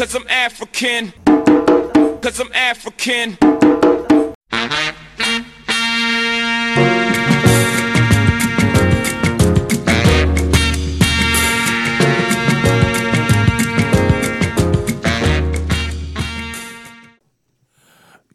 Cause 0.00 0.14
I'm 0.14 0.26
African. 0.30 1.12
Cause 2.22 2.40
I'm 2.40 2.50
African. 2.54 3.36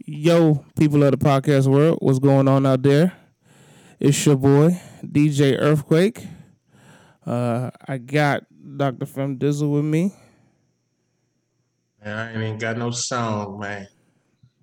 Yo, 0.06 0.64
people 0.78 1.04
of 1.04 1.10
the 1.10 1.18
podcast 1.18 1.66
world, 1.66 1.98
what's 2.00 2.20
going 2.20 2.48
on 2.48 2.68
out 2.68 2.84
there? 2.84 3.12
It's 4.00 4.24
your 4.24 4.36
boy, 4.36 4.80
DJ 5.04 5.58
Earthquake. 5.60 6.28
Uh, 7.26 7.72
I 7.88 7.98
got 7.98 8.44
Dr. 8.78 9.08
Fem 9.08 9.40
Dizzle 9.40 9.74
with 9.74 9.86
me. 9.86 10.14
Man, 12.06 12.18
I 12.20 12.30
ain't 12.34 12.38
even 12.44 12.58
got 12.60 12.78
no 12.78 12.92
song, 12.92 13.60
man. 13.60 13.88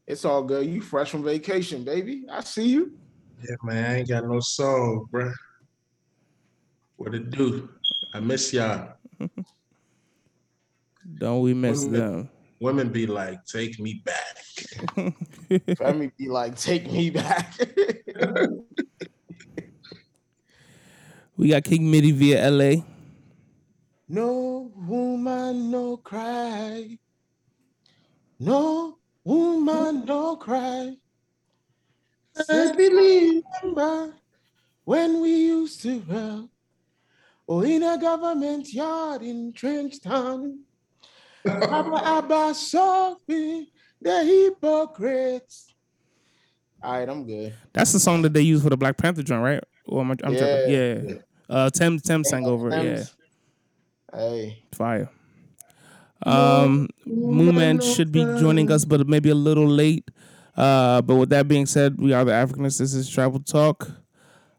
It's 0.07 0.25
all 0.25 0.45
good. 0.45 0.65
You 0.65 0.81
fresh 0.81 1.11
from 1.11 1.25
vacation, 1.25 1.83
baby. 1.83 2.25
I 2.31 2.41
see 2.41 2.69
you. 2.69 2.93
Yeah, 3.43 3.57
man, 3.65 3.91
I 3.91 3.99
ain't 3.99 4.09
got 4.09 4.25
no 4.29 4.39
song, 4.39 5.07
bruh. 5.13 5.33
What 6.97 7.17
it 7.17 7.31
do? 7.33 7.69
I 8.15 8.21
miss 8.21 8.53
y'all. 8.53 8.93
Don't 11.19 11.41
we 11.41 11.53
miss 11.53 11.85
Women- 11.85 12.01
them? 12.01 12.31
Women 12.61 12.91
be 12.91 13.09
like, 13.09 13.45
take 13.45 13.81
me 13.81 14.05
back. 14.05 14.37
Family 15.79 16.13
be 16.17 16.29
like, 16.29 16.57
take 16.57 16.91
me 16.93 17.11
back. 17.11 17.53
We 21.37 21.49
got 21.49 21.65
King 21.65 21.91
Mitty 21.91 22.13
via 22.13 22.49
LA. 22.51 22.83
no 24.07 24.71
woman, 24.77 25.71
no 25.73 25.97
cry. 25.97 26.99
No 28.43 28.99
woman, 29.23 30.05
no 30.05 30.35
cry. 30.35 30.97
I 32.51 32.73
believe 32.77 33.43
remember 33.63 34.15
when 34.85 35.21
we 35.21 35.31
used 35.31 35.81
to 35.83 36.01
run. 36.09 36.49
Oh, 37.49 37.61
in 37.61 37.85
a 37.85 37.97
government 37.99 38.73
yard 38.73 39.23
in 39.23 39.53
Trenchtown. 39.53 40.59
Abba, 41.47 42.01
Abba, 42.05 42.55
Sophie, 42.55 43.71
the 44.01 44.25
hypocrites. 44.25 45.73
All 46.83 46.99
right, 46.99 47.09
I'm 47.09 47.25
good. 47.25 47.55
That's 47.73 47.93
the 47.93 48.01
song 48.01 48.23
that 48.23 48.33
they 48.33 48.43
use 48.43 48.63
for 48.63 48.71
the 48.71 48.77
Black 48.77 48.97
Panther 48.97 49.23
joint, 49.23 49.43
right? 49.43 49.63
Or 49.87 50.01
am 50.01 50.11
I, 50.11 50.17
I'm 50.25 50.37
tripping? 50.37 50.71
Yeah. 50.71 51.01
Yeah. 51.03 51.15
Uh, 51.49 51.71
Tems 51.71 52.03
Tems 52.03 52.29
sang 52.29 52.47
over 52.47 52.71
it. 52.73 52.85
Yeah, 52.85 53.05
Hey. 54.13 54.65
fire. 54.73 55.09
Um, 56.25 56.89
Mooman 57.07 57.83
should 57.83 58.13
be 58.13 58.25
joining 58.39 58.71
us, 58.71 58.85
but 58.85 59.07
maybe 59.09 59.31
a 59.31 59.35
little 59.35 59.67
late. 59.67 60.11
Uh, 60.57 61.01
but 61.03 61.17
with 61.17 61.31
that 61.31 61.49
being 61.49 61.67
said, 61.67 61.99
we 61.99 62.13
are 62.13 62.25
the 62.25 62.33
Africanists. 62.33 62.79
This 62.79 62.95
is 62.95 63.09
Travel 63.09 63.41
Talk. 63.41 63.91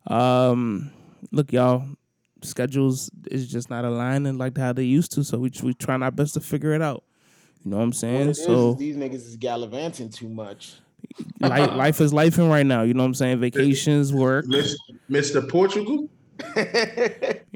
Um, 0.07 0.91
look, 1.31 1.53
y'all, 1.53 1.85
schedules 2.41 3.09
is 3.31 3.47
just 3.47 3.69
not 3.69 3.85
aligning 3.85 4.37
like 4.37 4.57
how 4.57 4.73
they 4.73 4.83
used 4.83 5.11
to. 5.13 5.23
So 5.23 5.37
we 5.37 5.51
we 5.63 5.73
trying 5.73 6.03
our 6.03 6.11
best 6.11 6.33
to 6.33 6.39
figure 6.41 6.73
it 6.73 6.81
out. 6.81 7.03
You 7.63 7.71
know 7.71 7.77
what 7.77 7.83
I'm 7.83 7.89
What 7.89 7.95
saying? 7.95 8.33
so 8.33 8.71
is 8.73 8.77
these 8.77 8.97
niggas 8.97 9.13
is 9.13 9.37
gallivanting 9.37 10.09
too 10.09 10.27
much. 10.27 10.73
life, 11.39 11.71
life 11.75 12.01
is 12.01 12.11
life 12.13 12.37
in 12.37 12.49
right 12.49 12.65
now. 12.65 12.81
You 12.81 12.93
know 12.93 13.03
what 13.03 13.07
I'm 13.07 13.13
saying? 13.13 13.39
Vacations, 13.39 14.11
work. 14.13 14.45
Mr. 15.09 15.47
Portugal? 15.49 16.09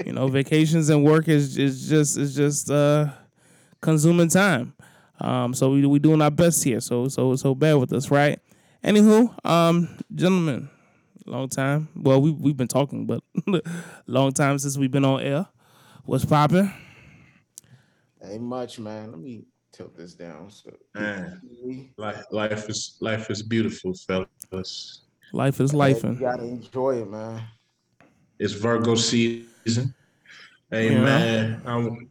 You 0.05 0.13
know, 0.13 0.27
vacations 0.27 0.89
and 0.89 1.03
work 1.03 1.27
is 1.27 1.57
is 1.57 1.89
just 1.89 2.17
is 2.17 2.35
just 2.35 2.69
uh 2.71 3.09
consuming 3.81 4.29
time. 4.29 4.73
Um, 5.19 5.53
so 5.53 5.71
we 5.71 5.85
we 5.85 5.99
doing 5.99 6.21
our 6.21 6.31
best 6.31 6.63
here. 6.63 6.79
So 6.79 7.07
so 7.07 7.35
so 7.35 7.55
bear 7.55 7.77
with 7.77 7.91
us, 7.93 8.11
right? 8.11 8.39
Anywho, 8.83 9.33
um, 9.45 9.97
gentlemen, 10.13 10.69
long 11.25 11.49
time. 11.49 11.87
Well, 11.95 12.21
we 12.21 12.31
we've 12.31 12.57
been 12.57 12.67
talking, 12.67 13.05
but 13.05 13.23
long 14.07 14.31
time 14.33 14.59
since 14.59 14.77
we've 14.77 14.91
been 14.91 15.05
on 15.05 15.21
air. 15.21 15.47
What's 16.05 16.25
popping? 16.25 16.71
Ain't 18.23 18.43
much, 18.43 18.79
man. 18.79 19.11
Let 19.11 19.19
me 19.19 19.43
tilt 19.71 19.95
this 19.95 20.13
down. 20.13 20.49
So 20.51 20.71
Man, 20.95 21.41
life, 21.97 22.23
life 22.31 22.69
is 22.69 22.97
life 23.01 23.29
is 23.29 23.41
beautiful, 23.43 23.93
fellas. 23.93 25.01
Life 25.33 25.59
is 25.59 25.73
life. 25.73 26.03
you 26.03 26.15
gotta 26.15 26.43
enjoy 26.43 27.01
it, 27.01 27.09
man. 27.09 27.43
It's 28.39 28.53
Virgo 28.53 28.95
season. 28.95 29.93
Hey 30.71 30.91
Yeah. 30.93 31.03
man, 31.03 31.61
I'm 31.65 32.09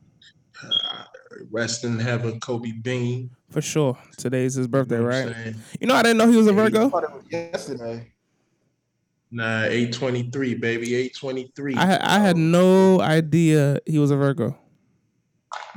rest 1.50 1.84
in 1.84 1.98
heaven, 1.98 2.40
Kobe 2.40 2.72
Bean. 2.72 3.30
For 3.50 3.60
sure. 3.60 3.96
Today's 4.16 4.54
his 4.54 4.66
birthday, 4.66 4.96
You 4.96 5.02
know 5.02 5.08
right? 5.08 5.54
You 5.80 5.86
know, 5.86 5.94
I 5.94 6.02
didn't 6.02 6.18
know 6.18 6.28
he 6.28 6.36
was 6.36 6.46
a 6.46 6.52
Virgo. 6.52 6.88
thought 6.88 7.04
it 7.04 7.12
was 7.12 7.24
yesterday. 7.30 8.12
Nah, 9.30 9.64
823, 9.64 10.54
baby. 10.54 10.94
823. 10.94 11.74
I 11.76 11.86
had 11.86 12.00
I 12.00 12.18
had 12.18 12.36
no 12.36 13.00
idea 13.00 13.80
he 13.86 13.98
was 13.98 14.10
a 14.10 14.16
Virgo. 14.16 14.56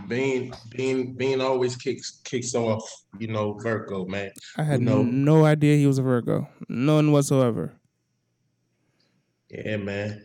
Bean, 0.08 0.54
Bean, 0.70 1.14
Bean 1.14 1.42
always 1.42 1.76
kicks 1.76 2.22
kicks 2.24 2.56
off, 2.56 2.84
you 3.18 3.28
know, 3.28 3.54
Virgo, 3.54 4.06
man. 4.06 4.32
I 4.58 4.64
had 4.64 4.82
know. 4.82 5.02
no 5.04 5.46
idea 5.46 5.78
he 5.78 5.88
was 5.88 5.98
a 5.98 6.02
Virgo. 6.04 6.48
None 6.70 7.12
whatsoever. 7.12 7.74
Yeah, 9.50 9.78
man. 9.78 10.24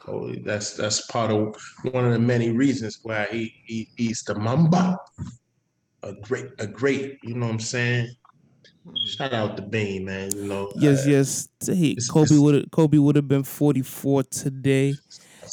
Holy, 0.00 0.38
that's 0.40 0.74
that's 0.74 1.06
part 1.06 1.30
of 1.30 1.54
one 1.92 2.04
of 2.06 2.12
the 2.12 2.18
many 2.18 2.50
reasons 2.50 2.98
why 3.02 3.26
he, 3.30 3.54
he 3.64 3.88
he's 3.96 4.22
the 4.22 4.34
Mamba. 4.34 4.98
A 6.02 6.14
great, 6.14 6.46
a 6.58 6.66
great, 6.66 7.18
you 7.22 7.34
know 7.34 7.46
what 7.46 7.52
I'm 7.52 7.60
saying? 7.60 8.08
Shout 9.06 9.34
out 9.34 9.56
to 9.58 9.62
Bean, 9.62 10.06
man. 10.06 10.34
You 10.34 10.44
know. 10.44 10.72
Yes, 10.76 11.06
uh, 11.06 11.10
yes. 11.10 11.48
Hey, 11.66 11.90
it's- 11.90 12.08
Kobe 12.08 12.38
would 12.38 12.70
Kobe 12.70 12.96
would 12.98 13.16
have 13.16 13.28
been 13.28 13.42
44 13.44 14.22
today. 14.24 14.94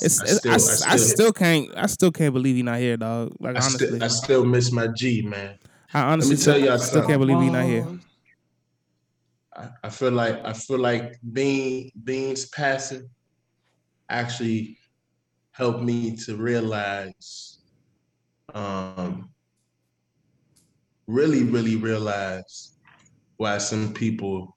It's, 0.02 0.22
I 0.22 0.24
it's- 0.24 0.46
I, 0.46 0.58
still- 0.58 0.90
I 0.90 0.94
I 0.94 0.96
still- 0.98 0.98
still 1.16 1.34
can't 1.34 1.70
I 1.76 1.86
still 1.88 2.12
can't 2.12 2.34
believe 2.34 2.56
he's 2.56 2.64
not 2.64 2.80
here, 2.80 2.96
dog. 2.96 3.34
Like 3.40 3.58
I 3.58 3.60
honestly, 3.60 3.88
still, 3.88 4.04
I 4.04 4.08
still 4.08 4.46
miss 4.46 4.72
my 4.72 4.88
G, 4.88 5.22
man. 5.24 5.58
I 5.94 6.02
honestly 6.02 6.36
tell 6.38 6.56
still, 6.56 6.66
y'all 6.66 6.78
still 6.80 7.06
can't 7.06 7.20
believe 7.20 7.42
he's 7.42 7.52
not 7.52 7.66
here. 7.66 7.86
I, 9.56 9.70
I 9.84 9.90
feel 9.90 10.12
like 10.12 10.40
I 10.46 10.54
feel 10.54 10.80
like 10.80 11.20
Bean 11.34 11.92
Bean's 12.04 12.46
passing 12.48 13.10
actually 14.10 14.78
helped 15.52 15.82
me 15.82 16.16
to 16.16 16.36
realize, 16.36 17.60
um, 18.54 19.30
really, 21.08 21.44
really 21.44 21.76
realize 21.76 22.78
why 23.38 23.58
some 23.58 23.94
people 23.94 24.56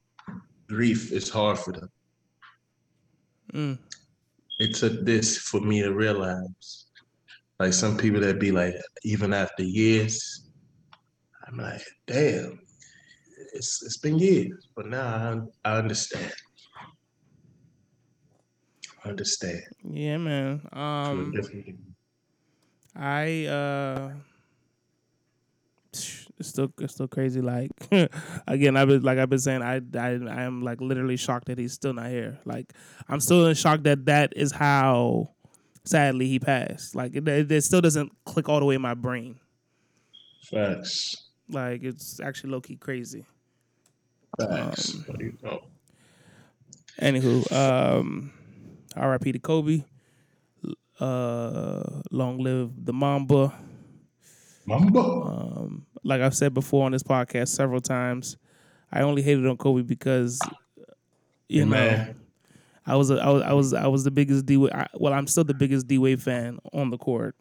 grief 0.69 1.13
is 1.13 1.29
hard 1.29 1.59
for 1.59 1.73
them. 1.73 1.89
Mm. 3.53 3.79
It 4.59 4.75
took 4.75 5.05
this 5.05 5.39
for 5.39 5.61
me 5.61 5.83
to 5.83 5.93
realize, 5.93 6.87
like 7.59 7.73
some 7.73 7.97
people 7.97 8.21
that 8.21 8.39
be 8.39 8.53
like, 8.53 8.75
even 9.05 9.33
after 9.33 9.63
years, 9.63 10.51
I'm 11.47 11.57
like, 11.57 11.83
damn, 12.07 12.61
it's 13.55 13.83
it's 13.83 13.97
been 13.97 14.19
years, 14.19 14.69
but 14.77 14.87
now 14.87 15.49
I, 15.65 15.71
I 15.71 15.79
understand. 15.79 16.33
Understand. 19.05 19.63
Yeah, 19.85 20.19
man. 20.19 20.61
Um. 20.73 21.33
I 22.95 23.47
uh, 23.47 24.13
it's 25.93 26.49
still 26.49 26.73
it's 26.81 26.95
still 26.95 27.09
crazy. 27.09 27.41
Like 27.41 27.71
again, 28.47 28.77
I've 28.77 28.89
been 28.89 29.03
like 29.03 29.19
I've 29.19 29.31
been 29.31 29.39
saying, 29.39 29.63
I 29.63 29.81
I 29.97 30.09
I 30.09 30.43
am 30.43 30.63
like 30.63 30.81
literally 30.81 31.17
shocked 31.17 31.47
that 31.47 31.59
he's 31.59 31.73
still 31.73 31.93
not 31.93 32.09
here. 32.09 32.39
Like 32.45 32.73
I'm 33.09 33.21
still 33.21 33.47
in 33.47 33.55
shock 33.55 33.83
that 33.85 34.07
that 34.07 34.33
is 34.37 34.53
how 34.53 35.31
sadly 35.85 36.27
he 36.27 36.39
passed. 36.39 36.95
Like 36.95 37.15
it, 37.15 37.27
it, 37.29 37.65
still 37.65 37.81
doesn't 37.81 38.13
click 38.25 38.49
all 38.49 38.61
the 38.61 38.67
way 38.67 38.75
in 38.75 38.83
my 38.83 38.95
brain. 38.95 39.39
Facts. 40.51 41.29
Like 41.49 41.83
it's 41.83 42.21
actually 42.21 42.51
low 42.51 42.61
key 42.61 42.77
crazy. 42.77 43.27
Facts. 44.39 44.95
Um, 44.95 45.05
What 45.07 45.19
do 45.19 45.25
you 45.25 45.39
know? 45.43 45.61
Anywho, 47.01 47.51
um, 47.53 48.33
R.I.P. 49.01 49.33
to 49.33 49.39
Kobe. 49.39 49.85
Uh, 50.99 52.03
long 52.11 52.39
live 52.39 52.73
the 52.85 52.93
Mamba. 52.93 53.55
Mamba. 54.67 55.01
Um, 55.01 55.87
like 56.05 56.21
I've 56.21 56.35
said 56.35 56.55
before 56.55 56.85
on 56.85 56.93
this 56.93 57.03
podcast 57.03 57.49
several 57.49 57.81
times, 57.81 58.37
I 58.93 59.03
only 59.03 59.23
hated 59.23 59.47
on 59.47 59.57
Kobe 59.57 59.83
because 59.83 60.41
you 61.49 61.65
know. 61.67 62.15
I 62.87 62.97
was 62.97 63.11
a, 63.11 63.17
I 63.17 63.31
was 63.31 63.43
I 63.43 63.53
was 63.53 63.75
I 63.75 63.87
was 63.87 64.05
the 64.05 64.11
biggest 64.11 64.47
D 64.47 64.57
Wade. 64.57 64.73
Well, 64.95 65.13
I'm 65.13 65.27
still 65.27 65.45
the 65.45 65.55
biggest 65.55 65.87
D 65.87 65.99
Wade 65.99 66.21
fan 66.21 66.59
on 66.73 66.91
the 66.91 66.99
court. 66.99 67.37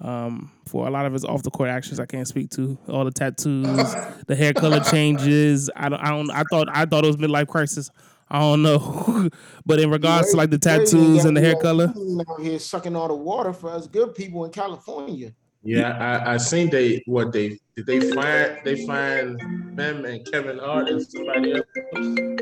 Um, 0.00 0.50
for 0.66 0.88
a 0.88 0.90
lot 0.90 1.06
of 1.06 1.12
his 1.12 1.24
off 1.24 1.44
the 1.44 1.50
court 1.50 1.68
actions, 1.68 2.00
I 2.00 2.06
can't 2.06 2.26
speak 2.26 2.50
to 2.50 2.76
all 2.88 3.04
the 3.04 3.12
tattoos, 3.12 3.94
the 4.26 4.34
hair 4.34 4.52
color 4.52 4.80
changes. 4.90 5.70
I 5.76 5.88
don't 5.88 6.00
I 6.00 6.10
don't 6.10 6.30
I 6.30 6.42
thought 6.50 6.68
I 6.72 6.84
thought 6.86 7.04
it 7.04 7.06
was 7.06 7.16
midlife 7.16 7.46
crisis. 7.46 7.90
I 8.34 8.40
don't 8.40 8.62
know, 8.62 9.28
but 9.66 9.78
in 9.78 9.90
regards 9.90 10.30
to 10.30 10.38
like 10.38 10.48
the 10.48 10.58
tattoos 10.58 11.26
and 11.26 11.36
the 11.36 11.40
hair 11.42 11.54
color, 11.54 11.92
Out 12.30 12.40
here 12.40 12.58
sucking 12.58 12.96
all 12.96 13.08
the 13.08 13.14
water 13.14 13.52
for 13.52 13.70
us 13.70 13.86
good 13.86 14.14
people 14.14 14.46
in 14.46 14.50
California. 14.50 15.34
Yeah, 15.62 15.98
I, 15.98 16.34
I 16.34 16.36
seen 16.38 16.70
they 16.70 17.02
what 17.04 17.30
they 17.32 17.58
did 17.76 17.84
they 17.86 18.00
fined 18.12 18.60
they 18.64 18.86
fined 18.86 19.38
them 19.78 20.06
and 20.06 20.26
Kevin 20.32 20.58
Hart 20.58 20.88
and 20.88 21.06
somebody 21.06 21.52
else. 21.52 22.40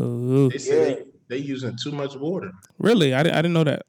Oh, 0.00 0.48
They 0.48 0.58
said 0.58 0.96
they, 1.28 1.36
they 1.36 1.36
using 1.36 1.76
too 1.82 1.92
much 1.92 2.16
water. 2.16 2.50
really? 2.78 3.12
I, 3.14 3.22
di- 3.22 3.30
I 3.30 3.36
didn't 3.36 3.52
know 3.52 3.64
that. 3.64 3.84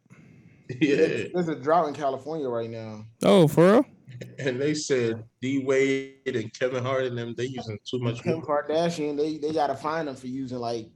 Yeah, 0.82 1.28
There's 1.34 1.48
a 1.48 1.56
drought 1.56 1.88
in 1.88 1.94
California 1.94 2.50
right 2.50 2.70
now. 2.70 3.06
Oh, 3.24 3.48
for 3.48 3.72
real? 3.72 3.86
and 4.40 4.60
they 4.60 4.74
said 4.74 5.24
D 5.42 5.64
Wade 5.64 6.36
and 6.36 6.52
Kevin 6.60 6.84
Hart 6.84 7.06
and 7.06 7.18
them 7.18 7.36
they 7.38 7.46
using 7.46 7.78
too 7.90 8.00
much 8.00 8.22
Kim 8.22 8.42
water. 8.42 8.66
Kardashian, 8.68 9.16
they 9.16 9.38
they 9.38 9.54
gotta 9.54 9.76
find 9.76 10.10
them 10.10 10.16
for 10.18 10.28
using 10.28 10.58
like 10.58 10.90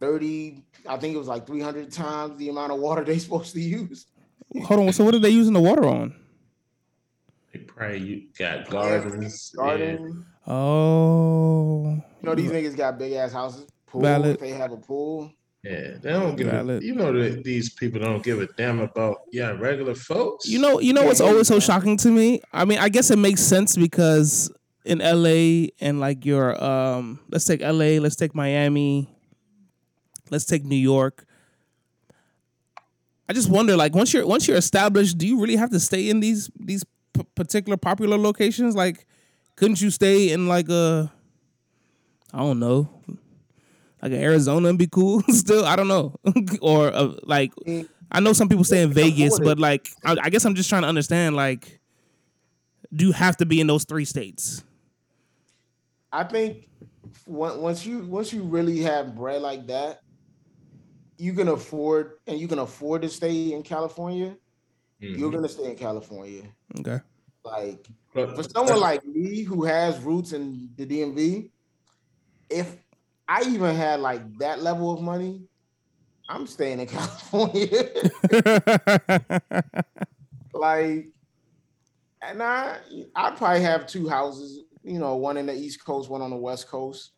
30, 0.00 0.62
I 0.88 0.96
think 0.96 1.14
it 1.14 1.18
was 1.18 1.28
like 1.28 1.46
300 1.46 1.92
times 1.92 2.36
the 2.38 2.48
amount 2.48 2.72
of 2.72 2.78
water 2.78 3.04
they're 3.06 3.18
supposed 3.18 3.52
to 3.54 3.60
use. 3.60 4.06
Hold 4.64 4.80
on. 4.80 4.92
So 4.92 5.04
what 5.04 5.14
are 5.14 5.18
they 5.20 5.30
using 5.30 5.52
the 5.52 5.60
water 5.60 5.86
on? 5.86 6.14
They 7.52 7.60
probably 7.60 7.98
u- 7.98 8.22
got 8.38 8.68
gardens. 8.68 9.52
yeah. 9.56 9.96
Oh, 10.46 11.84
You 12.22 12.28
know, 12.28 12.34
these 12.34 12.50
niggas 12.50 12.76
got 12.76 12.98
big 12.98 13.12
ass 13.12 13.32
houses. 13.32 13.66
Pool, 13.86 14.02
Valid. 14.02 14.38
they 14.40 14.50
have 14.50 14.72
a 14.72 14.76
pool. 14.76 15.32
Yeah, 15.62 15.96
they 16.00 16.10
don't 16.12 16.36
give 16.36 16.48
a, 16.48 16.80
you 16.82 16.94
know 16.94 17.12
that 17.12 17.44
these 17.44 17.68
people 17.68 18.00
don't 18.00 18.22
give 18.22 18.40
a 18.40 18.46
damn 18.56 18.80
about 18.80 19.18
yeah 19.30 19.50
regular 19.50 19.94
folks. 19.94 20.48
You 20.48 20.58
know, 20.58 20.80
you 20.80 20.94
know 20.94 21.04
what's 21.04 21.20
always 21.20 21.48
so 21.48 21.60
shocking 21.60 21.98
to 21.98 22.08
me? 22.08 22.40
I 22.52 22.64
mean, 22.64 22.78
I 22.78 22.88
guess 22.88 23.10
it 23.10 23.18
makes 23.18 23.42
sense 23.42 23.76
because 23.76 24.50
in 24.86 25.00
LA 25.00 25.66
and 25.80 26.00
like 26.00 26.24
your 26.24 26.62
um 26.64 27.20
let's 27.28 27.44
take 27.44 27.60
LA, 27.60 27.98
let's 28.00 28.16
take 28.16 28.34
Miami, 28.34 29.10
let's 30.30 30.44
take 30.44 30.64
New 30.64 30.76
York. 30.76 31.26
I 33.28 33.32
just 33.32 33.48
wonder 33.48 33.76
like 33.76 33.94
once 33.94 34.12
you're 34.12 34.26
once 34.26 34.48
you're 34.48 34.56
established, 34.56 35.18
do 35.18 35.26
you 35.26 35.40
really 35.40 35.56
have 35.56 35.70
to 35.70 35.80
stay 35.80 36.10
in 36.10 36.20
these 36.20 36.50
these 36.58 36.84
p- 37.14 37.26
particular 37.34 37.76
popular 37.76 38.18
locations? 38.18 38.74
Like 38.74 39.06
couldn't 39.56 39.80
you 39.80 39.90
stay 39.90 40.32
in 40.32 40.48
like 40.48 40.68
a 40.68 41.12
I 42.32 42.38
don't 42.38 42.58
know, 42.58 42.88
like 44.02 44.12
Arizona 44.12 44.68
and 44.68 44.78
be 44.78 44.86
cool 44.86 45.22
still? 45.28 45.64
I 45.64 45.76
don't 45.76 45.88
know. 45.88 46.16
or 46.60 46.88
uh, 46.92 47.12
like 47.22 47.52
I 48.10 48.20
know 48.20 48.32
some 48.32 48.48
people 48.48 48.64
stay 48.64 48.82
in 48.82 48.92
Vegas, 48.92 49.38
but 49.38 49.58
like 49.58 49.88
I, 50.04 50.16
I 50.22 50.30
guess 50.30 50.44
I'm 50.44 50.54
just 50.54 50.68
trying 50.68 50.82
to 50.82 50.88
understand 50.88 51.36
like 51.36 51.80
do 52.92 53.06
you 53.06 53.12
have 53.12 53.36
to 53.36 53.46
be 53.46 53.60
in 53.60 53.66
those 53.66 53.84
three 53.84 54.04
states? 54.04 54.64
I 56.12 56.24
think 56.24 56.68
once 57.26 57.86
you 57.86 58.00
once 58.00 58.32
you 58.32 58.42
really 58.42 58.80
have 58.80 59.14
bread 59.14 59.42
like 59.42 59.66
that, 59.68 60.00
you 61.20 61.34
can 61.34 61.48
afford 61.48 62.12
and 62.26 62.38
you 62.40 62.48
can 62.48 62.58
afford 62.60 63.02
to 63.02 63.08
stay 63.08 63.52
in 63.52 63.62
California. 63.62 64.36
You're 64.98 65.30
Mhm. 65.30 65.34
gonna 65.34 65.48
stay 65.48 65.70
in 65.70 65.76
California. 65.76 66.44
Okay. 66.78 67.00
Like 67.44 67.86
But 68.14 68.34
for 68.36 68.42
someone 68.42 68.80
like 68.80 69.04
me 69.06 69.42
who 69.42 69.64
has 69.64 69.98
roots 70.00 70.32
in 70.32 70.70
the 70.76 70.86
DMV, 70.86 71.50
if 72.48 72.76
I 73.28 73.42
even 73.42 73.74
had 73.76 74.00
like 74.00 74.22
that 74.38 74.62
level 74.62 74.92
of 74.92 75.00
money, 75.00 75.42
I'm 76.28 76.46
staying 76.46 76.80
in 76.80 76.86
California. 76.96 77.88
like, 80.54 81.08
and 82.22 82.42
I 82.42 82.78
I'd 83.14 83.36
probably 83.36 83.62
have 83.62 83.86
two 83.86 84.08
houses, 84.08 84.62
you 84.82 84.98
know, 84.98 85.16
one 85.16 85.36
in 85.36 85.46
the 85.46 85.54
East 85.54 85.84
Coast, 85.84 86.10
one 86.10 86.22
on 86.22 86.30
the 86.30 86.36
West 86.36 86.68
Coast, 86.68 87.12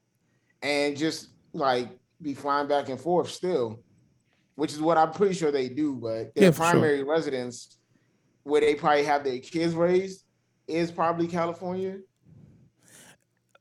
and 0.62 0.96
just 0.96 1.28
like 1.52 1.88
be 2.20 2.34
flying 2.34 2.69
back 2.69 2.88
and 2.88 3.00
forth 3.00 3.31
still, 3.31 3.82
which 4.54 4.72
is 4.72 4.81
what 4.81 4.99
I'm 4.99 5.12
pretty 5.12 5.34
sure 5.34 5.50
they 5.50 5.69
do. 5.69 5.94
But 5.94 6.34
their 6.34 6.44
Yeah, 6.44 6.50
for 6.50 6.62
sure. 6.64 6.70
primary 6.72 7.02
residence, 7.02 7.78
where 8.44 8.60
they 8.60 8.75
probably 8.75 9.04
have 9.04 9.25
their 9.25 9.38
kids 9.38 9.75
raised, 9.75 10.25
is 10.69 10.90
probably 10.90 11.26
California. 11.26 11.99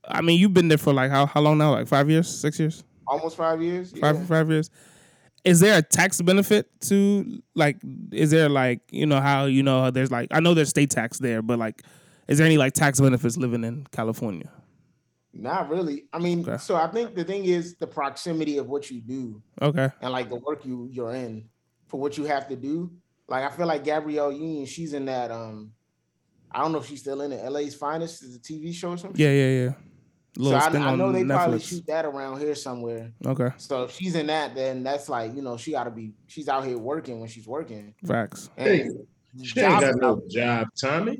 I 0.06 0.20
mean, 0.20 0.38
you've 0.40 0.54
been 0.54 0.68
there 0.68 0.78
for 0.78 0.92
like 0.92 1.10
how 1.10 1.26
how 1.26 1.40
long 1.40 1.58
now? 1.58 1.72
Like 1.72 1.86
five 1.88 2.10
years, 2.10 2.28
six 2.28 2.58
years, 2.58 2.82
Almost 3.06 3.36
five 3.36 3.62
years. 3.62 3.92
five 3.98 4.16
yeah. 4.16 4.24
five 4.24 4.50
years. 4.50 4.70
Is 5.44 5.58
there 5.60 5.78
a 5.78 5.82
tax 5.82 6.20
benefit 6.22 6.68
to 6.82 7.42
like? 7.54 7.76
Is 8.12 8.30
there 8.30 8.48
like 8.48 8.80
you 8.90 9.06
know 9.06 9.20
how 9.20 9.46
you 9.46 9.62
know 9.62 9.90
there's 9.90 10.10
like 10.10 10.28
I 10.30 10.40
know 10.40 10.54
there's 10.54 10.70
state 10.70 10.90
tax 10.90 11.18
there, 11.18 11.42
but 11.42 11.58
like, 11.58 11.82
is 12.28 12.38
there 12.38 12.46
any 12.46 12.58
like 12.58 12.72
tax 12.74 13.00
benefits 13.00 13.36
living 13.36 13.64
in 13.64 13.86
California? 13.92 14.50
Not 15.34 15.68
really. 15.70 16.04
I 16.12 16.18
mean, 16.18 16.40
Okay. 16.40 16.58
so 16.58 16.76
I 16.76 16.86
think 16.88 17.14
the 17.14 17.24
thing 17.24 17.44
is 17.44 17.76
the 17.76 17.86
proximity 17.86 18.58
of 18.58 18.68
what 18.68 18.90
you 18.90 19.00
do 19.00 19.42
Okay. 19.60 19.88
and 20.00 20.12
like 20.12 20.28
the 20.28 20.36
work 20.36 20.64
you 20.64 20.88
you're 20.92 21.12
in 21.14 21.48
for 21.88 21.98
what 21.98 22.18
you 22.18 22.24
have 22.24 22.48
to 22.48 22.56
do. 22.56 22.92
Like 23.28 23.44
I 23.50 23.54
feel 23.54 23.66
like 23.66 23.82
Gabrielle 23.84 24.32
Union, 24.32 24.66
she's 24.66 24.92
in 24.92 25.06
that 25.06 25.30
um 25.30 25.72
I 26.50 26.60
don't 26.60 26.72
know 26.72 26.78
if 26.78 26.86
she's 26.86 27.00
still 27.00 27.22
in 27.22 27.32
it. 27.32 27.42
LA's 27.50 27.74
Finest 27.74 28.22
is 28.22 28.36
a 28.36 28.38
TV 28.38 28.74
show 28.74 28.90
or 28.90 28.98
something. 28.98 29.18
Yeah, 29.18 29.30
yeah, 29.30 29.64
yeah. 29.64 29.72
So 30.38 30.54
I, 30.54 30.66
I 30.66 30.96
know 30.96 31.12
they 31.12 31.24
probably 31.24 31.60
shoot 31.60 31.86
that 31.86 32.04
around 32.06 32.40
here 32.40 32.54
somewhere. 32.54 33.12
Okay, 33.24 33.50
So 33.58 33.84
if 33.84 33.92
she's 33.92 34.14
in 34.14 34.26
that, 34.28 34.54
then 34.54 34.82
that's 34.82 35.08
like, 35.10 35.34
you 35.34 35.42
know, 35.42 35.56
she 35.58 35.72
gotta 35.72 35.90
be 35.90 36.12
she's 36.26 36.48
out 36.48 36.64
here 36.64 36.78
working 36.78 37.20
when 37.20 37.28
she's 37.28 37.46
working. 37.46 37.94
facts. 38.06 38.50
And 38.58 38.68
Hey, 38.68 38.88
she 39.42 39.60
ain't 39.60 39.80
got 39.80 39.94
no 39.96 40.22
job, 40.30 40.68
Tommy. 40.78 41.18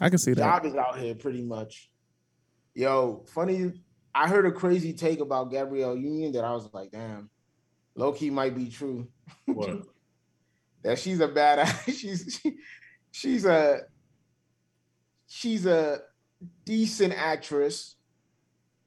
I 0.00 0.08
can 0.08 0.18
see 0.18 0.32
that. 0.34 0.40
job 0.42 0.66
is 0.66 0.74
out 0.74 0.98
here 0.98 1.14
pretty 1.14 1.42
much. 1.42 1.90
Yo, 2.74 3.24
funny. 3.28 3.72
I 4.14 4.28
heard 4.28 4.46
a 4.46 4.52
crazy 4.52 4.92
take 4.92 5.20
about 5.20 5.50
Gabrielle 5.50 5.96
Union 5.96 6.32
that 6.32 6.44
I 6.44 6.52
was 6.52 6.68
like, 6.72 6.90
damn, 6.90 7.30
low 7.94 8.12
key 8.12 8.30
might 8.30 8.54
be 8.54 8.68
true. 8.68 9.08
What? 9.46 9.82
That 10.84 10.98
she's 10.98 11.20
a 11.20 11.28
badass. 11.28 11.84
she's 11.96 12.40
she, 12.42 12.56
she's 13.12 13.44
a 13.44 13.82
she's 15.28 15.64
a 15.64 16.00
decent 16.64 17.14
actress, 17.16 17.94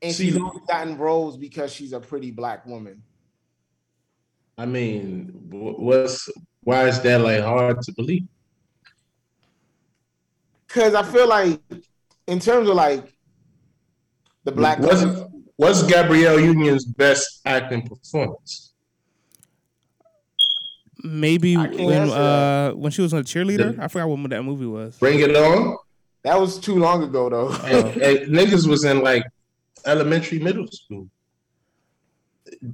and 0.01 0.13
she's 0.13 0.35
only 0.35 0.59
gotten 0.67 0.97
roles 0.97 1.38
because 1.38 1.71
she's 1.71 1.93
a 1.93 2.01
pretty 2.01 2.31
black 2.31 2.65
woman. 2.65 3.01
I 4.57 4.65
mean, 4.65 5.31
what's 5.49 6.29
why 6.65 6.85
is 6.89 6.99
that 6.99 7.21
like 7.21 7.41
hard 7.41 7.81
to 7.83 7.93
believe? 7.93 8.27
Because 10.67 10.95
I 10.95 11.03
feel 11.03 11.29
like, 11.29 11.61
in 12.27 12.39
terms 12.39 12.67
of 12.67 12.75
like 12.75 13.14
the 14.45 14.51
black 14.51 14.80
What's 14.80 15.03
woman- 15.03 15.44
what's 15.57 15.83
Gabrielle 15.83 16.39
Union's 16.39 16.86
best 16.86 17.42
acting 17.45 17.81
performance? 17.88 18.71
Maybe 21.03 21.56
when 21.56 22.09
uh 22.09 22.71
when 22.71 22.92
she 22.92 23.01
was 23.01 23.13
a 23.13 23.18
cheerleader, 23.18 23.75
The- 23.75 23.83
I 23.83 23.88
forgot 23.88 24.07
what 24.09 24.30
that 24.30 24.44
movie 24.44 24.65
was. 24.65 24.97
Bring 24.97 25.19
it 25.19 25.36
on. 25.36 25.77
that 26.24 26.39
was 26.39 26.57
too 26.59 26.77
long 26.80 27.03
ago 27.03 27.30
though. 27.30 27.50
And, 27.65 28.01
and 28.01 28.17
niggas 28.29 28.67
was 28.67 28.86
in 28.86 29.01
like 29.03 29.24
elementary, 29.86 30.39
middle 30.39 30.67
school. 30.67 31.08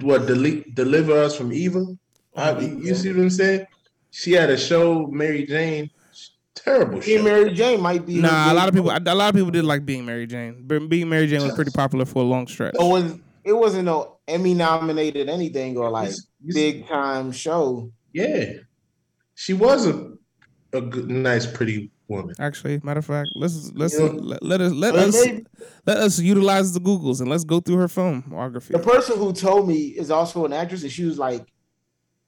What 0.02 0.28
delete 0.28 0.76
deliver 0.76 1.14
us 1.20 1.36
from 1.36 1.52
evil? 1.52 1.98
I- 2.36 2.58
you 2.60 2.96
see 2.96 3.10
what 3.10 3.20
I'm 3.20 3.30
saying? 3.30 3.66
She 4.12 4.34
had 4.34 4.50
a 4.50 4.58
show, 4.58 5.08
Mary 5.08 5.46
Jane. 5.46 5.90
Terrible 6.56 7.00
Me 7.00 7.00
and 7.00 7.06
show. 7.06 7.24
Mary 7.24 7.54
Jane 7.54 7.82
might 7.82 8.06
be. 8.06 8.16
her 8.18 8.22
Nah, 8.24 8.52
a 8.52 8.54
lot 8.54 8.68
of 8.68 8.74
people, 8.76 8.92
a 8.92 9.00
lot 9.16 9.30
of 9.30 9.36
people 9.36 9.52
did 9.52 9.64
like 9.66 9.86
being 9.86 10.06
Mary 10.06 10.28
Jane. 10.28 10.64
But 10.68 10.90
Being 10.90 11.08
Mary 11.10 11.26
Jane 11.28 11.42
was 11.44 11.54
pretty 11.54 11.72
popular 11.72 12.06
for 12.06 12.20
a 12.22 12.26
long 12.26 12.48
stretch. 12.48 12.74
It 12.76 12.84
was. 12.84 13.18
It 13.44 13.54
wasn't 13.54 13.86
no 13.86 14.18
Emmy 14.28 14.54
nominated 14.54 15.28
anything 15.28 15.76
or 15.78 15.90
like 15.90 16.12
You- 16.44 16.54
big 16.54 16.88
time 16.88 17.32
show. 17.32 17.92
Yeah, 18.14 18.52
she 19.36 19.54
was 19.54 19.88
a 19.88 20.12
a 20.74 20.82
good, 20.82 21.10
nice, 21.10 21.46
pretty 21.46 21.90
woman. 22.08 22.36
Actually, 22.40 22.80
matter 22.84 23.00
of 23.00 23.06
fact, 23.06 23.30
let's 23.36 23.72
let's 23.74 23.98
Yeah. 24.00 24.10
let, 24.14 24.44
let 24.44 24.62
us 24.62 24.74
let 24.74 24.94
But 24.94 25.08
us 25.10 25.26
maybe- 25.26 25.46
let 25.88 25.98
us 25.98 26.20
utilize 26.20 26.74
the 26.74 26.80
Googles 26.80 27.20
and 27.22 27.30
let's 27.30 27.44
go 27.44 27.60
through 27.62 27.78
her 27.78 27.88
filmography. 27.88 28.70
the 28.74 28.80
person 28.80 29.18
who 29.18 29.34
told 29.34 29.68
me 29.68 29.76
is 29.98 30.12
also 30.12 30.46
an 30.46 30.54
actress, 30.54 30.84
and 30.84 30.92
she 30.92 31.06
was 31.06 31.18
like, 31.18 31.48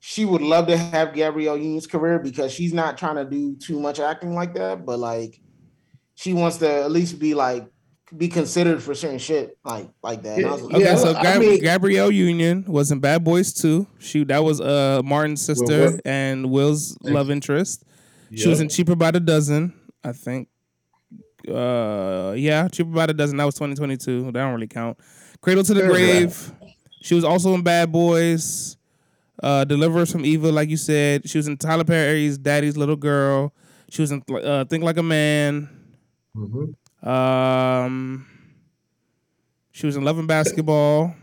she 0.05 0.25
would 0.25 0.41
love 0.41 0.67
to 0.67 0.75
have 0.75 1.13
Gabrielle 1.13 1.55
Union's 1.57 1.87
career 1.87 2.19
because 2.19 2.51
she's 2.51 2.73
not 2.73 2.97
trying 2.97 3.15
to 3.15 3.23
do 3.23 3.55
too 3.55 3.79
much 3.79 4.01
acting 4.01 4.33
like 4.35 4.53
that, 4.55 4.85
but 4.85 4.99
like 4.99 5.39
she 6.15 6.33
wants 6.33 6.57
to 6.57 6.69
at 6.69 6.91
least 6.91 7.19
be 7.19 7.33
like 7.33 7.65
be 8.17 8.27
considered 8.27 8.83
for 8.83 8.93
certain 8.93 9.17
shit 9.17 9.57
like 9.63 9.89
like 10.03 10.21
that. 10.23 10.37
And 10.39 10.51
was 10.51 10.61
like, 10.61 10.75
Okay, 10.75 10.83
Yeah, 10.83 10.95
so 10.97 11.13
I 11.15 11.39
mean- 11.39 11.61
Gabrielle 11.61 12.11
Union 12.11 12.65
was 12.67 12.91
in 12.91 12.99
Bad 12.99 13.23
Boys 13.23 13.53
too. 13.53 13.87
She 13.97 14.25
that 14.25 14.43
was 14.43 14.59
uh 14.59 15.01
Martin's 15.05 15.41
sister 15.41 15.91
Will. 15.91 15.99
and 16.03 16.51
Will's 16.51 16.97
Thanks. 17.01 17.15
love 17.15 17.31
interest. 17.31 17.85
She 18.35 18.49
was 18.49 18.59
Yeah. 18.59 18.63
in 18.63 18.69
Cheaper 18.69 18.95
by 18.97 19.11
the 19.11 19.21
Dozen, 19.21 19.73
I 20.03 20.11
think. 20.11 20.49
Uh, 21.47 22.33
yeah, 22.37 22.67
Cheaper 22.67 22.89
by 22.89 23.05
the 23.05 23.13
Dozen. 23.13 23.37
That 23.37 23.45
was 23.45 23.55
2022. 23.55 24.25
That 24.25 24.33
don't 24.33 24.53
really 24.53 24.67
count. 24.67 24.97
Cradle 25.41 25.63
to 25.63 25.73
the 25.73 25.79
Fair 25.81 25.89
enough. 25.97 26.49
Grave. 26.59 26.71
She 27.01 27.15
was 27.15 27.23
also 27.23 27.53
in 27.53 27.61
Bad 27.63 27.91
Boys. 27.91 28.75
Uh, 29.41 29.63
Deliver 29.65 29.99
Us 29.99 30.11
from 30.11 30.25
Evil, 30.25 30.51
like 30.51 30.69
you 30.69 30.77
said. 30.77 31.27
She 31.29 31.37
was 31.37 31.47
in 31.47 31.57
Tyler 31.57 31.83
Perry's 31.83 32.37
Daddy's 32.37 32.77
Little 32.77 32.95
Girl. 32.95 33.53
She 33.89 34.01
was 34.01 34.11
in 34.11 34.23
uh, 34.29 34.65
Think 34.65 34.83
Like 34.83 34.97
a 34.97 35.03
Man. 35.03 35.69
Mhm. 36.35 36.75
Um, 37.07 38.25
she 39.71 39.85
was 39.85 39.95
in 39.95 40.03
Love 40.03 40.19
and 40.19 40.27
Basketball. 40.27 41.15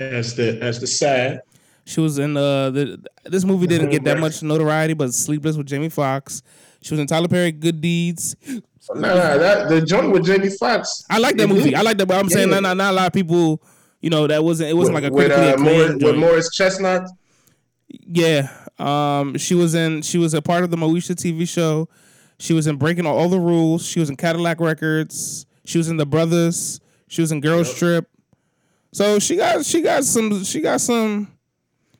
As 0.00 0.34
the 0.36 0.58
as 0.62 0.80
the 0.80 0.86
sad. 0.86 1.40
She 1.84 2.00
was 2.00 2.18
in 2.18 2.36
uh 2.36 2.70
the 2.70 3.04
this 3.24 3.44
movie 3.44 3.66
didn't 3.66 3.90
get 3.90 4.04
that 4.04 4.18
much 4.20 4.42
notoriety, 4.42 4.94
but 4.94 5.12
Sleepless 5.12 5.56
with 5.56 5.66
Jamie 5.66 5.88
Foxx. 5.88 6.42
She 6.82 6.94
was 6.94 7.00
in 7.00 7.06
Tyler 7.06 7.28
Perry 7.28 7.50
Good 7.52 7.80
Deeds. 7.80 8.36
No, 8.48 8.60
no, 9.00 9.38
that 9.38 9.68
the 9.68 9.80
joint 9.82 10.12
with 10.12 10.24
Jamie 10.24 10.50
Foxx. 10.50 11.04
I 11.10 11.18
like 11.18 11.36
that 11.36 11.48
movie. 11.48 11.74
I 11.74 11.82
like 11.82 11.98
that, 11.98 12.06
but 12.06 12.18
I'm 12.18 12.28
saying 12.28 12.48
Yeah. 12.50 12.60
not, 12.60 12.62
not 12.62 12.76
not 12.76 12.90
a 12.92 12.96
lot 12.96 13.06
of 13.08 13.12
people. 13.12 13.60
You 14.02 14.10
know 14.10 14.26
that 14.26 14.42
wasn't 14.44 14.68
it 14.68 14.74
wasn't 14.74 14.96
with, 14.96 15.04
like 15.04 15.12
a 15.12 15.14
with, 15.14 15.26
critically 15.28 15.50
uh, 15.50 15.54
acclaimed. 15.54 16.02
Morris, 16.02 16.12
with. 16.12 16.16
Morris 16.16 16.50
Chestnut. 16.54 17.08
Yeah. 17.88 18.50
Um, 18.78 19.38
she 19.38 19.54
was 19.54 19.74
in. 19.74 20.02
She 20.02 20.18
was 20.18 20.34
a 20.34 20.42
part 20.42 20.64
of 20.64 20.70
the 20.70 20.76
Moesha 20.76 21.14
TV 21.14 21.48
show. 21.48 21.88
She 22.38 22.52
was 22.52 22.66
in 22.66 22.76
Breaking 22.76 23.06
All, 23.06 23.16
All 23.16 23.28
the 23.28 23.38
Rules. 23.38 23.86
She 23.86 24.00
was 24.00 24.10
in 24.10 24.16
Cadillac 24.16 24.58
Records. 24.58 25.46
She 25.64 25.78
was 25.78 25.88
in 25.88 25.96
The 25.96 26.06
Brothers. 26.06 26.80
She 27.06 27.20
was 27.20 27.30
in 27.30 27.40
Girls 27.40 27.72
Trip. 27.78 28.08
So 28.92 29.20
she 29.20 29.36
got 29.36 29.64
she 29.64 29.80
got 29.80 30.04
some 30.04 30.42
she 30.42 30.60
got 30.60 30.80
some 30.80 31.32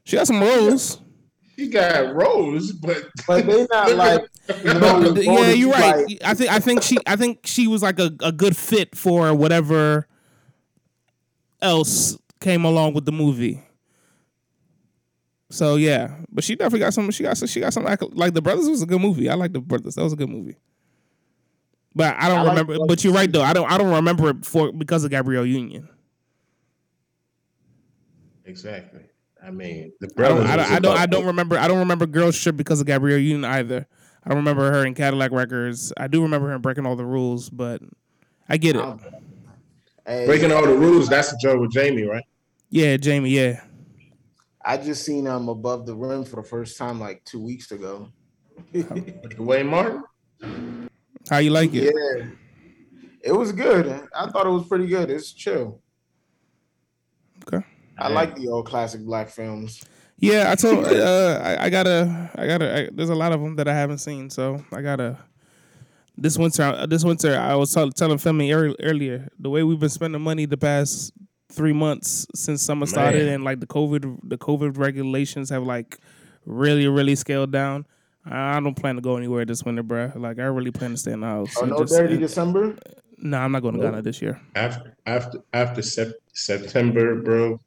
she 0.04 0.16
got 0.16 0.26
some 0.26 0.40
roles. 0.40 0.98
He 1.56 1.68
got 1.68 2.14
roles, 2.14 2.72
but 2.72 3.06
But 3.28 3.46
they 3.46 3.66
not 3.70 3.92
like 3.94 4.28
you 4.64 4.74
know, 4.74 5.14
yeah, 5.14 5.50
you're 5.50 5.70
right. 5.70 6.04
like, 6.08 6.18
I 6.24 6.34
think 6.34 6.50
I 6.50 6.58
think 6.58 6.82
she 6.82 6.98
I 7.06 7.14
think 7.14 7.46
she 7.46 7.68
was 7.68 7.80
like 7.80 8.00
a, 8.00 8.10
a 8.20 8.32
good 8.32 8.56
fit 8.56 8.96
for 8.96 9.32
whatever 9.32 10.08
else 11.62 12.18
came 12.40 12.64
along 12.64 12.94
with 12.94 13.04
the 13.06 13.12
movie. 13.12 13.62
So 15.50 15.76
yeah, 15.76 16.16
but 16.30 16.44
she 16.44 16.56
definitely 16.56 16.80
got 16.80 16.94
some. 16.94 17.10
She 17.10 17.22
got 17.22 17.36
some. 17.36 17.48
She 17.48 17.60
got 17.60 17.72
some. 17.72 17.86
acc- 17.86 18.14
Like 18.14 18.34
the 18.34 18.42
brothers 18.42 18.68
was 18.68 18.82
a 18.82 18.86
good 18.86 19.00
movie. 19.00 19.28
I 19.28 19.34
like 19.34 19.52
the 19.52 19.60
brothers. 19.60 19.94
That 19.96 20.02
was 20.02 20.12
a 20.12 20.16
good 20.16 20.30
movie. 20.30 20.56
But 21.94 22.16
I 22.18 22.28
don't 22.28 22.38
I 22.46 22.50
remember. 22.50 22.72
the 22.74 22.86
but 22.88 23.04
you're 23.04 23.12
right 23.12 23.30
though. 23.30 23.42
I 23.42 23.52
don't. 23.52 23.70
I 23.70 23.76
don't 23.78 23.94
remember 23.94 24.30
it 24.30 24.46
for 24.46 24.72
because 24.72 25.04
of 25.04 25.10
Gabrielle 25.10 25.44
Union. 25.46 25.88
exactly. 28.44 29.02
I 29.44 29.50
mean, 29.50 29.92
the 30.00 30.06
I 30.06 30.28
don't. 30.28 30.36
brothers. 30.44 30.50
I 30.50 30.56
don't. 30.56 30.72
I 30.72 30.78
don't, 30.78 30.98
I 30.98 31.06
don't 31.06 31.26
remember. 31.26 31.58
I 31.58 31.68
don't 31.68 31.80
remember 31.80 32.06
Girls 32.06 32.38
Trip 32.38 32.56
because 32.56 32.80
of 32.80 32.86
Gabrielle 32.86 33.18
Union 33.18 33.44
either. 33.44 33.86
I 34.24 34.28
don't 34.28 34.38
remember 34.38 34.70
her 34.70 34.86
in 34.86 34.94
Cadillac 34.94 35.32
Records. 35.32 35.92
I 35.96 36.06
do 36.06 36.22
remember 36.22 36.48
her 36.48 36.54
in 36.54 36.60
Breaking 36.62 36.86
All 36.86 36.94
the 36.96 37.04
Rules, 37.04 37.50
but 37.50 37.82
I 38.48 38.56
get 38.56 38.76
it. 38.76 38.84
Hey, 40.06 40.26
breaking 40.26 40.52
all 40.52 40.66
the 40.66 40.74
rules. 40.74 41.08
That's 41.08 41.30
the 41.30 41.38
joke 41.40 41.60
with 41.60 41.70
Jamie, 41.70 42.02
right? 42.02 42.24
Yeah, 42.70 42.96
Jamie. 42.96 43.30
Yeah. 43.30 43.62
I 44.64 44.76
just 44.76 45.04
seen 45.04 45.26
um 45.26 45.48
above 45.48 45.86
the 45.86 45.94
rim 45.94 46.24
for 46.24 46.36
the 46.36 46.48
first 46.48 46.76
time 46.76 47.00
like 47.00 47.24
two 47.24 47.42
weeks 47.42 47.70
ago. 47.72 48.08
Duane 49.36 49.66
Martin. 49.66 50.02
How 51.28 51.38
you 51.38 51.50
like 51.50 51.72
it? 51.74 51.94
Yeah, 51.94 52.26
it 53.22 53.32
was 53.32 53.52
good. 53.52 54.08
I 54.14 54.26
thought 54.30 54.46
it 54.46 54.50
was 54.50 54.66
pretty 54.66 54.86
good. 54.86 55.10
It's 55.10 55.32
chill. 55.32 55.80
Okay. 57.46 57.64
I 57.98 58.08
like 58.08 58.34
the 58.34 58.48
old 58.48 58.66
classic 58.66 59.02
black 59.02 59.28
films. 59.28 59.84
Yeah, 60.18 60.50
I 60.50 60.54
told. 60.54 60.86
Uh, 60.86 61.40
I, 61.42 61.64
I 61.64 61.70
gotta. 61.70 62.30
I 62.36 62.46
gotta. 62.46 62.78
I, 62.78 62.88
there's 62.92 63.10
a 63.10 63.14
lot 63.14 63.32
of 63.32 63.40
them 63.40 63.56
that 63.56 63.68
I 63.68 63.74
haven't 63.74 63.98
seen, 63.98 64.30
so 64.30 64.64
I 64.72 64.82
gotta. 64.82 65.18
This 66.16 66.36
winter, 66.38 66.86
this 66.86 67.04
winter, 67.04 67.36
I 67.38 67.54
was 67.54 67.72
tell, 67.72 67.90
telling 67.90 68.18
Femi 68.18 68.48
ear- 68.48 68.74
earlier 68.82 69.28
the 69.38 69.48
way 69.50 69.62
we've 69.62 69.80
been 69.80 69.88
spending 69.88 70.20
money 70.20 70.44
the 70.46 70.56
past 70.58 71.12
three 71.50 71.72
months 71.72 72.26
since 72.34 72.62
summer 72.62 72.86
started, 72.86 73.24
Man. 73.26 73.34
and 73.34 73.44
like 73.44 73.60
the 73.60 73.66
COVID, 73.66 74.20
the 74.24 74.38
COVID 74.38 74.76
regulations 74.78 75.50
have 75.50 75.62
like 75.64 75.98
really, 76.44 76.86
really 76.88 77.14
scaled 77.14 77.50
down. 77.50 77.86
I 78.24 78.60
don't 78.60 78.74
plan 78.76 78.94
to 78.96 79.00
go 79.00 79.16
anywhere 79.16 79.44
this 79.44 79.64
winter, 79.64 79.82
bro. 79.82 80.12
Like 80.14 80.38
I 80.38 80.44
really 80.44 80.70
plan 80.70 80.92
to 80.92 80.96
stay 80.96 81.12
in 81.12 81.20
the 81.20 81.26
house. 81.26 81.54
Oh 81.56 81.62
and 81.62 81.70
no, 81.70 81.78
just- 81.78 81.94
dirty 81.94 82.14
and- 82.14 82.22
December. 82.22 82.76
Nah, 83.24 83.44
I'm 83.44 83.52
not 83.52 83.62
going 83.62 83.74
to 83.76 83.80
Ghana 83.80 84.02
this 84.02 84.20
year. 84.20 84.40
After 84.56 84.96
after 85.06 85.38
after 85.52 85.80
sep- 85.80 86.14
September, 86.34 87.14
bro. 87.22 87.60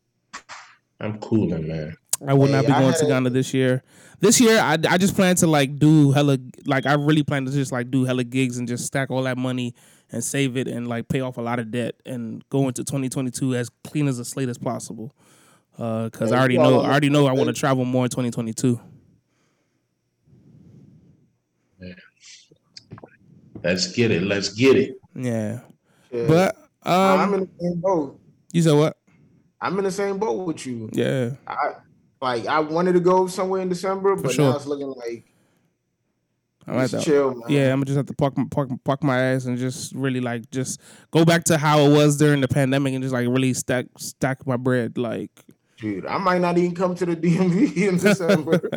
I'm 1.00 1.18
cooling, 1.20 1.68
man. 1.68 1.96
I 2.26 2.34
will 2.34 2.48
not 2.48 2.66
be 2.66 2.72
going 2.72 2.86
had 2.86 2.96
to 2.98 3.06
a- 3.06 3.10
Ghana 3.10 3.30
this 3.32 3.54
year. 3.54 3.84
This 4.20 4.40
year, 4.40 4.58
I, 4.60 4.78
I 4.90 4.98
just 4.98 5.16
plan 5.16 5.36
to 5.38 5.48
like 5.48 5.78
do 5.78 6.12
hella 6.12 6.38
like 6.66 6.86
I 6.86 6.94
really 6.94 7.24
plan 7.24 7.46
to 7.46 7.52
just 7.52 7.72
like 7.72 7.92
do 7.92 8.06
hella 8.06 8.24
gigs 8.24 8.58
and 8.58 8.68
just 8.68 8.86
stack 8.86 9.12
all 9.12 9.24
that 9.24 9.38
money 9.38 9.76
and 10.12 10.24
save 10.24 10.56
it 10.56 10.68
and 10.68 10.88
like 10.88 11.08
pay 11.10 11.20
off 11.20 11.38
a 11.38 11.42
lot 11.42 11.60
of 11.60 11.72
debt 11.72 11.96
and 12.06 12.48
go 12.50 12.68
into 12.68 12.84
2022 12.84 13.56
as 13.56 13.70
clean 13.84 14.08
as 14.08 14.18
a 14.20 14.26
slate 14.26 14.48
as 14.50 14.58
possible. 14.58 15.14
Because 15.74 16.32
I 16.32 16.36
Hey, 16.36 16.40
already 16.40 16.58
know 16.58 16.80
I 16.82 16.90
already 16.90 17.10
know 17.10 17.28
I 17.28 17.34
want 17.34 17.48
to 17.48 17.54
travel 17.54 17.84
more 17.84 18.06
in 18.06 18.10
2022. 18.10 18.80
Let's 23.64 23.92
get 23.94 24.12
it. 24.12 24.24
Let's 24.24 24.50
get 24.54 24.78
it. 24.78 24.96
Yeah, 25.16 25.60
Yeah. 26.12 26.28
but 26.28 26.56
I'm 26.84 27.20
um, 27.20 27.34
in 27.34 27.40
the 27.42 27.50
same 27.60 27.80
boat. 27.82 28.20
you 28.52 28.62
said 28.62 28.74
what? 28.74 28.98
I'm 29.60 29.78
in 29.80 29.84
the 29.86 29.92
same 29.92 30.18
boat 30.20 30.46
with 30.46 30.66
you. 30.68 30.90
Yeah, 30.94 31.32
I 31.48 31.74
like 32.26 32.48
I 32.48 32.60
wanted 32.60 32.94
to 32.94 33.00
go 33.00 33.28
somewhere 33.28 33.62
in 33.62 33.70
December, 33.70 34.16
but 34.16 34.32
sure. 34.32 34.50
now 34.50 34.56
it's 34.58 34.66
looking 34.66 34.88
like 34.88 35.24
I'm 36.68 36.76
at 36.78 36.84
it's 36.86 36.94
that. 36.94 37.04
chill, 37.04 37.36
man. 37.36 37.44
Yeah, 37.50 37.72
I'm 37.72 37.78
gonna 37.78 37.86
just 37.86 37.98
have 37.98 38.08
to 38.08 38.14
park, 38.16 38.36
my- 38.38 38.46
park, 38.50 38.70
park 38.84 39.04
my 39.04 39.20
ass 39.20 39.46
and 39.46 39.56
just 39.58 39.94
really 39.94 40.20
like 40.22 40.50
just 40.50 40.82
go 41.12 41.24
back 41.24 41.44
to 41.46 41.58
how 41.60 41.80
it 41.82 41.92
was 41.92 42.18
during 42.18 42.42
the 42.42 42.48
pandemic 42.48 42.94
and 42.96 43.04
just 43.04 43.14
like 43.14 43.28
really 43.28 43.54
stack 43.54 43.86
stack 43.98 44.46
my 44.48 44.58
bread. 44.58 44.98
Like 44.98 45.30
Dude, 45.78 46.06
I 46.08 46.18
might 46.18 46.42
not 46.42 46.58
even 46.58 46.74
come 46.74 46.96
to 46.96 47.06
the 47.06 47.16
DMV 47.24 47.78
in 47.90 47.98
December. 47.98 48.60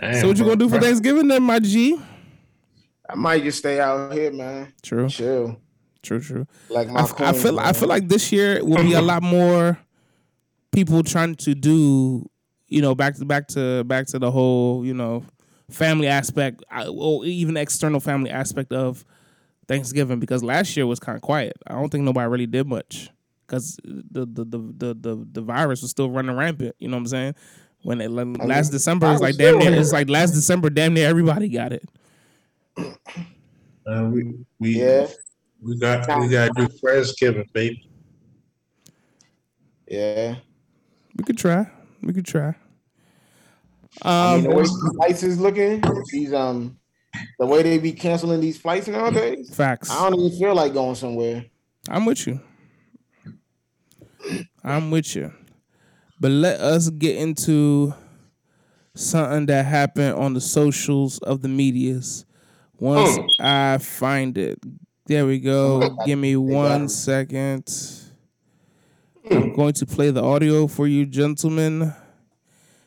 Damn, 0.00 0.14
So 0.20 0.26
what 0.28 0.36
you 0.38 0.44
gonna 0.44 0.56
do 0.56 0.68
for 0.68 0.80
Thanksgiving 0.80 1.28
then, 1.28 1.42
my 1.44 1.60
G? 1.60 2.00
I 3.08 3.14
might 3.14 3.44
just 3.44 3.58
stay 3.58 3.78
out 3.78 4.12
here, 4.12 4.32
man. 4.32 4.72
True, 4.82 5.08
Chill. 5.08 5.60
true, 6.02 6.20
true. 6.20 6.46
Like 6.68 6.88
I, 6.88 6.92
my 6.92 7.02
f- 7.02 7.12
I 7.20 7.30
coins, 7.30 7.42
feel 7.42 7.60
I 7.60 7.72
feel 7.72 7.88
like 7.88 8.08
this 8.08 8.32
year 8.32 8.64
will 8.64 8.82
be 8.82 8.94
a 8.94 9.02
lot 9.02 9.22
more 9.22 9.78
people 10.74 11.02
trying 11.02 11.36
to 11.36 11.54
do, 11.54 12.28
you 12.68 12.82
know, 12.82 12.94
back 12.94 13.14
to 13.16 13.24
back 13.24 13.48
to 13.48 13.84
back 13.84 14.06
to 14.08 14.18
the 14.18 14.30
whole, 14.30 14.84
you 14.84 14.94
know, 14.94 15.24
family 15.70 16.08
aspect, 16.08 16.64
or 16.88 17.24
even 17.24 17.56
external 17.56 18.00
family 18.00 18.30
aspect 18.30 18.72
of 18.72 19.04
Thanksgiving 19.68 20.20
because 20.20 20.42
last 20.42 20.76
year 20.76 20.86
was 20.86 21.00
kind 21.00 21.16
of 21.16 21.22
quiet. 21.22 21.54
I 21.66 21.74
don't 21.74 21.90
think 21.90 22.04
nobody 22.04 22.28
really 22.28 22.46
did 22.46 22.66
much 22.66 23.10
because 23.46 23.78
the 23.84 24.26
the, 24.26 24.44
the 24.44 24.58
the 24.58 24.94
the 24.94 25.28
the 25.32 25.40
virus 25.40 25.82
was 25.82 25.90
still 25.90 26.10
running 26.10 26.36
rampant. 26.36 26.74
You 26.78 26.88
know 26.88 26.96
what 26.96 27.02
I'm 27.02 27.06
saying? 27.08 27.34
When 27.82 28.00
it 28.00 28.10
like, 28.10 28.42
last 28.42 28.70
December, 28.70 29.12
it's 29.12 29.20
I 29.20 29.24
like 29.26 29.28
was 29.30 29.36
damn 29.36 29.58
near. 29.58 29.72
It's 29.74 29.90
here. 29.90 29.98
like 29.98 30.08
last 30.08 30.32
December, 30.32 30.70
damn 30.70 30.94
near 30.94 31.08
everybody 31.08 31.48
got 31.48 31.72
it. 31.72 31.84
uh, 33.86 34.08
we 34.10 34.34
we 34.58 34.80
Yeah, 34.80 35.06
we 35.62 35.78
got 35.78 36.20
we 36.20 36.28
got 36.28 36.56
to 36.56 36.66
do 36.66 36.72
Friendsgiving, 36.78 37.52
baby. 37.52 37.88
yeah. 39.88 40.36
We 41.16 41.24
could 41.24 41.38
try. 41.38 41.70
We 42.02 42.12
could 42.12 42.26
try. 42.26 42.54
I 44.02 44.34
Um, 44.34 44.40
mean, 44.42 44.50
the 44.50 44.56
way 44.56 44.62
these 44.62 44.92
flights 44.96 45.22
is 45.22 45.38
looking, 45.40 45.82
these 46.12 46.32
um, 46.32 46.78
the 47.38 47.46
way 47.46 47.62
they 47.62 47.78
be 47.78 47.92
canceling 47.92 48.40
these 48.40 48.58
flights 48.58 48.88
nowadays, 48.88 49.54
facts. 49.54 49.90
I 49.90 50.10
don't 50.10 50.18
even 50.18 50.36
feel 50.38 50.54
like 50.54 50.72
going 50.72 50.96
somewhere. 50.96 51.46
I'm 51.88 52.04
with 52.06 52.26
you. 52.26 52.40
I'm 54.62 54.90
with 54.90 55.14
you. 55.14 55.32
But 56.20 56.30
let 56.30 56.60
us 56.60 56.88
get 56.90 57.16
into 57.16 57.94
something 58.94 59.46
that 59.46 59.66
happened 59.66 60.14
on 60.14 60.34
the 60.34 60.40
socials 60.40 61.18
of 61.18 61.42
the 61.42 61.48
medias. 61.48 62.24
Once 62.78 63.18
I 63.40 63.78
find 63.78 64.36
it. 64.38 64.58
There 65.06 65.26
we 65.26 65.38
go. 65.38 65.96
Give 66.06 66.18
me 66.18 66.36
one 66.36 66.88
second. 66.88 67.70
I'm 69.30 69.54
going 69.54 69.72
to 69.74 69.86
play 69.86 70.10
the 70.10 70.22
audio 70.22 70.66
for 70.66 70.86
you, 70.86 71.06
gentlemen. 71.06 71.94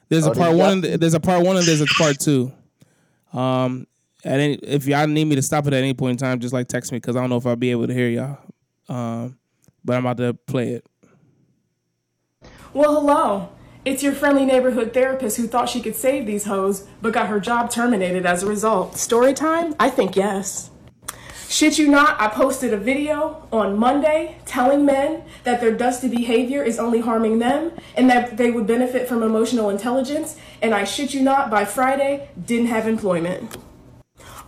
There's 0.10 0.26
a 0.26 0.32
part 0.32 0.56
one. 0.56 0.86
And, 0.86 1.02
there's 1.02 1.14
a 1.14 1.20
part 1.20 1.44
one, 1.46 1.58
and 1.58 1.66
there's 1.66 1.82
a 1.82 1.88
part 1.98 2.20
two. 2.20 2.52
Um, 3.34 3.88
at 4.24 4.40
any, 4.40 4.54
if 4.56 4.86
y'all 4.86 5.08
need 5.08 5.26
me 5.26 5.36
to 5.36 5.42
stop 5.42 5.68
it 5.68 5.74
at 5.74 5.82
any 5.82 5.94
point 5.94 6.12
in 6.12 6.18
time, 6.18 6.40
just 6.40 6.54
like 6.54 6.68
text 6.68 6.92
me 6.92 6.98
because 6.98 7.16
I 7.16 7.22
don't 7.22 7.30
know 7.30 7.38
if 7.38 7.46
I'll 7.46 7.56
be 7.56 7.72
able 7.72 7.88
to 7.88 7.94
hear 7.94 8.10
y'all. 8.10 8.38
Um, 8.90 9.38
but 9.84 9.98
I'm 9.98 10.06
about 10.06 10.18
to 10.18 10.34
play 10.34 10.74
it. 10.74 10.86
Well, 12.74 12.94
hello. 12.94 13.50
It's 13.86 14.04
your 14.04 14.14
friendly 14.14 14.46
neighborhood 14.46 14.94
therapist 14.94 15.38
who 15.38 15.48
thought 15.48 15.70
she 15.70 15.82
could 15.82 15.96
save 15.96 16.26
these 16.26 16.44
hoes, 16.44 16.88
but 17.02 17.14
got 17.14 17.28
her 17.28 17.40
job 17.40 17.72
terminated 17.72 18.26
as 18.26 18.44
a 18.44 18.48
result. 18.48 18.98
Story 18.98 19.34
time? 19.34 19.76
I 19.80 19.90
think 19.90 20.16
yes. 20.16 20.72
Shit 21.50 21.80
you 21.80 21.88
not, 21.88 22.20
I 22.20 22.28
posted 22.28 22.74
a 22.74 22.78
video 22.78 23.48
on 23.54 23.78
Monday 23.78 24.38
telling 24.46 24.86
men 24.86 25.24
that 25.46 25.62
their 25.62 25.72
dusty 25.72 26.10
behavior 26.10 26.62
is 26.62 26.78
only 26.78 27.00
harming 27.00 27.40
them 27.40 27.72
and 27.96 28.10
that 28.10 28.36
they 28.36 28.52
would 28.52 28.68
benefit 28.68 29.08
from 29.08 29.24
emotional 29.24 29.70
intelligence, 29.70 30.36
and 30.62 30.76
I 30.76 30.84
shit 30.84 31.14
you 31.14 31.22
not, 31.22 31.50
by 31.50 31.64
Friday, 31.64 32.30
didn't 32.46 32.68
have 32.68 32.86
employment. 32.86 33.56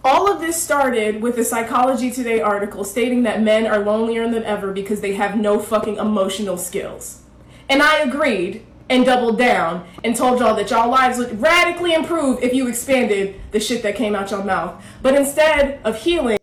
All 0.03 0.29
of 0.29 0.41
this 0.41 0.61
started 0.61 1.21
with 1.21 1.37
a 1.37 1.45
Psychology 1.45 2.11
Today 2.11 2.41
article 2.41 2.83
stating 2.83 3.23
that 3.23 3.41
men 3.41 3.65
are 3.65 3.79
lonelier 3.79 4.29
than 4.29 4.43
ever 4.43 4.73
because 4.73 4.99
they 4.99 5.13
have 5.13 5.37
no 5.37 5.57
fucking 5.57 5.97
emotional 5.97 6.57
skills. 6.57 7.21
And 7.69 7.81
I 7.81 7.99
agreed 7.99 8.65
and 8.89 9.05
doubled 9.05 9.37
down 9.37 9.87
and 10.03 10.15
told 10.15 10.39
y'all 10.39 10.55
that 10.55 10.69
y'all 10.69 10.89
lives 10.89 11.17
would 11.17 11.41
radically 11.41 11.93
improve 11.93 12.43
if 12.43 12.53
you 12.53 12.67
expanded 12.67 13.39
the 13.51 13.59
shit 13.59 13.83
that 13.83 13.95
came 13.95 14.15
out 14.15 14.31
your 14.31 14.43
mouth. 14.43 14.83
But 15.01 15.15
instead 15.15 15.79
of 15.85 16.01
healing, 16.01 16.38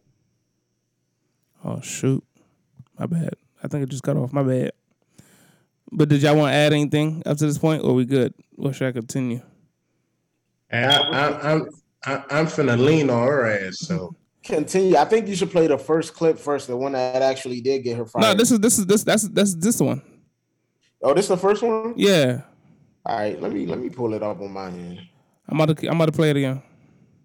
Oh 1.67 1.81
shoot, 1.81 2.23
my 2.97 3.07
bad. 3.07 3.35
I 3.63 3.67
think 3.67 3.83
it 3.83 3.89
just 3.89 4.05
got 4.05 4.17
off. 4.17 4.33
My 4.33 4.45
bad. 4.45 4.71
But 5.91 6.09
did 6.09 6.23
y'all 6.23 6.37
want 6.37 6.53
to 6.53 6.57
add 6.57 6.73
anything 6.73 7.25
up 7.27 7.39
to 7.39 7.47
this 7.47 7.59
point, 7.59 7.83
or 7.83 7.93
we 7.93 8.05
good? 8.05 8.33
Or 8.57 8.73
should 8.73 8.87
I 8.87 8.93
continue? 8.93 9.43
I, 10.73 10.85
I, 10.85 11.53
I'm 11.53 11.69
I, 12.05 12.23
I'm 12.31 12.47
finna 12.47 12.79
lean 12.79 13.11
on 13.11 13.27
her 13.27 13.47
ass. 13.47 13.79
So 13.81 14.15
Continue. 14.47 14.97
I 14.97 15.05
think 15.05 15.27
you 15.27 15.35
should 15.35 15.51
play 15.51 15.67
the 15.67 15.77
first 15.77 16.15
clip 16.15 16.39
first, 16.39 16.69
the 16.69 16.77
one 16.77 16.93
that 16.93 17.21
actually 17.21 17.61
did 17.61 17.83
get 17.83 17.97
her 17.97 18.07
fired. 18.07 18.23
No, 18.23 18.35
this 18.35 18.53
is 18.53 18.61
this 18.61 18.79
is 18.79 18.87
this 18.87 19.03
that's 19.03 19.29
that's 19.31 19.57
this 19.57 19.81
one. 19.81 20.01
oh, 21.03 21.15
this 21.15 21.25
is 21.25 21.31
the 21.31 21.37
first 21.37 21.65
one. 21.65 21.95
Yeah, 21.97 22.43
All 23.05 23.19
right, 23.19 23.41
let 23.43 23.53
me 23.53 23.67
let 23.67 23.81
me 23.81 23.91
pull 23.91 24.15
it 24.15 24.23
up 24.23 24.41
on 24.41 24.53
my 24.53 24.69
end. 24.69 25.01
I'm 25.49 25.61
about 25.61 25.77
to 25.77 25.89
I'm 25.89 25.97
about 25.97 26.07
to 26.07 26.13
play 26.13 26.31
it 26.31 26.37
again. 26.37 26.63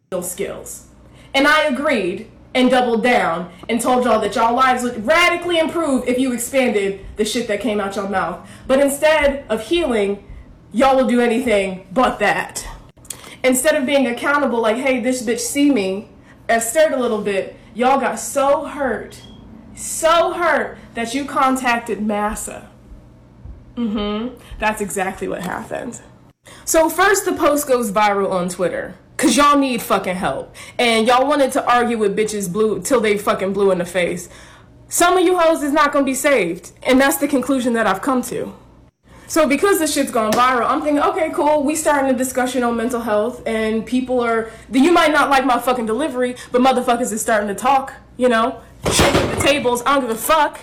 those 0.10 0.32
skills. 0.32 0.88
And 1.36 1.48
I 1.48 1.66
agreed 1.66 2.30
and 2.54 2.70
doubled 2.70 3.04
down 3.04 3.52
and 3.70 3.80
told 3.80 4.04
y'all 4.04 4.20
that 4.20 4.36
y'all 4.36 4.56
lives 4.56 4.84
would 4.84 5.06
radically 5.06 5.58
improve 5.58 6.08
if 6.08 6.20
you 6.20 6.34
expanded 6.34 7.06
the 7.16 7.26
shit 7.26 7.48
that 7.48 7.62
came 7.62 7.80
out 7.80 7.96
your 7.96 8.10
mouth. 8.10 8.50
But 8.68 8.80
instead 8.80 9.46
of 9.50 9.68
healing, 9.68 10.28
y'all 10.74 10.98
will 10.98 11.08
do 11.08 11.22
anything 11.22 11.88
but 11.92 12.20
that. 12.20 12.68
Instead 13.44 13.76
of 13.76 13.86
being 13.86 14.06
accountable, 14.06 14.62
like, 14.62 14.78
hey, 14.78 15.00
this 15.00 15.24
bitch 15.24 15.40
see 15.40 15.72
me, 15.72 16.10
and 16.48 16.62
stirred 16.62 16.92
a 16.92 17.00
little 17.00 17.22
bit, 17.22 17.56
y'all 17.74 18.00
got 18.00 18.20
so 18.20 18.66
hurt, 18.66 19.22
so 19.76 20.34
hurt 20.34 20.78
that 20.94 21.14
you 21.14 21.26
contacted 21.26 22.02
Massa. 22.02 22.70
Mm-hmm. 23.76 24.38
That's 24.60 24.82
exactly 24.82 25.28
what 25.28 25.42
happened. 25.42 26.02
So 26.66 26.90
first 26.90 27.26
the 27.26 27.34
post 27.34 27.68
goes 27.68 27.92
viral 27.92 28.32
on 28.32 28.50
Twitter. 28.50 28.96
Cause 29.22 29.38
y'all 29.38 29.56
need 29.56 29.84
fucking 29.84 30.16
help. 30.16 30.56
And 30.80 31.06
y'all 31.06 31.28
wanted 31.28 31.52
to 31.52 31.64
argue 31.72 32.00
with 32.00 32.18
bitches 32.18 32.52
blue 32.52 32.82
till 32.82 33.00
they 33.00 33.20
fucking 33.20 33.54
blew 33.54 33.70
in 33.70 33.78
the 33.78 33.86
face. 33.86 34.30
Some 34.90 35.16
of 35.16 35.24
you 35.24 35.38
hoes 35.38 35.62
is 35.62 35.72
not 35.72 35.94
gonna 35.94 36.06
be 36.06 36.16
saved. 36.16 36.72
And 36.82 37.00
that's 37.00 37.18
the 37.18 37.28
conclusion 37.28 37.74
that 37.74 37.86
I've 37.86 38.02
come 38.02 38.24
to. 38.24 38.52
So 39.28 39.48
because 39.48 39.78
this 39.78 39.94
shit's 39.94 40.10
gone 40.10 40.32
viral, 40.32 40.68
I'm 40.68 40.82
thinking, 40.82 41.04
okay, 41.04 41.30
cool, 41.36 41.62
we 41.62 41.76
starting 41.76 42.10
a 42.10 42.18
discussion 42.18 42.64
on 42.64 42.76
mental 42.76 43.02
health 43.02 43.44
and 43.46 43.86
people 43.86 44.20
are 44.22 44.50
you 44.72 44.92
might 44.92 45.12
not 45.12 45.30
like 45.30 45.46
my 45.46 45.60
fucking 45.60 45.86
delivery, 45.86 46.36
but 46.52 46.60
motherfuckers 46.60 47.12
is 47.12 47.22
starting 47.22 47.48
to 47.48 47.54
talk, 47.54 47.94
you 48.18 48.28
know? 48.28 48.60
Shaking 48.92 49.30
the 49.30 49.36
tables, 49.36 49.84
I 49.86 49.94
don't 49.94 50.02
give 50.02 50.10
a 50.10 50.16
fuck. 50.16 50.60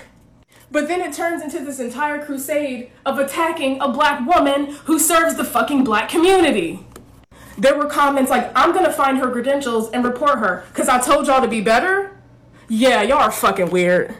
But 0.72 0.88
then 0.88 1.00
it 1.00 1.14
turns 1.14 1.42
into 1.42 1.64
this 1.64 1.78
entire 1.78 2.22
crusade 2.24 2.90
of 3.06 3.20
attacking 3.20 3.80
a 3.80 3.88
black 3.88 4.26
woman 4.26 4.66
who 4.86 4.98
serves 4.98 5.36
the 5.36 5.44
fucking 5.44 5.84
black 5.84 6.08
community. 6.08 6.84
There 7.58 7.76
were 7.76 7.86
comments 7.86 8.30
like, 8.30 8.50
I'm 8.54 8.72
gonna 8.72 8.92
find 8.92 9.18
her 9.18 9.30
credentials 9.30 9.90
and 9.90 10.04
report 10.04 10.38
her, 10.38 10.64
cause 10.74 10.88
I 10.88 11.00
told 11.00 11.26
y'all 11.26 11.42
to 11.42 11.48
be 11.48 11.60
better? 11.60 12.16
Yeah, 12.68 13.02
y'all 13.02 13.18
are 13.18 13.32
fucking 13.32 13.70
weird. 13.70 14.14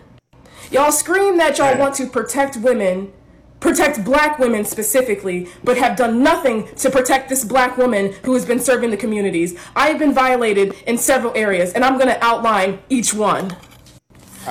Y'all 0.70 0.90
scream 0.92 1.38
that 1.38 1.56
y'all 1.58 1.78
want 1.78 1.94
to 1.96 2.06
protect 2.06 2.56
women, 2.56 3.12
protect 3.60 4.04
black 4.04 4.38
women 4.38 4.64
specifically, 4.64 5.48
but 5.62 5.78
have 5.78 5.96
done 5.96 6.22
nothing 6.22 6.66
to 6.76 6.90
protect 6.90 7.28
this 7.28 7.44
black 7.44 7.78
woman 7.78 8.12
who 8.24 8.34
has 8.34 8.44
been 8.44 8.58
serving 8.60 8.90
the 8.90 8.96
communities. 8.96 9.58
I 9.76 9.88
have 9.88 9.98
been 9.98 10.12
violated 10.12 10.74
in 10.86 10.98
several 10.98 11.32
areas, 11.36 11.72
and 11.72 11.84
I'm 11.84 11.96
gonna 11.98 12.18
outline 12.20 12.80
each 12.88 13.14
one. 13.14 13.56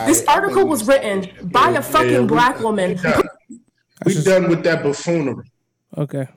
This 0.06 0.24
I- 0.28 0.32
I 0.32 0.36
article 0.36 0.66
was 0.68 0.88
written 0.88 1.30
by 1.52 1.72
a 1.72 1.82
fucking 1.82 2.12
Yeah, 2.12 2.20
we- 2.22 2.28
black 2.28 2.60
woman. 2.62 2.90
we 2.96 3.02
done, 3.02 3.24
we 4.06 4.24
done 4.24 4.48
with 4.50 4.64
that 4.64 4.82
buffoonery. 4.84 5.52
Okay. 5.98 6.28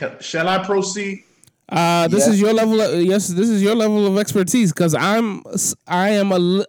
Can- 0.00 0.18
Shall 0.20 0.48
I 0.48 0.64
proceed? 0.64 1.24
Uh, 1.68 2.08
this 2.08 2.20
Yes. 2.26 2.34
is 2.34 2.40
your 2.40 2.52
level. 2.54 2.80
Of, 2.80 3.02
yes, 3.02 3.28
this 3.28 3.48
is 3.48 3.62
your 3.62 3.74
level 3.76 4.06
of 4.06 4.16
expertise 4.18 4.72
because 4.72 4.94
I'm 4.94 5.42
I 5.86 6.10
am 6.10 6.32
a 6.32 6.64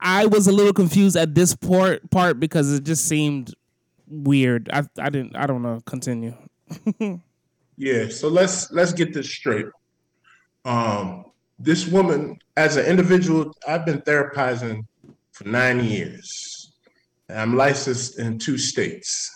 I 0.00 0.26
was 0.26 0.46
a 0.46 0.52
little 0.52 0.72
confused 0.72 1.16
at 1.16 1.34
this 1.34 1.54
part 1.56 2.08
part 2.10 2.38
because 2.40 2.72
it 2.72 2.84
just 2.84 3.04
seemed 3.06 3.52
weird. 4.06 4.70
I 4.72 4.84
I 4.98 5.10
didn't 5.10 5.36
I 5.36 5.46
don't 5.46 5.62
know. 5.62 5.82
Continue. 5.86 6.34
Yeah, 7.80 8.08
so 8.08 8.26
let's 8.26 8.72
let's 8.72 8.92
get 8.92 9.14
this 9.14 9.30
straight. 9.30 9.66
Um, 10.64 11.26
this 11.60 11.86
woman, 11.86 12.36
as 12.56 12.76
an 12.76 12.86
individual, 12.86 13.54
I've 13.68 13.86
been 13.86 14.00
therapizing 14.00 14.84
for 15.30 15.46
nine 15.46 15.84
years. 15.84 16.72
I'm 17.30 17.56
licensed 17.56 18.18
in 18.18 18.36
two 18.40 18.58
states. 18.58 19.30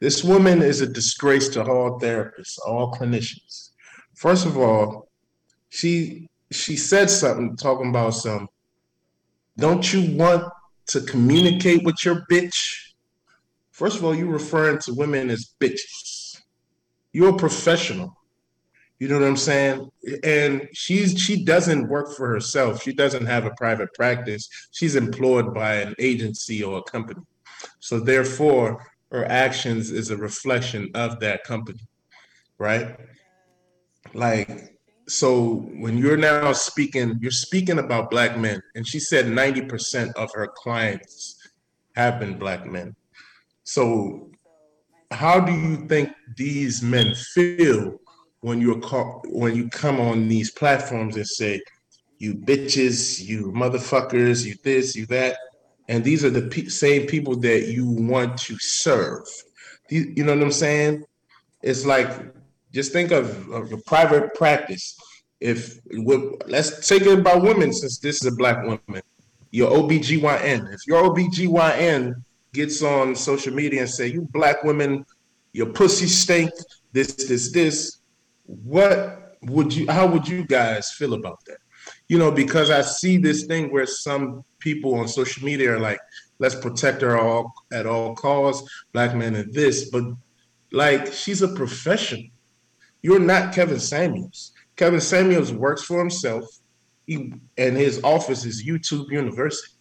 This 0.00 0.22
woman 0.22 0.62
is 0.62 0.80
a 0.80 0.86
disgrace 0.86 1.48
to 1.50 1.64
all 1.64 1.98
therapists, 2.00 2.58
all 2.64 2.92
clinicians. 2.92 3.70
First 4.14 4.46
of 4.46 4.56
all, 4.56 5.08
she 5.70 6.28
she 6.50 6.76
said 6.76 7.10
something 7.10 7.56
talking 7.56 7.90
about 7.90 8.10
some. 8.10 8.48
Don't 9.56 9.92
you 9.92 10.16
want 10.16 10.44
to 10.86 11.00
communicate 11.02 11.84
with 11.84 12.04
your 12.04 12.24
bitch? 12.30 12.94
First 13.72 13.98
of 13.98 14.04
all, 14.04 14.14
you're 14.14 14.28
referring 14.28 14.78
to 14.80 14.94
women 14.94 15.30
as 15.30 15.54
bitches 15.60 16.18
you're 17.12 17.34
a 17.34 17.36
professional. 17.36 18.16
You 18.98 19.08
know 19.08 19.18
what 19.18 19.26
I'm 19.28 19.36
saying? 19.36 19.90
And 20.24 20.68
she's 20.72 21.18
she 21.18 21.44
doesn't 21.44 21.88
work 21.88 22.16
for 22.16 22.28
herself. 22.28 22.82
She 22.82 22.92
doesn't 22.92 23.26
have 23.26 23.44
a 23.44 23.54
private 23.56 23.92
practice. 23.94 24.48
She's 24.72 24.96
employed 24.96 25.54
by 25.54 25.74
an 25.76 25.94
agency 25.98 26.62
or 26.62 26.78
a 26.78 26.82
company. 26.82 27.22
So 27.80 28.00
therefore, 28.00 28.84
her 29.10 29.24
actions 29.26 29.90
is 29.90 30.10
a 30.10 30.16
reflection 30.16 30.90
of 30.94 31.20
that 31.20 31.44
company, 31.44 31.80
right? 32.58 32.96
Like 34.14 34.78
so 35.08 35.66
when 35.78 35.96
you're 35.96 36.18
now 36.18 36.52
speaking, 36.52 37.18
you're 37.20 37.30
speaking 37.30 37.78
about 37.78 38.10
black 38.10 38.36
men, 38.36 38.60
and 38.74 38.86
she 38.86 39.00
said 39.00 39.24
90% 39.24 40.12
of 40.16 40.30
her 40.34 40.48
clients 40.54 41.36
have 41.96 42.20
been 42.20 42.38
black 42.38 42.66
men. 42.66 42.94
So 43.64 44.30
how 45.10 45.40
do 45.40 45.52
you 45.52 45.76
think 45.88 46.10
these 46.36 46.82
men 46.82 47.14
feel 47.34 47.98
when 48.40 48.60
you're 48.60 48.80
call, 48.80 49.22
when 49.26 49.56
you 49.56 49.68
come 49.70 49.98
on 49.98 50.28
these 50.28 50.50
platforms 50.50 51.16
and 51.16 51.26
say 51.26 51.60
you 52.18 52.34
bitches 52.34 53.20
you 53.24 53.52
motherfuckers 53.52 54.44
you 54.44 54.54
this 54.62 54.94
you 54.94 55.06
that 55.06 55.36
and 55.88 56.04
these 56.04 56.24
are 56.24 56.30
the 56.30 56.68
same 56.68 57.06
people 57.06 57.36
that 57.36 57.68
you 57.68 57.86
want 57.86 58.36
to 58.38 58.58
serve 58.58 59.26
you, 59.90 60.12
you 60.16 60.24
know 60.24 60.34
what 60.34 60.42
i'm 60.42 60.52
saying 60.52 61.04
it's 61.62 61.84
like 61.84 62.10
just 62.72 62.92
think 62.92 63.10
of, 63.10 63.48
of 63.50 63.72
a 63.72 63.78
private 63.78 64.34
practice 64.34 64.96
if 65.40 65.78
let's 66.46 66.86
take 66.86 67.02
it 67.02 67.18
about 67.18 67.42
women 67.42 67.72
since 67.72 67.98
this 67.98 68.22
is 68.22 68.32
a 68.32 68.36
black 68.36 68.62
woman 68.64 69.02
your 69.50 69.70
obgyn 69.70 70.72
if 70.72 70.80
your 70.86 71.02
obgyn 71.04 72.14
gets 72.52 72.82
on 72.82 73.14
social 73.14 73.54
media 73.54 73.80
and 73.80 73.90
say, 73.90 74.06
"You 74.08 74.22
black 74.32 74.62
women, 74.64 75.04
your 75.52 75.66
pussy 75.66 76.06
stink." 76.06 76.50
This, 76.92 77.12
this, 77.12 77.52
this. 77.52 77.98
What 78.44 79.36
would 79.42 79.74
you? 79.74 79.86
How 79.88 80.06
would 80.06 80.26
you 80.26 80.44
guys 80.44 80.92
feel 80.92 81.14
about 81.14 81.38
that? 81.46 81.58
You 82.08 82.18
know, 82.18 82.30
because 82.30 82.70
I 82.70 82.82
see 82.82 83.18
this 83.18 83.44
thing 83.44 83.72
where 83.72 83.86
some 83.86 84.44
people 84.58 84.94
on 84.94 85.08
social 85.08 85.44
media 85.44 85.74
are 85.74 85.78
like, 85.78 86.00
"Let's 86.38 86.54
protect 86.54 87.02
her 87.02 87.18
all 87.18 87.52
at 87.72 87.86
all 87.86 88.14
costs." 88.14 88.68
Black 88.92 89.14
men 89.14 89.34
and 89.34 89.52
this, 89.52 89.90
but 89.90 90.04
like 90.72 91.12
she's 91.12 91.42
a 91.42 91.48
professional. 91.48 92.24
You're 93.02 93.20
not 93.20 93.54
Kevin 93.54 93.80
Samuels. 93.80 94.52
Kevin 94.76 95.00
Samuels 95.00 95.52
works 95.52 95.82
for 95.82 95.98
himself. 95.98 96.44
He, 97.06 97.32
and 97.56 97.76
his 97.76 98.02
office 98.04 98.44
is 98.44 98.64
YouTube 98.64 99.10
University. 99.10 99.74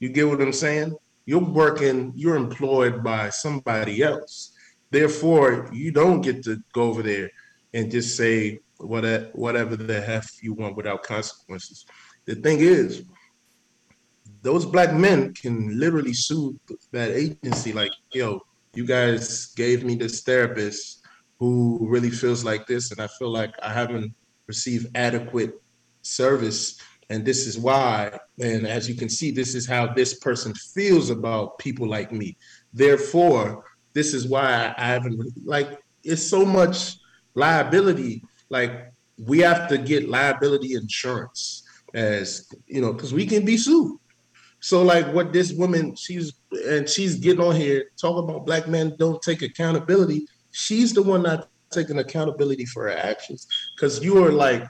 You 0.00 0.10
get 0.10 0.28
what 0.28 0.42
I'm 0.42 0.52
saying? 0.52 0.94
you're 1.24 1.40
working, 1.40 2.12
you're 2.14 2.36
employed 2.36 3.02
by 3.02 3.30
somebody 3.30 4.02
else. 4.02 4.52
Therefore, 4.90 5.68
you 5.72 5.92
don't 5.92 6.20
get 6.20 6.42
to 6.44 6.62
go 6.72 6.82
over 6.82 7.02
there 7.02 7.30
and 7.72 7.90
just 7.90 8.16
say 8.16 8.60
whatever, 8.78 9.30
whatever 9.32 9.76
the 9.76 10.00
hef 10.00 10.42
you 10.42 10.52
want 10.54 10.76
without 10.76 11.02
consequences. 11.02 11.86
The 12.24 12.34
thing 12.34 12.60
is, 12.60 13.04
those 14.42 14.66
black 14.66 14.92
men 14.92 15.32
can 15.34 15.78
literally 15.78 16.12
sue 16.12 16.58
that 16.90 17.10
agency, 17.10 17.72
like, 17.72 17.92
yo, 18.12 18.40
you 18.74 18.84
guys 18.84 19.46
gave 19.54 19.84
me 19.84 19.94
this 19.94 20.22
therapist 20.22 21.04
who 21.38 21.78
really 21.82 22.10
feels 22.10 22.44
like 22.44 22.66
this, 22.66 22.90
and 22.90 23.00
I 23.00 23.08
feel 23.18 23.30
like 23.30 23.54
I 23.62 23.72
haven't 23.72 24.14
received 24.46 24.88
adequate 24.94 25.60
service 26.02 26.78
and 27.10 27.24
this 27.24 27.46
is 27.46 27.58
why. 27.58 28.18
And 28.40 28.66
as 28.66 28.88
you 28.88 28.94
can 28.94 29.08
see 29.08 29.30
this 29.30 29.54
is 29.54 29.66
how 29.66 29.92
this 29.92 30.14
person 30.14 30.54
feels 30.54 31.10
about 31.10 31.58
people 31.58 31.86
like 31.86 32.10
me. 32.10 32.36
Therefore 32.72 33.64
this 33.94 34.14
is 34.14 34.26
why 34.26 34.74
i 34.78 34.86
haven't 34.86 35.20
like 35.44 35.78
it's 36.02 36.26
so 36.26 36.44
much 36.44 36.96
liability. 37.34 38.24
Like 38.48 38.92
we 39.18 39.40
have 39.40 39.68
to 39.68 39.78
get 39.78 40.08
liability 40.08 40.74
insurance 40.74 41.64
as 41.94 42.48
you 42.66 42.80
know 42.80 42.92
because 42.94 43.12
we 43.12 43.26
can 43.26 43.44
be 43.44 43.58
sued 43.58 43.98
so 44.62 44.82
like 44.82 45.06
what 45.12 45.32
this 45.32 45.52
woman 45.52 45.94
she's 45.94 46.32
and 46.68 46.88
she's 46.88 47.16
getting 47.16 47.44
on 47.44 47.54
here 47.54 47.84
talking 48.00 48.24
about 48.24 48.46
black 48.46 48.66
men 48.68 48.94
don't 48.98 49.20
take 49.20 49.42
accountability 49.42 50.26
she's 50.50 50.94
the 50.94 51.02
one 51.02 51.22
not 51.22 51.48
taking 51.70 51.98
accountability 51.98 52.64
for 52.64 52.84
her 52.84 52.96
actions 52.96 53.46
because 53.74 54.02
you 54.02 54.24
are 54.24 54.32
like 54.32 54.64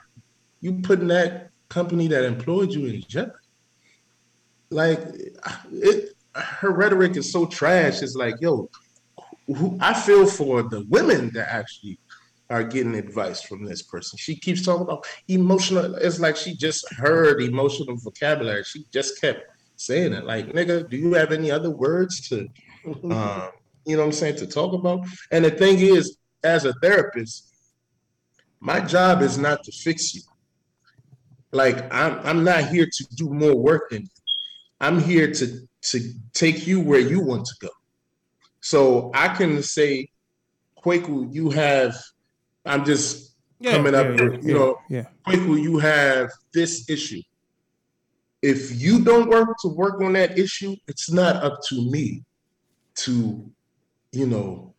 you 0.63 0.79
putting 0.81 1.09
that 1.09 1.49
company 1.73 2.07
that 2.07 2.23
employed 2.23 2.71
you 2.71 2.85
in 2.85 3.01
jeopardy. 3.07 3.35
Like 4.69 4.99
it, 5.71 6.13
her 6.35 6.71
rhetoric 6.71 7.17
is 7.17 7.31
so 7.31 7.45
trash. 7.45 8.01
It's 8.01 8.15
like, 8.15 8.35
yo, 8.39 8.69
who, 9.47 9.77
I 9.81 9.93
feel 9.93 10.25
for 10.25 10.63
the 10.63 10.85
women 10.89 11.31
that 11.33 11.51
actually 11.51 11.99
are 12.49 12.63
getting 12.63 12.95
advice 12.95 13.41
from 13.41 13.65
this 13.65 13.81
person. 13.81 14.17
She 14.17 14.35
keeps 14.35 14.63
talking 14.63 14.83
about 14.83 15.05
emotional. 15.27 15.95
It's 15.95 16.19
like 16.19 16.37
she 16.37 16.55
just 16.55 16.91
heard 16.93 17.41
emotional 17.41 17.97
vocabulary. 17.97 18.63
She 18.63 18.85
just 18.91 19.19
kept 19.19 19.41
saying 19.75 20.13
it. 20.13 20.25
Like, 20.25 20.47
nigga, 20.47 20.89
do 20.89 20.97
you 20.97 21.13
have 21.13 21.31
any 21.31 21.51
other 21.51 21.69
words 21.69 22.27
to, 22.29 22.47
um, 23.03 23.49
you 23.85 23.95
know 23.95 23.99
what 23.99 24.05
I'm 24.07 24.11
saying, 24.11 24.37
to 24.37 24.47
talk 24.47 24.73
about? 24.73 25.05
And 25.31 25.45
the 25.45 25.51
thing 25.51 25.79
is, 25.79 26.17
as 26.43 26.65
a 26.65 26.73
therapist, 26.81 27.53
my 28.59 28.79
job 28.79 29.21
is 29.21 29.37
not 29.37 29.63
to 29.63 29.71
fix 29.71 30.15
you. 30.15 30.21
Like, 31.51 31.93
I'm 31.93 32.19
I'm 32.25 32.43
not 32.43 32.65
here 32.69 32.87
to 32.91 33.07
do 33.15 33.29
more 33.29 33.55
work 33.55 33.89
than 33.91 34.03
you. 34.03 34.07
I'm 34.79 34.99
here 34.99 35.31
to 35.31 35.67
to 35.89 35.99
take 36.33 36.65
you 36.65 36.81
where 36.81 36.99
you 36.99 37.19
want 37.21 37.45
to 37.45 37.53
go. 37.61 37.69
So 38.61 39.11
I 39.13 39.27
can 39.27 39.61
say, 39.61 40.09
Kwaku, 40.83 41.33
you 41.33 41.49
have. 41.51 41.95
I'm 42.65 42.85
just 42.85 43.35
Yeah, 43.59 43.71
coming 43.73 43.93
up 43.93 44.05
yeah, 44.17 44.23
with, 44.23 44.45
you 44.45 44.53
yeah, 44.53 44.57
know, 44.57 44.77
yeah. 44.89 45.05
Kwaku, 45.27 45.61
you 45.61 45.77
have 45.79 46.31
this 46.53 46.89
issue. 46.89 47.21
If 48.43 48.75
you 48.75 49.01
don't 49.01 49.29
work 49.29 49.47
to 49.61 49.69
work 49.69 50.01
on 50.01 50.13
that 50.13 50.37
issue, 50.37 50.75
it's 50.89 51.09
not 51.09 51.37
up 51.37 51.59
to 51.69 51.89
me 51.89 52.25
to, 52.95 53.49
you 54.11 54.27
know, 54.27 54.75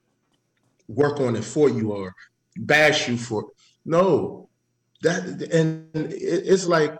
work 0.87 1.19
on 1.19 1.35
it 1.35 1.45
for 1.45 1.71
you 1.71 1.93
or 1.93 2.15
bash 2.59 3.09
you 3.09 3.17
for 3.17 3.47
no. 3.87 4.51
That 5.01 5.25
and 5.51 5.89
it's 5.95 6.67
like 6.67 6.95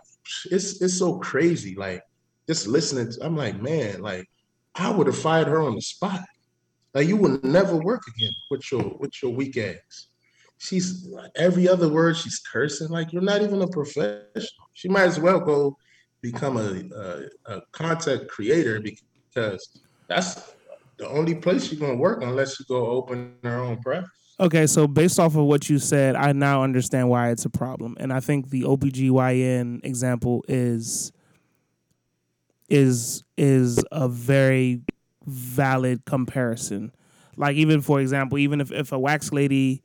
it's 0.51 0.81
it's 0.81 0.97
so 0.97 1.19
crazy. 1.19 1.75
Like 1.75 2.01
just 2.49 2.65
listening 2.65 3.11
to, 3.11 3.23
I'm 3.23 3.37
like, 3.37 3.61
man, 3.61 4.01
like 4.01 4.27
I 4.73 4.89
would 4.89 5.05
have 5.05 5.17
fired 5.17 5.47
her 5.47 5.61
on 5.61 5.75
the 5.75 5.81
spot. 5.81 6.21
Like 6.95 7.07
you 7.07 7.15
will 7.15 7.39
never 7.43 7.77
work 7.77 8.01
again 8.15 8.33
with 8.49 8.71
your 8.71 8.97
with 8.97 9.11
your 9.21 9.33
weak 9.33 9.57
ass. 9.57 10.07
She's 10.57 11.07
every 11.35 11.69
other 11.69 11.89
word 11.89 12.17
she's 12.17 12.39
cursing. 12.39 12.89
Like 12.89 13.13
you're 13.13 13.21
not 13.21 13.43
even 13.43 13.61
a 13.61 13.67
professional. 13.67 14.65
She 14.73 14.89
might 14.89 15.03
as 15.03 15.19
well 15.19 15.39
go 15.39 15.77
become 16.31 16.57
a 16.57 16.83
a, 17.47 17.55
a 17.55 17.61
content 17.71 18.27
creator 18.27 18.79
because 18.81 19.81
that's 20.07 20.53
the 20.97 21.07
only 21.07 21.35
place 21.35 21.71
you're 21.71 21.79
gonna 21.79 21.99
work 21.99 22.23
unless 22.23 22.59
you 22.59 22.65
go 22.67 22.87
open 22.87 23.35
your 23.43 23.59
own 23.59 23.77
practice. 23.81 24.11
Okay, 24.39 24.67
so 24.67 24.85
based 24.85 25.19
off 25.19 25.35
of 25.35 25.45
what 25.45 25.69
you 25.69 25.79
said, 25.79 26.15
I 26.15 26.33
now 26.33 26.61
understand 26.61 27.09
why 27.09 27.29
it's 27.29 27.45
a 27.45 27.49
problem. 27.49 27.95
And 27.99 28.11
I 28.11 28.19
think 28.19 28.49
the 28.49 28.63
OBGYN 28.63 29.85
example 29.85 30.43
is 30.47 31.11
is 32.67 33.23
is 33.37 33.83
a 33.91 34.09
very 34.09 34.81
valid 35.25 36.03
comparison. 36.05 36.91
Like 37.37 37.55
even 37.55 37.81
for 37.81 38.01
example, 38.01 38.37
even 38.37 38.59
if, 38.59 38.71
if 38.71 38.91
a 38.91 38.99
wax 38.99 39.31
lady 39.31 39.83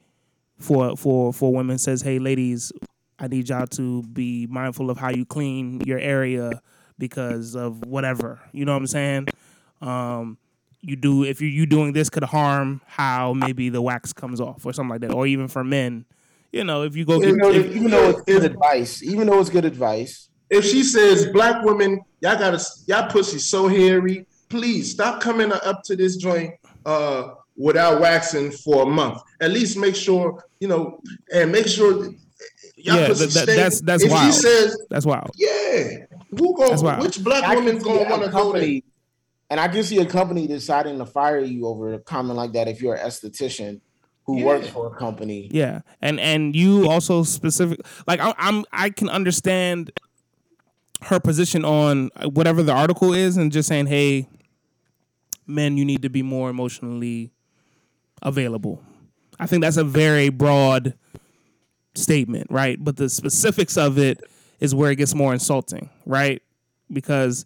for 0.58 0.96
for 0.96 1.32
for 1.32 1.52
women 1.52 1.78
says, 1.78 2.02
"Hey 2.02 2.18
ladies, 2.18 2.72
I 3.20 3.28
need 3.28 3.48
y'all 3.48 3.66
to 3.68 4.02
be 4.02 4.46
mindful 4.46 4.90
of 4.90 4.98
how 4.98 5.10
you 5.10 5.24
clean 5.24 5.80
your 5.82 5.98
area 5.98 6.60
because 6.98 7.54
of 7.54 7.84
whatever." 7.84 8.40
You 8.52 8.64
know 8.64 8.72
what 8.72 8.78
I'm 8.78 8.86
saying? 8.86 9.28
Um 9.80 10.38
you 10.82 10.96
do 10.96 11.24
if 11.24 11.40
you 11.42 11.48
you 11.48 11.66
doing 11.66 11.92
this 11.92 12.08
could 12.08 12.24
harm 12.24 12.80
how 12.86 13.34
maybe 13.34 13.68
the 13.68 13.82
wax 13.82 14.12
comes 14.14 14.40
off 14.40 14.64
or 14.64 14.72
something 14.72 14.90
like 14.90 15.02
that 15.02 15.12
or 15.12 15.26
even 15.26 15.46
for 15.46 15.62
men 15.62 16.06
you 16.52 16.64
know 16.64 16.84
if 16.84 16.96
you 16.96 17.04
go 17.04 17.16
Even 17.18 17.36
get, 17.36 17.42
though, 17.42 17.50
if- 17.50 17.76
even 17.76 17.90
though 17.90 18.08
it's 18.08 18.22
good 18.22 18.44
advice, 18.44 19.02
even 19.02 19.26
though 19.26 19.38
it's 19.40 19.50
good 19.50 19.66
advice, 19.66 20.30
If 20.48 20.64
she 20.64 20.82
says 20.82 21.26
black 21.34 21.62
women, 21.64 22.00
y'all 22.22 22.38
gotta 22.38 22.64
y'all 22.86 23.10
pussy 23.10 23.38
so 23.38 23.68
hairy, 23.68 24.26
please 24.48 24.90
stop 24.90 25.20
coming 25.20 25.52
up 25.52 25.82
to 25.84 25.96
this 25.96 26.16
joint 26.16 26.54
uh 26.86 27.28
without 27.56 28.00
waxing 28.00 28.50
for 28.50 28.84
a 28.84 28.86
month. 28.86 29.20
At 29.40 29.50
least 29.50 29.76
make 29.76 29.94
sure, 29.96 30.42
you 30.60 30.68
know, 30.68 31.00
and 31.34 31.52
make 31.52 31.66
sure 31.66 32.04
y'all 32.76 32.96
Yeah, 33.00 33.06
pussy 33.08 33.26
that- 33.26 33.34
that- 33.34 33.46
that's- 33.46 33.80
that's 33.82 34.02
if 34.04 34.10
wild. 34.10 34.32
she 34.34 34.40
says, 34.40 34.78
that's 34.88 35.04
wild 35.04 35.30
yeah, 35.36 36.06
who 36.38 36.56
That's 36.58 36.80
go 36.82 36.94
which 37.00 37.22
black 37.22 37.44
I 37.44 37.54
woman 37.56 37.78
gonna 37.78 38.08
wanna 38.08 38.28
go 38.30 38.52
there? 38.52 38.80
and 39.50 39.60
I 39.60 39.68
can 39.68 39.82
see 39.82 39.98
a 39.98 40.06
company 40.06 40.46
deciding 40.46 40.96
to 40.98 41.04
fire 41.04 41.40
you 41.40 41.66
over 41.66 41.92
a 41.94 41.98
comment 41.98 42.36
like 42.38 42.52
that 42.52 42.68
if 42.68 42.80
you're 42.80 42.94
an 42.94 43.06
esthetician 43.06 43.80
who 44.24 44.38
Yeah. 44.38 44.44
works 44.46 44.68
for 44.68 44.86
a 44.86 44.90
company. 44.96 45.48
yeah 45.52 45.80
and 46.00 46.18
and 46.20 46.56
you 46.56 46.88
also 46.88 47.22
specific 47.24 47.80
like 48.06 48.20
I, 48.20 48.32
i'm 48.38 48.64
i 48.72 48.88
can 48.88 49.08
understand 49.10 49.90
her 51.02 51.18
position 51.20 51.64
on 51.66 52.10
whatever 52.32 52.62
the 52.62 52.72
article 52.72 53.12
is 53.12 53.36
and 53.36 53.52
just 53.52 53.68
saying 53.68 53.86
hey 53.86 54.26
men 55.46 55.76
you 55.76 55.84
need 55.84 56.02
to 56.02 56.08
be 56.10 56.22
more 56.22 56.48
emotionally 56.48 57.32
available. 58.22 58.82
I 59.38 59.46
think 59.46 59.62
that's 59.62 59.76
a 59.76 59.84
very 59.84 60.28
broad 60.28 60.94
statement 61.94 62.46
right? 62.50 62.82
But 62.82 62.96
the 62.96 63.08
specifics 63.08 63.76
of 63.76 63.98
it 63.98 64.22
is 64.60 64.74
where 64.74 64.90
it 64.90 64.96
gets 64.96 65.14
more 65.14 65.32
insulting 65.32 65.90
right? 66.06 66.42
Because 66.92 67.44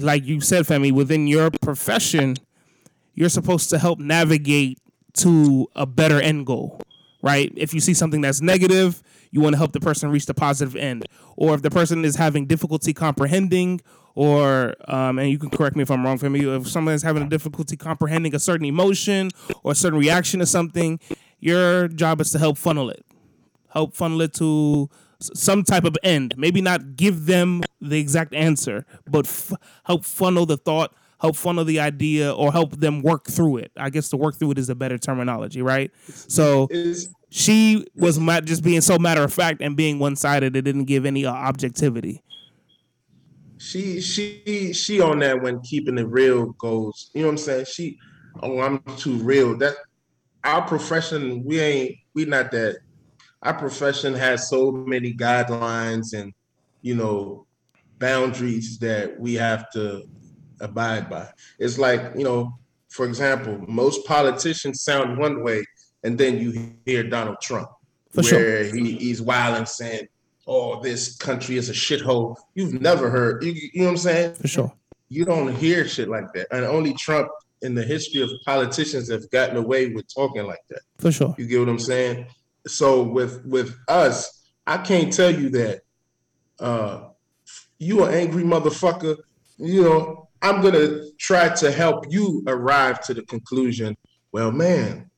like 0.00 0.24
you 0.24 0.40
said 0.40 0.64
femi 0.64 0.92
within 0.92 1.26
your 1.26 1.50
profession 1.62 2.36
you're 3.14 3.28
supposed 3.28 3.70
to 3.70 3.78
help 3.78 3.98
navigate 3.98 4.78
to 5.14 5.66
a 5.74 5.86
better 5.86 6.20
end 6.20 6.46
goal 6.46 6.80
right? 7.22 7.52
If 7.56 7.74
you 7.74 7.80
see 7.80 7.94
something 7.94 8.20
that's 8.20 8.40
negative 8.40 9.02
you 9.30 9.40
want 9.40 9.54
to 9.54 9.58
help 9.58 9.72
the 9.72 9.80
person 9.80 10.10
reach 10.10 10.26
the 10.26 10.34
positive 10.34 10.76
end. 10.76 11.04
Or 11.36 11.54
if 11.54 11.62
the 11.62 11.70
person 11.70 12.04
is 12.04 12.16
having 12.16 12.46
difficulty 12.46 12.94
comprehending 12.94 13.80
or 14.16 14.74
um, 14.88 15.20
and 15.20 15.30
you 15.30 15.38
can 15.38 15.50
correct 15.50 15.76
me 15.76 15.82
if 15.82 15.90
i'm 15.90 16.04
wrong 16.04 16.18
for 16.18 16.28
me 16.28 16.44
if 16.44 16.66
someone 16.66 16.94
is 16.94 17.02
having 17.02 17.22
a 17.22 17.28
difficulty 17.28 17.76
comprehending 17.76 18.34
a 18.34 18.38
certain 18.40 18.66
emotion 18.66 19.30
or 19.62 19.72
a 19.72 19.74
certain 19.76 19.98
reaction 19.98 20.40
to 20.40 20.46
something 20.46 20.98
your 21.38 21.86
job 21.86 22.20
is 22.20 22.32
to 22.32 22.38
help 22.38 22.58
funnel 22.58 22.90
it 22.90 23.04
help 23.68 23.94
funnel 23.94 24.20
it 24.22 24.32
to 24.34 24.88
some 25.20 25.62
type 25.64 25.84
of 25.84 25.96
end. 26.02 26.34
Maybe 26.36 26.60
not 26.60 26.96
give 26.96 27.26
them 27.26 27.62
the 27.80 27.98
exact 27.98 28.34
answer, 28.34 28.86
but 29.06 29.26
f- 29.26 29.52
help 29.84 30.04
funnel 30.04 30.46
the 30.46 30.56
thought, 30.56 30.94
help 31.20 31.36
funnel 31.36 31.64
the 31.64 31.80
idea, 31.80 32.32
or 32.32 32.52
help 32.52 32.76
them 32.80 33.02
work 33.02 33.26
through 33.26 33.58
it. 33.58 33.72
I 33.76 33.90
guess 33.90 34.08
to 34.10 34.16
work 34.16 34.36
through 34.36 34.52
it 34.52 34.58
is 34.58 34.68
a 34.68 34.74
better 34.74 34.98
terminology, 34.98 35.62
right? 35.62 35.90
So 36.08 36.68
she 37.30 37.86
was 37.94 38.18
just 38.44 38.62
being 38.62 38.80
so 38.80 38.98
matter 38.98 39.22
of 39.22 39.32
fact 39.32 39.60
and 39.60 39.76
being 39.76 39.98
one 39.98 40.16
sided. 40.16 40.56
It 40.56 40.62
didn't 40.62 40.84
give 40.84 41.06
any 41.06 41.24
uh, 41.26 41.32
objectivity. 41.32 42.22
She 43.66 44.00
she 44.00 44.72
she 44.72 45.00
on 45.00 45.18
that 45.18 45.42
when 45.42 45.60
keeping 45.60 45.98
it 45.98 46.06
real 46.06 46.52
goes, 46.52 47.10
you 47.14 47.22
know 47.22 47.28
what 47.28 47.32
I'm 47.32 47.38
saying? 47.38 47.66
She 47.66 47.98
oh 48.42 48.60
I'm 48.60 48.78
too 48.96 49.16
real. 49.16 49.56
That 49.58 49.74
our 50.44 50.62
profession, 50.62 51.42
we 51.44 51.58
ain't 51.58 51.96
we 52.14 52.24
not 52.26 52.52
that 52.52 52.76
our 53.42 53.54
profession 53.54 54.14
has 54.14 54.48
so 54.48 54.70
many 54.70 55.12
guidelines 55.12 56.14
and 56.14 56.32
you 56.82 56.94
know 56.94 57.46
boundaries 57.98 58.78
that 58.78 59.18
we 59.18 59.34
have 59.34 59.70
to 59.72 60.08
abide 60.60 61.10
by. 61.10 61.28
It's 61.58 61.78
like, 61.78 62.12
you 62.16 62.24
know, 62.24 62.58
for 62.88 63.04
example, 63.06 63.58
most 63.66 64.06
politicians 64.06 64.82
sound 64.82 65.18
one 65.18 65.42
way 65.42 65.64
and 66.04 66.16
then 66.16 66.38
you 66.38 66.72
hear 66.84 67.02
Donald 67.02 67.40
Trump 67.40 67.68
For 68.14 68.22
sure. 68.22 68.38
where 68.38 68.64
he, 68.64 68.92
he's 68.92 69.20
wild 69.20 69.56
and 69.56 69.68
saying, 69.68 70.06
Oh, 70.46 70.80
this 70.80 71.16
country 71.16 71.56
is 71.56 71.68
a 71.68 71.72
shithole. 71.72 72.36
You've 72.54 72.80
never 72.80 73.10
heard, 73.10 73.42
you, 73.42 73.52
you 73.52 73.70
know 73.80 73.86
what 73.86 73.90
I'm 73.92 73.96
saying? 73.96 74.34
For 74.34 74.48
sure. 74.48 74.72
You 75.08 75.24
don't 75.24 75.54
hear 75.54 75.86
shit 75.88 76.08
like 76.08 76.32
that. 76.34 76.46
And 76.52 76.64
only 76.64 76.94
Trump 76.94 77.28
in 77.62 77.74
the 77.74 77.82
history 77.82 78.22
of 78.22 78.30
politicians 78.44 79.10
have 79.10 79.28
gotten 79.30 79.56
away 79.56 79.92
with 79.92 80.12
talking 80.12 80.46
like 80.46 80.60
that. 80.70 80.80
For 80.98 81.10
sure. 81.12 81.34
You 81.38 81.46
get 81.46 81.60
what 81.60 81.68
I'm 81.68 81.78
saying? 81.78 82.26
So 82.66 83.02
with 83.02 83.44
with 83.46 83.76
us, 83.88 84.50
I 84.66 84.78
can't 84.78 85.12
tell 85.12 85.30
you 85.30 85.48
that 85.50 85.80
uh 86.60 87.08
you 87.78 88.04
an 88.04 88.14
angry 88.14 88.42
motherfucker. 88.42 89.16
You 89.58 89.82
know, 89.82 90.28
I'm 90.42 90.60
gonna 90.60 91.10
try 91.18 91.48
to 91.48 91.70
help 91.70 92.06
you 92.10 92.42
arrive 92.46 93.00
to 93.06 93.14
the 93.14 93.22
conclusion. 93.22 93.96
Well, 94.32 94.52
man, 94.52 95.10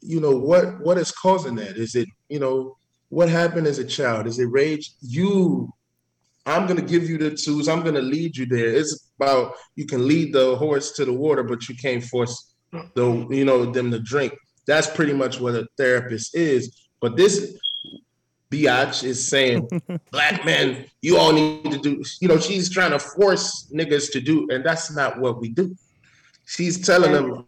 you 0.00 0.20
know 0.20 0.36
what 0.36 0.80
what 0.80 0.98
is 0.98 1.10
causing 1.10 1.56
that? 1.56 1.76
Is 1.76 1.94
it 1.94 2.08
you 2.28 2.38
know 2.38 2.77
what 3.08 3.28
happened 3.28 3.66
as 3.66 3.78
a 3.78 3.84
child? 3.84 4.26
Is 4.26 4.38
it 4.38 4.46
rage? 4.46 4.92
You, 5.00 5.72
I'm 6.46 6.66
gonna 6.66 6.82
give 6.82 7.08
you 7.08 7.18
the 7.18 7.30
tools. 7.30 7.68
I'm 7.68 7.82
gonna 7.82 8.02
lead 8.02 8.36
you 8.36 8.46
there. 8.46 8.68
It's 8.68 9.10
about 9.18 9.54
you 9.76 9.86
can 9.86 10.06
lead 10.06 10.32
the 10.32 10.56
horse 10.56 10.92
to 10.92 11.04
the 11.04 11.12
water, 11.12 11.42
but 11.42 11.68
you 11.68 11.76
can't 11.76 12.04
force 12.04 12.54
the 12.94 13.26
you 13.30 13.44
know 13.44 13.70
them 13.70 13.90
to 13.90 13.98
drink. 13.98 14.34
That's 14.66 14.88
pretty 14.88 15.14
much 15.14 15.40
what 15.40 15.54
a 15.54 15.66
therapist 15.76 16.34
is. 16.34 16.86
But 17.00 17.16
this 17.16 17.58
biatch 18.50 19.04
is 19.04 19.26
saying, 19.26 19.68
black 20.10 20.44
men, 20.44 20.86
you 21.00 21.16
all 21.16 21.32
need 21.32 21.70
to 21.70 21.78
do. 21.78 22.02
You 22.20 22.28
know, 22.28 22.38
she's 22.38 22.70
trying 22.70 22.90
to 22.90 22.98
force 22.98 23.70
niggas 23.74 24.12
to 24.12 24.20
do, 24.20 24.48
and 24.50 24.64
that's 24.64 24.94
not 24.94 25.18
what 25.18 25.40
we 25.40 25.48
do. 25.48 25.74
She's 26.44 26.84
telling 26.84 27.12
them 27.12 27.46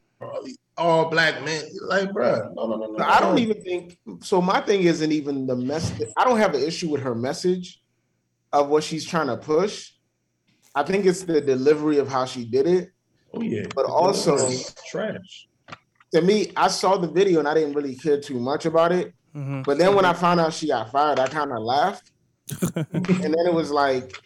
all 0.81 1.11
black 1.11 1.45
men, 1.45 1.63
like, 1.83 2.09
bruh, 2.11 2.53
no, 2.55 2.67
no, 2.67 2.77
no, 2.77 2.87
no. 2.87 2.97
No, 2.97 3.05
I 3.05 3.21
don't 3.21 3.39
even 3.39 3.63
think 3.63 3.99
so. 4.23 4.41
My 4.41 4.61
thing 4.61 4.83
isn't 4.83 5.13
even 5.13 5.47
the 5.47 5.55
message. 5.57 6.09
I 6.17 6.25
don't 6.25 6.39
have 6.39 6.55
an 6.55 6.63
issue 6.63 6.89
with 6.91 7.03
her 7.03 7.15
message 7.15 7.81
of 8.53 8.69
what 8.69 8.83
she's 8.83 9.05
trying 9.05 9.27
to 9.29 9.37
push. 9.37 9.93
I 10.75 10.83
think 10.83 11.05
it's 11.07 11.23
the 11.23 11.41
delivery 11.41 11.99
of 11.99 12.09
how 12.09 12.25
she 12.25 12.45
did 12.45 12.67
it. 12.67 12.91
Oh 13.35 13.43
yeah. 13.43 13.67
But 13.75 13.85
also- 13.87 14.37
It's 14.37 14.75
trash. 14.91 15.49
To 16.15 16.21
me, 16.23 16.51
I 16.57 16.67
saw 16.69 16.97
the 16.97 17.07
video 17.09 17.39
and 17.39 17.47
I 17.47 17.55
didn't 17.55 17.75
really 17.75 17.95
care 17.95 18.21
too 18.21 18.41
much 18.41 18.67
about 18.67 18.91
it. 18.91 19.15
Mhm. 19.37 19.65
But 19.65 19.79
then 19.79 19.95
when 19.95 20.05
I 20.05 20.13
found 20.13 20.41
out 20.41 20.53
she 20.53 20.67
got 20.69 20.91
fired, 20.91 21.21
I 21.21 21.29
kind 21.29 21.53
of 21.53 21.59
laughed. 21.63 22.11
and 22.75 23.33
then 23.35 23.47
it 23.47 23.55
was 23.55 23.71
like, 23.71 24.17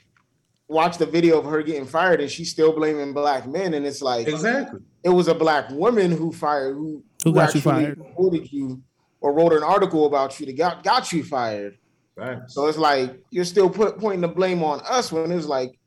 watch 0.66 0.96
the 0.96 1.04
video 1.04 1.38
of 1.38 1.44
her 1.44 1.62
getting 1.62 1.84
fired 1.84 2.22
and 2.22 2.30
she's 2.30 2.50
still 2.50 2.72
blaming 2.72 3.12
black 3.12 3.46
men. 3.46 3.74
And 3.74 3.84
it's 3.86 4.00
like, 4.00 4.26
Exactly. 4.28 4.80
It 5.04 5.10
was 5.10 5.28
a 5.28 5.34
black 5.34 5.70
woman 5.70 6.10
who 6.10 6.32
fired, 6.32 6.74
who, 6.74 7.04
Who 7.24 7.32
got 7.32 7.40
you 7.54 7.58
actually 7.58 7.60
fired. 7.60 7.98
reported 7.98 8.50
you 8.52 8.82
or 9.20 9.32
wrote 9.34 9.52
an 9.52 9.62
article 9.62 10.06
about 10.06 10.38
you 10.40 10.46
that 10.46 10.56
got, 10.56 10.82
got 10.82 11.12
you 11.12 11.22
fired. 11.22 11.78
Right. 12.16 12.38
So 12.48 12.66
it's 12.66 12.78
like, 12.78 13.20
you're 13.30 13.44
still 13.44 13.68
put, 13.70 13.98
pointing 13.98 14.20
the 14.22 14.28
blame 14.28 14.62
on 14.62 14.80
us 14.88 15.12
when 15.12 15.30
it's 15.32 15.46
like, 15.46 15.78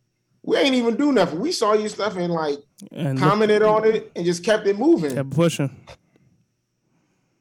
we 0.43 0.57
ain't 0.57 0.75
even 0.75 0.95
do 0.95 1.11
nothing. 1.11 1.39
We 1.39 1.51
saw 1.51 1.73
your 1.73 1.89
stuff 1.89 2.15
and 2.15 2.31
like 2.31 2.59
And 2.91 3.17
commented 3.19 3.63
on 3.63 3.85
it 3.85 4.11
and 4.15 4.25
just 4.25 4.43
kept 4.45 4.65
it 4.67 4.77
moving. 4.77 5.13
kept 5.13 5.31
pushing. 5.31 5.75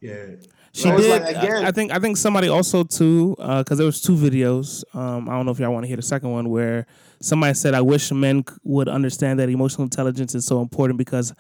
Yeah. 0.01 0.27
She 0.73 0.83
So 0.83 0.97
did. 0.97 1.23
like, 1.23 1.37
again- 1.37 1.65
I, 1.65 1.69
I 1.69 1.71
think. 1.73 1.91
I 1.93 1.99
think 1.99 2.17
somebody 2.19 2.49
also 2.49 2.85
too, 2.85 3.35
because 3.39 3.79
there 3.79 3.87
was 3.87 4.01
two 4.03 4.15
videos. 4.15 4.85
Um, 4.95 5.29
I 5.29 5.33
don't 5.33 5.47
know 5.47 5.53
if 5.53 5.59
y'all 5.59 5.73
want 5.73 5.85
to 5.85 5.89
hear 5.89 5.97
the 5.97 6.03
second 6.03 6.31
one 6.33 6.51
where 6.51 6.87
somebody 7.21 7.55
said, 7.55 7.73
"I 7.73 7.81
wish 7.81 8.13
men 8.13 8.45
would 8.63 8.87
understand 8.89 9.39
that 9.41 9.49
emotional 9.49 9.85
intelligence 9.85 10.35
is 10.35 10.45
so 10.45 10.61
important 10.61 10.99
because 10.99 11.33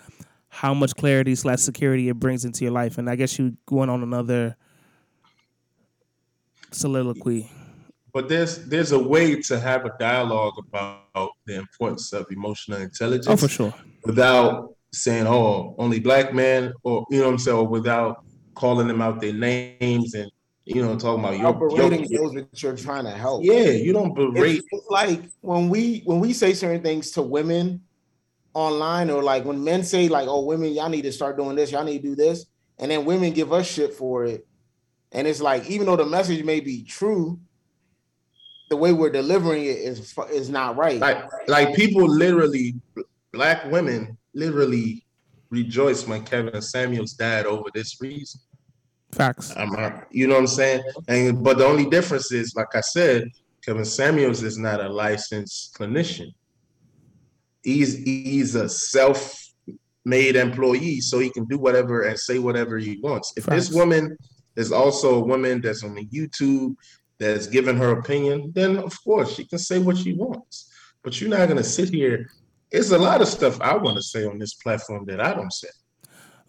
how 0.56 0.72
much 0.74 0.94
clarity 0.96 1.34
slash 1.34 1.60
security 1.60 2.08
it 2.08 2.18
brings 2.18 2.44
into 2.44 2.64
your 2.64 2.72
life." 2.72 2.98
And 2.98 3.08
I 3.08 3.16
guess 3.16 3.38
you 3.38 3.56
went 3.70 3.90
on 3.90 4.02
another 4.02 4.56
soliloquy. 6.72 7.50
But 8.12 8.28
there's 8.28 8.66
there's 8.66 8.92
a 8.92 8.98
way 8.98 9.40
to 9.42 9.60
have 9.60 9.84
a 9.84 9.92
dialogue 9.98 10.54
about 10.58 11.30
the 11.46 11.56
importance 11.56 12.12
of 12.12 12.26
emotional 12.30 12.80
intelligence. 12.80 13.28
Oh, 13.28 13.36
for 13.36 13.48
sure. 13.48 13.74
without 14.04 14.74
saying, 14.92 15.26
"Oh, 15.26 15.74
only 15.78 16.00
black 16.00 16.32
men," 16.32 16.72
or 16.82 17.04
you 17.10 17.18
know 17.18 17.26
what 17.26 17.32
I'm 17.32 17.38
saying, 17.38 17.58
or 17.58 17.66
without 17.66 18.24
calling 18.54 18.88
them 18.88 19.02
out 19.02 19.20
their 19.20 19.34
names 19.34 20.14
and 20.14 20.30
you 20.64 20.82
know 20.82 20.96
talking 20.96 21.22
about 21.22 21.38
You're 21.38 21.50
your, 21.50 21.68
berating 21.68 22.06
your 22.08 22.22
those 22.22 22.34
that 22.34 22.62
you're 22.62 22.76
trying 22.76 23.04
to 23.04 23.10
help. 23.10 23.44
yeah, 23.44 23.70
you 23.70 23.92
don't 23.92 24.14
berate. 24.14 24.58
It's, 24.58 24.66
it's 24.72 24.86
like 24.88 25.22
when 25.42 25.68
we 25.68 26.00
when 26.06 26.18
we 26.18 26.32
say 26.32 26.54
certain 26.54 26.82
things 26.82 27.10
to 27.12 27.22
women 27.22 27.82
online, 28.56 29.10
or 29.10 29.22
like 29.22 29.44
when 29.44 29.62
men 29.62 29.84
say 29.84 30.08
like, 30.08 30.28
"Oh, 30.28 30.40
women, 30.40 30.72
y'all 30.72 30.88
need 30.88 31.02
to 31.02 31.12
start 31.12 31.36
doing 31.36 31.56
this, 31.56 31.70
y'all 31.70 31.84
need 31.84 32.02
to 32.02 32.08
do 32.08 32.14
this," 32.14 32.46
and 32.78 32.90
then 32.90 33.04
women 33.04 33.32
give 33.32 33.52
us 33.52 33.66
shit 33.66 33.92
for 33.92 34.24
it, 34.24 34.46
and 35.12 35.26
it's 35.26 35.42
like 35.42 35.68
even 35.68 35.86
though 35.86 35.96
the 35.96 36.06
message 36.06 36.42
may 36.42 36.60
be 36.60 36.82
true, 36.82 37.38
the 38.70 38.76
way 38.76 38.92
we're 38.92 39.10
delivering 39.10 39.64
it 39.64 39.76
is 39.76 40.16
is 40.32 40.48
not 40.48 40.76
right. 40.76 40.98
Like 40.98 41.24
like 41.48 41.76
people 41.76 42.08
literally, 42.08 42.74
black 43.32 43.70
women 43.70 44.16
literally 44.32 45.04
rejoiced 45.50 46.08
when 46.08 46.24
Kevin 46.24 46.60
Samuels 46.62 47.12
died 47.12 47.44
over 47.44 47.68
this 47.74 48.00
reason. 48.00 48.40
Facts. 49.12 49.54
I'm, 49.56 49.70
you 50.10 50.26
know 50.26 50.34
what 50.34 50.40
I'm 50.40 50.46
saying? 50.46 50.82
And 51.08 51.44
but 51.44 51.58
the 51.58 51.66
only 51.66 51.88
difference 51.90 52.32
is, 52.32 52.54
like 52.56 52.74
I 52.74 52.80
said, 52.80 53.30
Kevin 53.62 53.84
Samuels 53.84 54.42
is 54.42 54.56
not 54.56 54.80
a 54.80 54.88
licensed 54.88 55.74
clinician. 55.74 56.32
He's 57.66 57.96
he's 57.96 58.54
a 58.54 58.68
self-made 58.68 60.36
employee, 60.36 61.00
so 61.00 61.18
he 61.18 61.30
can 61.30 61.46
do 61.46 61.58
whatever 61.58 62.02
and 62.02 62.16
say 62.16 62.38
whatever 62.38 62.78
he 62.78 63.00
wants. 63.02 63.32
If 63.36 63.46
this 63.46 63.72
woman 63.72 64.16
is 64.54 64.70
also 64.70 65.16
a 65.16 65.20
woman 65.20 65.60
that's 65.60 65.82
on 65.82 65.94
the 65.94 66.06
YouTube 66.06 66.76
that's 67.18 67.48
giving 67.48 67.76
her 67.76 67.90
opinion, 67.98 68.52
then 68.54 68.76
of 68.76 68.96
course 69.02 69.34
she 69.34 69.44
can 69.44 69.58
say 69.58 69.80
what 69.80 69.96
she 69.96 70.12
wants. 70.12 70.70
But 71.02 71.20
you're 71.20 71.28
not 71.28 71.48
gonna 71.48 71.64
sit 71.64 71.88
here. 71.88 72.30
It's 72.70 72.92
a 72.92 72.98
lot 72.98 73.20
of 73.20 73.26
stuff 73.26 73.60
I 73.60 73.76
want 73.76 73.96
to 73.96 74.02
say 74.02 74.24
on 74.24 74.38
this 74.38 74.54
platform 74.54 75.04
that 75.06 75.20
I 75.20 75.34
don't 75.34 75.52
say. 75.52 75.68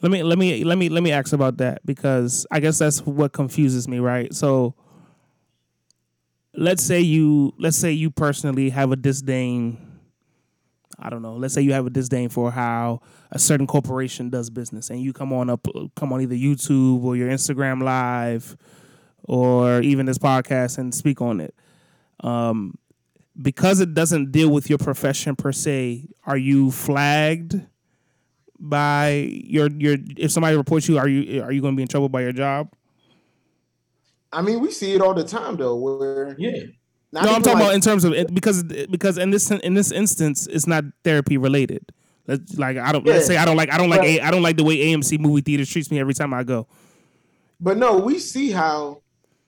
Let 0.04 0.12
me 0.12 0.22
let 0.22 0.38
me 0.38 0.64
let 0.64 0.78
me 0.78 0.90
let 0.90 1.02
me 1.02 1.12
ask 1.12 1.34
about 1.34 1.58
that 1.58 1.84
because 1.84 2.46
I 2.52 2.60
guess 2.60 2.78
that's 2.78 3.04
what 3.04 3.34
confuses 3.34 3.88
me, 3.88 3.98
right? 3.98 4.32
So 4.36 4.76
let's 6.54 6.84
say 6.84 7.00
you 7.02 7.56
let's 7.58 7.78
say 7.78 7.92
you 7.92 8.12
personally 8.12 8.70
have 8.70 8.92
a 8.92 8.96
disdain 8.96 9.87
I 11.00 11.10
don't 11.10 11.22
know. 11.22 11.36
Let's 11.36 11.54
say 11.54 11.62
you 11.62 11.74
have 11.74 11.86
a 11.86 11.90
disdain 11.90 12.30
for 12.30 12.52
how 12.52 13.02
a 13.32 13.40
certain 13.40 13.68
corporation 13.68 14.30
does 14.30 14.50
business 14.50 14.90
and 14.90 15.02
you 15.02 15.14
come 15.14 15.32
on 15.32 15.50
up 15.50 15.68
come 15.96 16.12
on 16.12 16.22
either 16.22 16.36
YouTube 16.36 17.04
or 17.04 17.16
your 17.16 17.30
Instagram 17.30 17.84
live 17.84 18.58
or 19.24 19.82
even 19.82 20.06
this 20.06 20.18
podcast 20.18 20.78
and 20.78 20.94
speak 20.94 21.22
on 21.22 21.40
it. 21.40 21.54
Um 22.22 22.78
because 23.40 23.80
it 23.80 23.94
doesn't 23.94 24.32
deal 24.32 24.50
with 24.50 24.68
your 24.70 24.80
profession 24.80 25.36
per 25.36 25.52
se, 25.52 26.08
are 26.26 26.38
you 26.38 26.72
flagged 26.72 27.62
by 28.60 29.30
your 29.46 29.70
your 29.70 29.98
if 30.18 30.32
somebody 30.32 30.58
reports 30.58 30.90
you 30.90 30.98
are 30.98 31.08
you 31.08 31.44
are 31.44 31.52
you 31.52 31.62
going 31.62 31.76
to 31.76 31.78
be 31.78 31.84
in 31.84 31.88
trouble 31.88 32.10
by 32.10 32.22
your 32.22 32.32
job 32.32 32.74
I 34.34 34.42
mean, 34.42 34.60
we 34.60 34.72
see 34.72 34.94
it 34.94 35.02
all 35.02 35.14
the 35.14 35.24
time 35.24 35.58
though, 35.58 35.76
where 35.76 36.36
Yeah. 36.38 36.64
Not 37.12 37.24
no 37.26 37.34
i'm 37.34 37.42
talking 37.42 37.54
like- 37.60 37.64
about 37.64 37.76
in 37.76 37.82
terms 37.82 38.04
of 38.04 38.14
it 38.14 38.34
because 38.34 38.64
because 38.64 39.18
in 39.18 39.30
this 39.32 39.50
in 39.52 39.74
this 39.74 39.92
instance 39.92 40.48
it's 40.48 40.68
not 40.68 40.84
therapy 41.04 41.38
related 41.38 41.84
Let's, 42.28 42.58
like 42.58 42.78
i 42.78 42.92
don't 42.92 43.06
let's 43.06 43.26
say 43.26 43.38
i 43.38 43.46
don't 43.46 43.56
like 43.58 43.72
i 43.72 43.78
don't 43.78 43.90
like 43.90 44.02
But- 44.02 44.08
a, 44.08 44.22
i 44.22 44.32
don't 44.32 44.44
like 44.44 44.58
the 44.58 44.64
way 44.64 44.78
amc 44.78 45.18
movie 45.20 45.42
theaters 45.42 45.70
treats 45.70 45.90
me 45.90 46.00
every 46.00 46.14
time 46.14 46.34
i 46.34 46.44
go 46.44 46.68
But 47.60 47.78
no, 47.78 47.98
we 47.98 48.20
see 48.20 48.52
how 48.52 49.02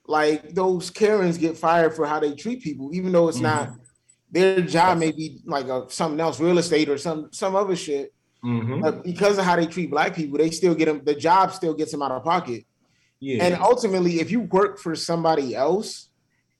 like 0.06 0.54
those 0.54 0.90
Karens 0.90 1.38
get 1.38 1.56
fired 1.56 1.94
for 1.94 2.04
how 2.04 2.18
they 2.18 2.34
treat 2.34 2.60
people, 2.60 2.90
even 2.92 3.12
though 3.12 3.28
it's 3.28 3.38
not 3.38 3.70
their 4.32 4.60
job 4.60 4.98
may 4.98 5.12
be 5.12 5.38
like 5.44 5.66
a, 5.68 5.86
something 5.88 6.18
else, 6.18 6.40
real 6.40 6.58
estate 6.58 6.88
or 6.88 6.98
some 6.98 7.28
some 7.30 7.54
other 7.54 7.76
shit. 7.76 8.12
Mhm. 8.44 8.82
But 8.82 9.04
because 9.04 9.38
of 9.38 9.44
how 9.44 9.54
they 9.54 9.66
treat 9.66 9.88
black 9.90 10.16
people, 10.16 10.38
they 10.38 10.50
still 10.50 10.74
get 10.74 10.86
them. 10.86 11.02
The 11.04 11.14
job 11.14 11.52
still 11.52 11.74
gets 11.74 11.92
them 11.92 12.02
out 12.02 12.10
of 12.10 12.24
pocket. 12.24 12.64
Yeah. 13.20 13.44
And 13.44 13.54
ultimately, 13.62 14.18
if 14.18 14.32
you 14.32 14.40
work 14.40 14.80
for 14.80 14.96
somebody 14.96 15.54
else, 15.54 16.09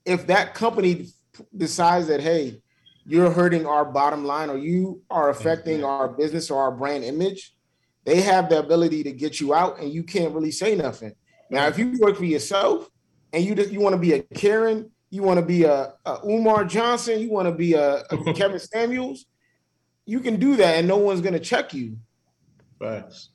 if 0.04 0.26
that 0.26 0.54
company 0.54 1.08
decides 1.56 2.06
that 2.08 2.20
hey, 2.20 2.60
you're 3.06 3.30
hurting 3.30 3.66
our 3.66 3.84
bottom 3.84 4.24
line 4.24 4.50
or 4.50 4.56
you 4.56 5.02
are 5.10 5.30
affecting 5.30 5.84
our 5.84 6.08
business 6.08 6.50
or 6.50 6.62
our 6.62 6.70
brand 6.70 7.04
image, 7.04 7.54
they 8.04 8.20
have 8.20 8.48
the 8.48 8.58
ability 8.58 9.02
to 9.04 9.12
get 9.12 9.40
you 9.40 9.54
out, 9.54 9.78
and 9.78 9.92
you 9.92 10.02
can't 10.02 10.34
really 10.34 10.50
say 10.50 10.74
nothing. 10.74 11.12
Now, 11.50 11.66
if 11.66 11.78
you 11.78 11.98
work 11.98 12.16
for 12.16 12.24
yourself 12.24 12.88
and 13.32 13.44
you 13.44 13.54
just 13.54 13.70
you 13.70 13.80
want 13.80 13.94
to 13.94 14.00
be 14.00 14.12
a 14.12 14.22
Karen, 14.22 14.90
you 15.10 15.22
want 15.22 15.40
to 15.40 15.44
be 15.44 15.64
a, 15.64 15.92
a 16.04 16.18
Umar 16.24 16.64
Johnson, 16.64 17.20
you 17.20 17.30
want 17.30 17.48
to 17.48 17.52
be 17.52 17.74
a, 17.74 18.02
a 18.10 18.32
Kevin 18.34 18.58
Samuels, 18.58 19.26
you 20.06 20.20
can 20.20 20.36
do 20.36 20.56
that, 20.56 20.76
and 20.76 20.88
no 20.88 20.96
one's 20.96 21.20
gonna 21.20 21.40
check 21.40 21.74
you. 21.74 21.98
Facts. 22.78 23.30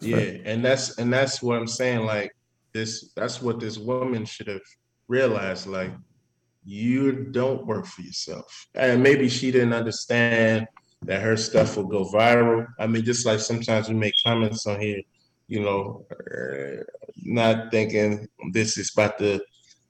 Yeah, 0.00 0.16
and 0.16 0.64
that's 0.64 0.98
and 0.98 1.12
that's 1.12 1.42
what 1.42 1.58
I'm 1.58 1.66
saying. 1.66 2.06
Like 2.06 2.34
this, 2.72 3.12
that's 3.14 3.42
what 3.42 3.60
this 3.60 3.78
woman 3.78 4.24
should 4.24 4.48
have 4.48 4.60
realized. 5.10 5.66
Like 5.66 5.92
you 6.64 7.24
don't 7.24 7.66
work 7.66 7.86
for 7.86 8.02
yourself, 8.02 8.66
and 8.74 9.02
maybe 9.02 9.28
she 9.28 9.50
didn't 9.50 9.74
understand 9.74 10.66
that 11.02 11.22
her 11.22 11.36
stuff 11.36 11.76
will 11.76 11.86
go 11.86 12.04
viral. 12.04 12.66
I 12.78 12.86
mean, 12.86 13.04
just 13.04 13.26
like 13.26 13.40
sometimes 13.40 13.88
we 13.88 13.94
make 13.94 14.14
comments 14.24 14.66
on 14.66 14.80
here, 14.80 15.00
you 15.48 15.60
know, 15.60 16.06
uh, 16.12 16.82
not 17.22 17.70
thinking 17.70 18.28
this 18.52 18.78
is 18.78 18.92
about 18.94 19.18
to 19.18 19.40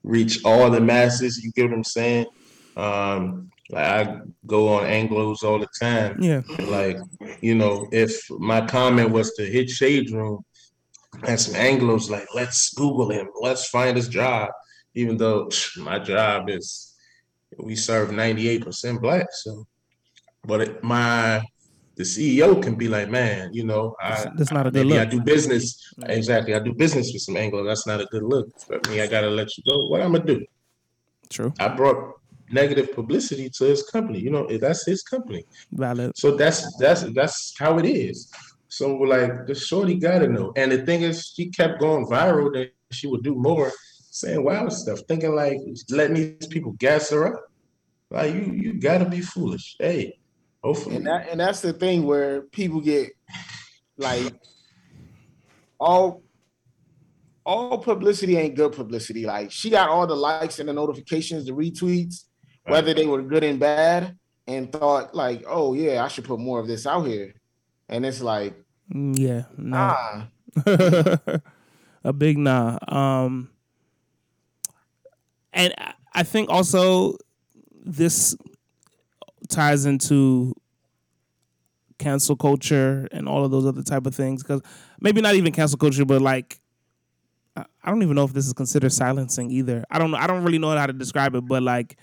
reach 0.02 0.44
all 0.44 0.70
the 0.70 0.80
masses. 0.80 1.42
You 1.42 1.52
get 1.52 1.64
what 1.68 1.74
I'm 1.74 1.84
saying? 1.84 2.26
Um, 2.76 3.50
like 3.70 3.84
I 3.84 4.20
go 4.46 4.68
on 4.68 4.84
Anglos 4.84 5.42
all 5.44 5.58
the 5.58 5.68
time 5.80 6.16
yeah 6.20 6.42
like 6.66 6.98
you 7.40 7.54
know 7.54 7.86
if 7.92 8.20
my 8.30 8.66
comment 8.66 9.10
was 9.10 9.32
to 9.34 9.44
hit 9.46 9.70
shade 9.70 10.10
room 10.10 10.42
and 11.26 11.40
some 11.40 11.54
anglos 11.54 12.10
like 12.10 12.26
let's 12.34 12.72
google 12.74 13.10
him 13.10 13.28
let's 13.40 13.68
find 13.68 13.96
his 13.96 14.08
job 14.08 14.50
even 14.94 15.16
though 15.16 15.48
my 15.78 15.98
job 15.98 16.48
is 16.48 16.94
we 17.58 17.74
serve 17.74 18.10
98% 18.10 19.00
black 19.00 19.26
so 19.32 19.66
but 20.44 20.60
it, 20.60 20.84
my 20.84 21.42
the 21.96 22.04
ceo 22.04 22.62
can 22.62 22.76
be 22.76 22.88
like 22.88 23.10
man 23.10 23.52
you 23.52 23.64
know 23.64 23.94
i 24.00 24.24
that's 24.36 24.52
not 24.52 24.66
a 24.66 24.70
good 24.70 24.86
maybe 24.86 24.98
i 24.98 25.04
do 25.04 25.20
business. 25.20 25.92
Exactly 26.06 26.54
i 26.54 26.60
do 26.60 26.72
business 26.72 27.12
with 27.12 27.22
some 27.22 27.36
anglo 27.36 27.64
that's 27.64 27.86
not 27.86 28.00
a 28.00 28.06
good 28.06 28.22
look 28.22 28.48
but 28.68 28.88
me 28.88 29.00
i 29.00 29.06
gotta 29.06 29.28
let 29.28 29.48
you 29.56 29.64
go. 29.68 29.86
What 29.88 30.00
i'm 30.00 30.12
gonna 30.12 30.24
do? 30.24 30.44
True. 31.28 31.52
I 31.60 31.68
brought 31.68 32.20
negative 32.52 32.92
publicity 32.94 33.50
to 33.50 33.64
his 33.64 33.82
company 33.82 34.20
you 34.20 34.30
know 34.30 34.46
that's 34.58 34.86
his 34.86 35.02
company. 35.02 35.44
Valid. 35.72 36.16
So 36.16 36.36
that's 36.36 36.76
that's 36.78 37.02
that's 37.12 37.54
how 37.58 37.78
it 37.78 37.86
is. 37.86 38.30
So 38.70 38.94
we're 38.94 39.08
like, 39.08 39.46
the 39.46 39.54
shorty 39.54 39.96
gotta 39.96 40.28
know. 40.28 40.52
And 40.56 40.70
the 40.70 40.86
thing 40.86 41.02
is, 41.02 41.32
she 41.34 41.50
kept 41.50 41.80
going 41.80 42.06
viral 42.06 42.52
that 42.54 42.70
she 42.92 43.08
would 43.08 43.24
do 43.24 43.34
more, 43.34 43.72
saying 44.10 44.44
wild 44.44 44.72
stuff, 44.72 45.00
thinking 45.08 45.34
like 45.34 45.58
letting 45.88 46.14
these 46.14 46.46
people 46.48 46.72
gas 46.72 47.10
her 47.10 47.34
up. 47.34 47.44
Like 48.10 48.34
you, 48.34 48.52
you 48.52 48.72
gotta 48.74 49.08
be 49.08 49.20
foolish. 49.20 49.76
Hey, 49.78 50.18
hopefully, 50.62 50.96
And 50.96 51.06
that 51.06 51.28
and 51.30 51.40
that's 51.40 51.60
the 51.60 51.72
thing 51.72 52.04
where 52.04 52.42
people 52.42 52.80
get 52.80 53.10
like 53.96 54.34
all 55.78 56.22
all 57.46 57.78
publicity 57.78 58.36
ain't 58.36 58.56
good 58.56 58.72
publicity. 58.72 59.24
Like 59.26 59.50
she 59.50 59.70
got 59.70 59.88
all 59.88 60.06
the 60.06 60.16
likes 60.16 60.58
and 60.58 60.68
the 60.68 60.72
notifications, 60.72 61.46
the 61.46 61.52
retweets, 61.52 62.24
whether 62.66 62.92
they 62.92 63.06
were 63.06 63.22
good 63.22 63.44
and 63.44 63.58
bad. 63.58 64.16
and 64.46 64.72
thought 64.72 65.14
like, 65.14 65.44
oh 65.46 65.74
yeah, 65.74 66.04
I 66.04 66.08
should 66.08 66.24
put 66.24 66.40
more 66.40 66.58
of 66.58 66.66
this 66.66 66.86
out 66.86 67.06
here. 67.06 67.34
And 67.88 68.04
it's 68.04 68.20
like, 68.20 68.54
Mm, 68.92 69.16
yeah, 69.16 69.44
nah. 69.56 69.94
ah, 69.94 70.28
a 72.04 72.12
big 72.12 72.36
nah. 72.38 72.76
Um, 72.88 73.50
and 75.52 75.74
I- 76.14 76.22
think 76.22 76.50
also 76.50 77.16
this 77.84 78.36
ties 79.48 79.86
into 79.86 80.54
cancel 81.98 82.36
culture 82.36 83.08
and 83.12 83.28
all 83.28 83.44
of 83.44 83.50
those 83.50 83.66
other 83.66 83.82
type 83.82 84.06
of 84.06 84.14
things 84.14 84.42
because 84.42 84.62
maybe 85.00 85.20
not 85.20 85.34
even 85.34 85.52
cancel 85.52 85.78
culture, 85.78 86.04
but 86.04 86.22
like 86.22 86.60
I 87.56 87.90
don't 87.90 88.02
even 88.02 88.14
know 88.14 88.24
if 88.24 88.32
this 88.32 88.46
is 88.46 88.52
considered 88.52 88.92
silencing 88.92 89.50
either. 89.50 89.84
I 89.90 89.98
don't 89.98 90.10
know. 90.10 90.16
I 90.18 90.26
don't 90.26 90.44
really 90.44 90.58
know 90.58 90.76
how 90.76 90.86
to 90.86 90.92
describe 90.92 91.34
it, 91.34 91.42
but 91.46 91.62
like 91.62 91.96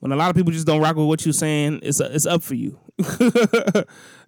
when 0.00 0.12
a 0.12 0.16
lot 0.16 0.30
of 0.30 0.36
people 0.36 0.52
just 0.52 0.66
don't 0.66 0.80
rock 0.80 0.96
with 0.96 1.06
what 1.06 1.24
you're 1.24 1.32
saying, 1.32 1.80
it's 1.82 2.00
it's 2.00 2.26
up 2.26 2.42
for 2.42 2.54
you. 2.54 2.78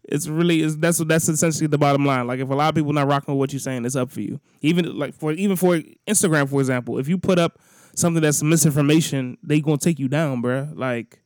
it's 0.05 0.27
really 0.27 0.63
is 0.63 0.79
that's 0.79 0.99
that's 0.99 1.29
essentially 1.29 1.67
the 1.67 1.79
bottom 1.79 2.05
line. 2.05 2.27
Like 2.27 2.41
if 2.41 2.49
a 2.49 2.55
lot 2.55 2.69
of 2.69 2.75
people 2.75 2.93
not 2.93 3.07
rocking 3.09 3.35
with 3.35 3.39
what 3.39 3.53
you're 3.53 3.61
saying, 3.61 3.85
it's 3.85 3.97
up 3.97 4.11
for 4.11 4.21
you. 4.21 4.41
Even 4.63 4.99
like 4.99 5.15
for 5.15 5.33
even 5.33 5.57
for 5.57 5.79
Instagram, 6.09 6.49
for 6.49 6.61
example, 6.61 6.99
if 6.99 7.09
you 7.09 7.19
put 7.19 7.39
up 7.39 7.59
something 7.97 8.23
that's 8.23 8.43
misinformation, 8.43 9.39
they 9.43 9.61
gonna 9.61 9.79
take 9.79 9.99
you 9.99 10.07
down, 10.09 10.43
bruh. 10.43 10.77
Like 10.77 11.19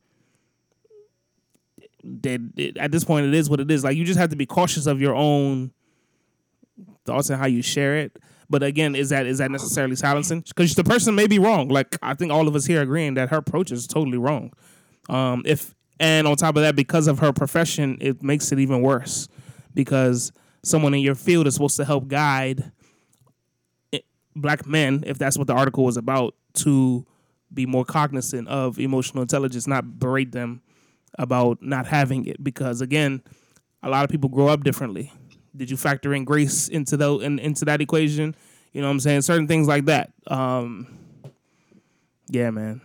that 2.03 2.75
at 2.79 2.91
this 2.91 3.03
point, 3.03 3.27
it 3.27 3.33
is 3.33 3.49
what 3.49 3.59
it 3.59 3.69
is. 3.69 3.83
Like 3.83 3.97
you 3.97 4.05
just 4.05 4.19
have 4.19 4.29
to 4.31 4.35
be 4.35 4.45
cautious 4.45 4.87
of 4.87 4.99
your 4.99 5.13
own 5.13 5.71
thoughts 7.05 7.29
and 7.29 7.39
how 7.39 7.45
you 7.45 7.61
share 7.61 7.97
it. 7.97 8.17
But 8.49 8.63
again, 8.63 8.95
is 8.95 9.09
that 9.09 9.25
is 9.25 9.37
that 9.37 9.51
necessarily 9.51 9.95
silencing? 9.95 10.41
Because 10.41 10.73
the 10.73 10.83
person 10.83 11.13
may 11.13 11.27
be 11.27 11.39
wrong. 11.39 11.67
Like 11.67 11.97
I 12.01 12.15
think 12.15 12.31
all 12.31 12.47
of 12.47 12.55
us 12.55 12.65
here 12.65 12.81
agreeing 12.81 13.13
that 13.15 13.29
her 13.29 13.37
approach 13.37 13.71
is 13.71 13.85
totally 13.85 14.17
wrong. 14.17 14.51
Um, 15.09 15.43
if 15.45 15.75
and 15.99 16.27
on 16.27 16.35
top 16.35 16.55
of 16.55 16.63
that, 16.63 16.75
because 16.75 17.07
of 17.07 17.19
her 17.19 17.31
profession, 17.31 17.97
it 18.01 18.23
makes 18.23 18.51
it 18.51 18.59
even 18.59 18.81
worse. 18.81 19.27
Because 19.73 20.31
someone 20.63 20.93
in 20.93 21.01
your 21.01 21.15
field 21.15 21.47
is 21.47 21.53
supposed 21.53 21.77
to 21.77 21.85
help 21.85 22.07
guide 22.07 22.71
black 24.35 24.65
men, 24.65 25.03
if 25.05 25.17
that's 25.17 25.37
what 25.37 25.47
the 25.47 25.53
article 25.53 25.83
was 25.83 25.97
about, 25.97 26.35
to 26.53 27.05
be 27.53 27.65
more 27.65 27.85
cognizant 27.85 28.47
of 28.47 28.79
emotional 28.79 29.21
intelligence, 29.21 29.67
not 29.67 29.99
berate 29.99 30.31
them 30.31 30.61
about 31.19 31.61
not 31.61 31.85
having 31.85 32.25
it. 32.25 32.43
Because 32.43 32.81
again, 32.81 33.21
a 33.83 33.89
lot 33.89 34.03
of 34.03 34.09
people 34.09 34.29
grow 34.29 34.47
up 34.47 34.63
differently. 34.63 35.11
Did 35.55 35.69
you 35.69 35.77
factor 35.77 36.13
in 36.13 36.23
grace 36.23 36.67
into 36.69 36.95
the 36.95 37.19
in, 37.19 37.39
into 37.39 37.65
that 37.65 37.81
equation? 37.81 38.35
You 38.71 38.81
know 38.81 38.87
what 38.87 38.93
I'm 38.93 38.99
saying? 39.01 39.21
Certain 39.23 39.47
things 39.47 39.67
like 39.67 39.85
that. 39.85 40.13
Um, 40.27 40.97
yeah, 42.29 42.51
man. 42.51 42.81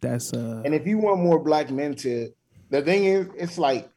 That's 0.00 0.32
uh 0.32 0.62
and 0.64 0.74
if 0.74 0.86
you 0.86 0.98
want 0.98 1.20
more 1.20 1.38
black 1.38 1.70
men 1.70 1.94
to, 1.96 2.30
the 2.70 2.82
thing 2.82 3.06
is, 3.06 3.26
it's 3.36 3.58
like 3.58 3.88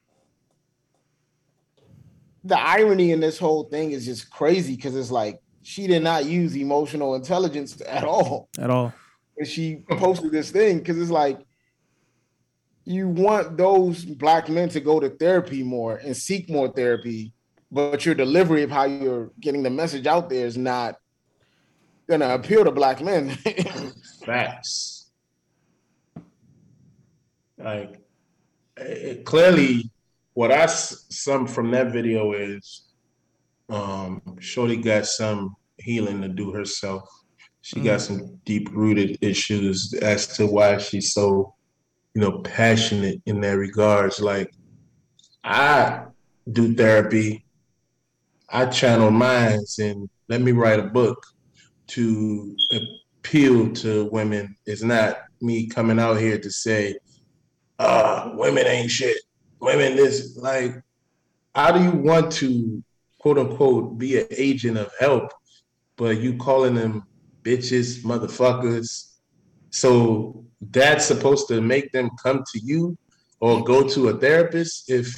the 2.44 2.60
irony 2.60 3.12
in 3.12 3.20
this 3.20 3.38
whole 3.38 3.66
thing 3.66 3.92
is 3.92 4.06
just 4.06 4.32
crazy 4.32 4.76
because 4.76 4.96
it's 4.96 5.12
like 5.12 5.42
she 5.68 5.86
did 5.86 6.02
not 6.02 6.24
use 6.24 6.56
emotional 6.56 7.16
intelligence 7.16 7.82
at 7.86 8.06
all. 8.06 8.48
at 8.58 8.70
all. 8.70 8.94
and 9.38 9.46
she 9.46 9.84
posted 9.90 10.32
this 10.32 10.50
thing 10.50 10.78
because 10.78 10.98
it's 10.98 11.12
like 11.12 11.40
you 12.86 13.10
want 13.10 13.58
those 13.58 14.06
black 14.06 14.48
men 14.48 14.70
to 14.70 14.80
go 14.80 14.98
to 14.98 15.10
therapy 15.10 15.64
more 15.64 15.98
and 15.98 16.16
seek 16.16 16.50
more 16.50 16.70
therapy, 16.72 17.34
but 17.70 18.06
your 18.06 18.16
delivery 18.16 18.64
of 18.64 18.72
how 18.72 18.86
you're 18.86 19.32
getting 19.42 19.62
the 19.62 19.70
message 19.70 20.08
out 20.08 20.30
there 20.30 20.46
is 20.46 20.56
not 20.58 20.96
gonna 22.10 22.30
appeal 22.34 22.64
to 22.64 22.72
black 22.72 23.02
men. 23.02 23.30
Facts. 24.26 25.12
Like, 27.58 28.00
it, 28.78 29.26
clearly, 29.26 29.92
what 30.34 30.50
I 30.54 30.62
s- 30.62 31.08
some 31.10 31.46
from 31.46 31.72
that 31.72 31.92
video 31.92 32.32
is, 32.32 32.87
um, 33.70 34.22
Shorty 34.40 34.78
got 34.78 35.06
some 35.06 35.56
healing 35.78 36.22
to 36.22 36.28
do 36.28 36.52
herself. 36.52 37.08
She 37.62 37.82
got 37.82 38.02
some 38.02 38.40
deep 38.46 38.70
rooted 38.72 39.18
issues 39.22 39.94
as 40.02 40.28
to 40.38 40.48
why 40.48 40.78
she's 40.78 41.12
so, 41.12 41.54
you 42.14 42.22
know, 42.22 42.40
passionate 42.40 43.22
in 43.26 43.42
that 43.42 43.58
regards. 43.58 44.22
Like, 44.22 44.50
I 45.44 46.06
do 46.52 46.74
therapy. 46.74 47.46
I 48.50 48.68
channel 48.68 49.12
minds 49.12 49.80
and 49.80 50.10
let 50.30 50.42
me 50.42 50.54
write 50.54 50.80
a 50.80 50.84
book 50.84 51.22
to 51.88 52.56
appeal 52.72 53.74
to 53.74 54.06
women. 54.06 54.56
It's 54.66 54.84
not 54.84 55.18
me 55.42 55.68
coming 55.68 56.00
out 56.00 56.18
here 56.18 56.38
to 56.38 56.50
say, 56.50 56.96
uh, 57.80 58.32
women 58.34 58.66
ain't 58.66 58.90
shit. 58.90 59.18
Women 59.60 59.96
this 59.96 60.38
like 60.38 60.74
how 61.56 61.72
do 61.72 61.84
you 61.84 61.92
want 61.92 62.32
to 62.34 62.84
quote 63.20 63.38
unquote 63.38 63.98
be 63.98 64.20
an 64.20 64.28
agent 64.32 64.78
of 64.78 64.92
help, 65.00 65.32
but 65.96 66.20
you 66.20 66.38
calling 66.38 66.76
them 66.76 67.04
bitches, 67.44 68.04
motherfuckers. 68.04 69.14
So 69.70 70.46
that's 70.72 71.06
supposed 71.06 71.48
to 71.50 71.62
make 71.62 71.92
them 71.92 72.10
come 72.22 72.44
to 72.54 72.60
you 72.60 72.98
or 73.40 73.64
go 73.64 73.88
to 73.88 74.10
a 74.10 74.18
therapist 74.18 74.90
if 74.90 75.14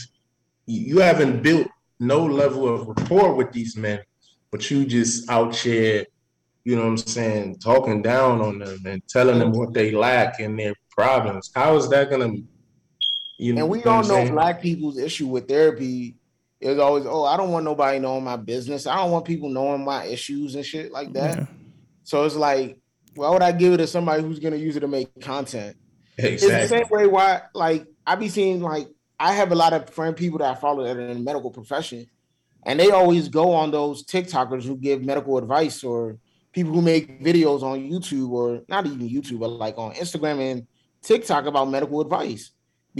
you 0.65 0.99
haven't 0.99 1.41
built 1.41 1.67
no 1.99 2.25
level 2.25 2.67
of 2.67 2.87
rapport 2.87 3.33
with 3.33 3.51
these 3.51 3.75
men, 3.75 3.99
but 4.51 4.69
you 4.69 4.85
just 4.85 5.29
out 5.29 5.55
here, 5.55 6.05
you 6.63 6.75
know 6.75 6.83
what 6.83 6.89
I'm 6.89 6.97
saying, 6.97 7.59
talking 7.59 8.01
down 8.01 8.41
on 8.41 8.59
them 8.59 8.79
and 8.85 9.01
telling 9.07 9.39
them 9.39 9.51
what 9.51 9.73
they 9.73 9.91
lack 9.91 10.39
and 10.39 10.57
their 10.57 10.73
problems. 10.91 11.51
How 11.55 11.75
is 11.75 11.89
that 11.89 12.09
gonna 12.09 12.33
you 13.37 13.53
know 13.53 13.61
and 13.61 13.69
we 13.69 13.83
all 13.83 14.03
know 14.03 14.29
black 14.31 14.61
people's 14.61 14.97
issue 14.97 15.27
with 15.27 15.47
therapy 15.47 16.15
is 16.61 16.77
always, 16.77 17.05
oh, 17.05 17.23
I 17.23 17.37
don't 17.37 17.51
want 17.51 17.65
nobody 17.65 17.99
knowing 17.99 18.23
my 18.23 18.35
business. 18.35 18.85
I 18.85 18.97
don't 18.97 19.11
want 19.11 19.25
people 19.25 19.49
knowing 19.49 19.83
my 19.83 20.05
issues 20.05 20.55
and 20.55 20.65
shit 20.65 20.91
like 20.91 21.13
that. 21.13 21.37
Yeah. 21.37 21.45
So 22.03 22.25
it's 22.25 22.35
like, 22.35 22.79
why 23.15 23.29
would 23.29 23.41
I 23.41 23.51
give 23.51 23.73
it 23.73 23.77
to 23.77 23.87
somebody 23.87 24.21
who's 24.23 24.39
gonna 24.39 24.55
use 24.57 24.75
it 24.75 24.81
to 24.81 24.87
make 24.87 25.19
content? 25.21 25.77
It's 26.17 26.43
the 26.43 26.47
Exactly. 26.63 26.77
same 26.79 26.87
way 26.89 27.07
why 27.07 27.43
like 27.53 27.85
I 28.05 28.15
be 28.15 28.27
seeing 28.29 28.61
like 28.61 28.87
I 29.19 29.33
have 29.33 29.51
a 29.51 29.55
lot 29.55 29.73
of 29.73 29.89
friend 29.89 30.15
people 30.15 30.39
that 30.39 30.51
I 30.51 30.59
follow 30.59 30.83
that 30.83 30.97
are 30.97 31.01
in 31.01 31.17
the 31.17 31.23
medical 31.23 31.51
profession, 31.51 32.07
and 32.63 32.79
they 32.79 32.91
always 32.91 33.29
go 33.29 33.53
on 33.53 33.71
those 33.71 34.05
TikTokers 34.05 34.63
who 34.63 34.75
give 34.75 35.01
medical 35.03 35.37
advice 35.37 35.83
or 35.83 36.17
people 36.51 36.73
who 36.73 36.81
make 36.81 37.21
videos 37.21 37.61
on 37.63 37.79
YouTube 37.79 38.31
or 38.31 38.61
not 38.67 38.85
even 38.85 39.07
YouTube, 39.09 39.39
but 39.39 39.49
like 39.49 39.77
on 39.77 39.93
Instagram 39.93 40.39
and 40.51 40.67
TikTok 41.01 41.45
about 41.45 41.69
medical 41.69 42.01
advice 42.01 42.51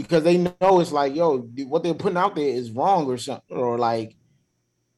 because 0.02 0.24
they 0.24 0.38
know 0.38 0.80
it's 0.80 0.92
like, 0.92 1.14
yo, 1.14 1.38
what 1.66 1.82
they're 1.82 1.94
putting 1.94 2.18
out 2.18 2.34
there 2.34 2.48
is 2.48 2.70
wrong 2.70 3.06
or 3.06 3.18
something, 3.18 3.56
or 3.56 3.78
like 3.78 4.16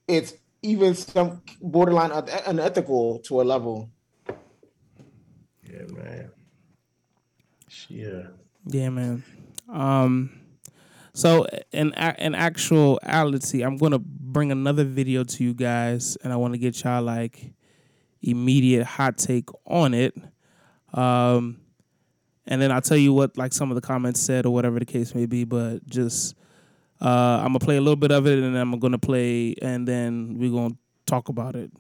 it's 0.09 0.35
even 0.63 0.95
some 0.95 1.43
borderline 1.61 2.11
unethical 2.47 3.19
to 3.21 3.41
a 3.41 3.45
level. 3.45 3.91
Yeah, 5.69 5.87
man. 5.89 6.31
Yeah. 7.89 8.23
Yeah, 8.67 8.91
man. 8.91 9.25
Um, 9.69 10.31
so 11.15 11.47
in 11.73 11.93
a- 11.97 12.17
in 12.19 12.35
actuality, 12.35 13.63
I'm 13.63 13.77
gonna 13.77 13.99
bring 13.99 14.53
another 14.53 14.85
video 14.85 15.25
to 15.25 15.45
you 15.45 15.55
guys, 15.55 16.17
and 16.23 16.33
I 16.33 16.37
want 16.37 16.55
to 16.55 16.59
get 16.59 16.83
y'all 16.85 17.03
like 17.03 17.55
immediate 18.23 18.85
hot 18.85 19.19
take 19.19 19.49
on 19.67 19.95
it. 19.95 20.15
Um, 20.95 21.62
and 22.47 22.61
then 22.61 22.73
I'll 22.73 22.81
tell 22.81 22.97
you 22.97 23.13
what 23.13 23.37
like 23.37 23.53
some 23.53 23.71
of 23.71 23.75
the 23.75 23.81
comments 23.81 24.21
said 24.21 24.47
or 24.47 24.53
whatever 24.53 24.79
the 24.79 24.85
case 24.85 25.15
may 25.15 25.27
be. 25.27 25.45
But 25.45 25.87
just 25.87 26.35
uh, 27.01 27.41
I'm 27.43 27.49
gonna 27.49 27.59
play 27.59 27.77
a 27.77 27.81
little 27.81 27.97
bit 27.97 28.13
of 28.13 28.27
it, 28.27 28.39
and 28.39 28.55
then 28.55 28.63
I'm 28.63 28.79
gonna 28.79 28.99
play, 28.99 29.55
and 29.61 29.87
then 29.87 30.39
we're 30.39 30.53
gonna 30.53 30.77
talk 31.07 31.29
about 31.29 31.57
it. 31.57 31.71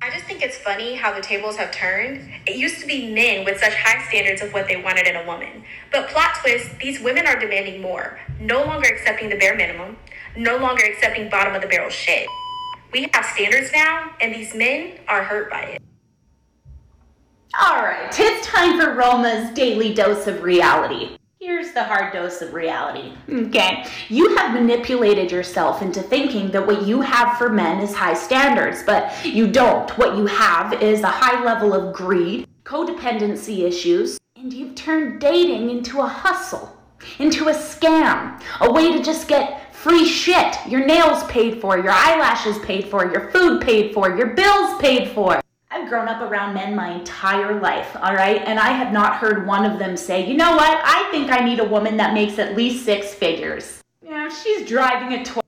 I 0.00 0.10
just 0.10 0.26
think 0.26 0.42
it's 0.42 0.56
funny 0.56 0.94
how 0.94 1.12
the 1.12 1.20
tables 1.20 1.56
have 1.56 1.72
turned. 1.72 2.30
It 2.46 2.56
used 2.56 2.80
to 2.80 2.86
be 2.86 3.12
men 3.12 3.44
with 3.44 3.58
such 3.58 3.74
high 3.74 4.06
standards 4.08 4.40
of 4.42 4.52
what 4.52 4.68
they 4.68 4.80
wanted 4.80 5.08
in 5.08 5.16
a 5.16 5.26
woman. 5.26 5.64
But 5.90 6.08
plot 6.08 6.36
twist, 6.40 6.78
these 6.78 7.00
women 7.00 7.26
are 7.26 7.38
demanding 7.38 7.82
more. 7.82 8.20
No 8.40 8.64
longer 8.64 8.88
accepting 8.88 9.28
the 9.28 9.36
bare 9.36 9.56
minimum, 9.56 9.96
no 10.36 10.56
longer 10.56 10.84
accepting 10.84 11.28
bottom 11.28 11.54
of 11.54 11.62
the 11.62 11.68
barrel 11.68 11.90
shit. 11.90 12.28
We 12.92 13.08
have 13.12 13.24
standards 13.24 13.72
now, 13.72 14.12
and 14.20 14.32
these 14.32 14.54
men 14.54 15.00
are 15.08 15.24
hurt 15.24 15.50
by 15.50 15.62
it. 15.62 15.82
All 17.60 17.82
right, 17.82 18.08
it's 18.16 18.46
time 18.46 18.80
for 18.80 18.94
Roma's 18.94 19.50
daily 19.50 19.92
dose 19.92 20.28
of 20.28 20.44
reality. 20.44 21.18
Here's 21.40 21.72
the 21.72 21.82
hard 21.82 22.12
dose 22.12 22.40
of 22.40 22.54
reality. 22.54 23.12
Okay, 23.28 23.84
you 24.08 24.36
have 24.36 24.54
manipulated 24.54 25.32
yourself 25.32 25.82
into 25.82 26.00
thinking 26.00 26.52
that 26.52 26.64
what 26.64 26.86
you 26.86 27.00
have 27.00 27.36
for 27.36 27.48
men 27.48 27.82
is 27.82 27.92
high 27.92 28.14
standards, 28.14 28.84
but 28.84 29.12
you 29.24 29.48
don't. 29.48 29.90
What 29.98 30.16
you 30.16 30.26
have 30.26 30.80
is 30.80 31.02
a 31.02 31.08
high 31.08 31.42
level 31.42 31.74
of 31.74 31.92
greed, 31.92 32.46
codependency 32.62 33.64
issues, 33.64 34.18
and 34.36 34.52
you've 34.52 34.76
turned 34.76 35.20
dating 35.20 35.68
into 35.68 35.98
a 35.98 36.06
hustle, 36.06 36.76
into 37.18 37.48
a 37.48 37.54
scam, 37.54 38.40
a 38.60 38.70
way 38.70 38.92
to 38.92 39.02
just 39.02 39.26
get 39.26 39.74
free 39.74 40.04
shit. 40.04 40.54
Your 40.68 40.86
nails 40.86 41.24
paid 41.24 41.60
for, 41.60 41.76
your 41.76 41.90
eyelashes 41.90 42.60
paid 42.60 42.86
for, 42.86 43.10
your 43.10 43.32
food 43.32 43.62
paid 43.62 43.92
for, 43.92 44.16
your 44.16 44.28
bills 44.28 44.80
paid 44.80 45.08
for. 45.08 45.40
I've 45.70 45.88
grown 45.88 46.08
up 46.08 46.22
around 46.22 46.54
men 46.54 46.74
my 46.74 46.92
entire 46.92 47.60
life, 47.60 47.94
all 47.96 48.14
right? 48.14 48.42
And 48.46 48.58
I 48.58 48.70
have 48.70 48.92
not 48.92 49.16
heard 49.16 49.46
one 49.46 49.66
of 49.66 49.78
them 49.78 49.98
say, 49.98 50.26
you 50.26 50.34
know 50.34 50.56
what? 50.56 50.80
I 50.82 51.08
think 51.10 51.30
I 51.30 51.44
need 51.44 51.60
a 51.60 51.64
woman 51.64 51.98
that 51.98 52.14
makes 52.14 52.38
at 52.38 52.56
least 52.56 52.86
six 52.86 53.12
figures. 53.12 53.82
Yeah, 54.02 54.30
she's 54.30 54.66
driving 54.66 55.18
a 55.18 55.24
toy. 55.24 55.40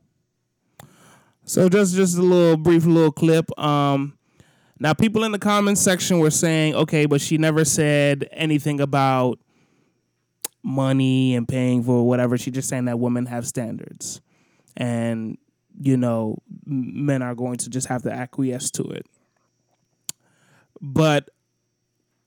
So 1.44 1.68
just 1.68 1.94
just 1.94 2.18
a 2.18 2.22
little 2.22 2.56
brief 2.56 2.84
little 2.84 3.10
clip. 3.10 3.58
Um, 3.58 4.18
now 4.78 4.92
people 4.92 5.24
in 5.24 5.32
the 5.32 5.38
comments 5.38 5.80
section 5.80 6.18
were 6.20 6.30
saying, 6.30 6.74
okay, 6.74 7.06
but 7.06 7.20
she 7.20 7.38
never 7.38 7.64
said 7.64 8.28
anything 8.30 8.80
about 8.80 9.38
money 10.62 11.34
and 11.34 11.48
paying 11.48 11.82
for 11.82 12.06
whatever. 12.06 12.36
She 12.36 12.50
just 12.50 12.68
saying 12.68 12.84
that 12.84 13.00
women 13.00 13.26
have 13.26 13.46
standards, 13.46 14.20
and 14.76 15.38
you 15.80 15.96
know, 15.96 16.36
men 16.66 17.22
are 17.22 17.34
going 17.34 17.56
to 17.56 17.70
just 17.70 17.86
have 17.88 18.02
to 18.02 18.12
acquiesce 18.12 18.70
to 18.72 18.82
it. 18.84 19.06
But 20.80 21.28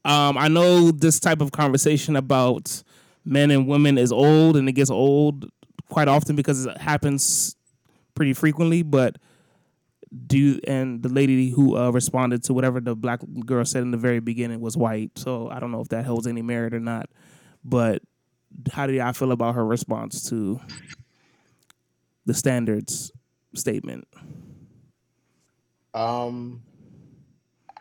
um, 0.06 0.38
I 0.38 0.48
know 0.48 0.92
this 0.92 1.20
type 1.20 1.42
of 1.42 1.52
conversation 1.52 2.16
about 2.16 2.84
men 3.26 3.52
and 3.52 3.68
women 3.68 3.98
is 3.98 4.12
old, 4.12 4.58
and 4.58 4.68
it 4.68 4.74
gets 4.74 4.92
old 4.92 5.50
quite 5.90 6.08
often 6.08 6.36
because 6.36 6.66
it 6.66 6.78
happens 6.78 7.56
pretty 8.16 8.34
frequently. 8.34 8.84
But 8.84 9.18
do 10.28 10.60
and 10.68 11.02
the 11.02 11.10
lady 11.10 11.50
who 11.50 11.76
uh, 11.76 11.90
responded 11.90 12.44
to 12.44 12.54
whatever 12.54 12.80
the 12.80 12.96
black 12.96 13.22
girl 13.46 13.66
said 13.66 13.82
in 13.82 13.92
the 13.92 13.98
very 13.98 14.20
beginning 14.20 14.62
was 14.62 14.78
white, 14.78 15.18
so 15.18 15.50
I 15.50 15.60
don't 15.60 15.72
know 15.72 15.82
if 15.82 15.90
that 15.90 16.06
holds 16.06 16.28
any 16.28 16.42
merit 16.42 16.74
or 16.74 16.80
not. 16.80 17.10
But 17.64 18.02
how 18.72 18.88
do 18.88 19.00
I 19.00 19.12
feel 19.14 19.32
about 19.32 19.56
her 19.56 19.66
response 19.66 20.30
to 20.30 20.60
the 22.26 22.34
standards 22.34 23.12
statement? 23.56 24.08
Um, 25.94 26.62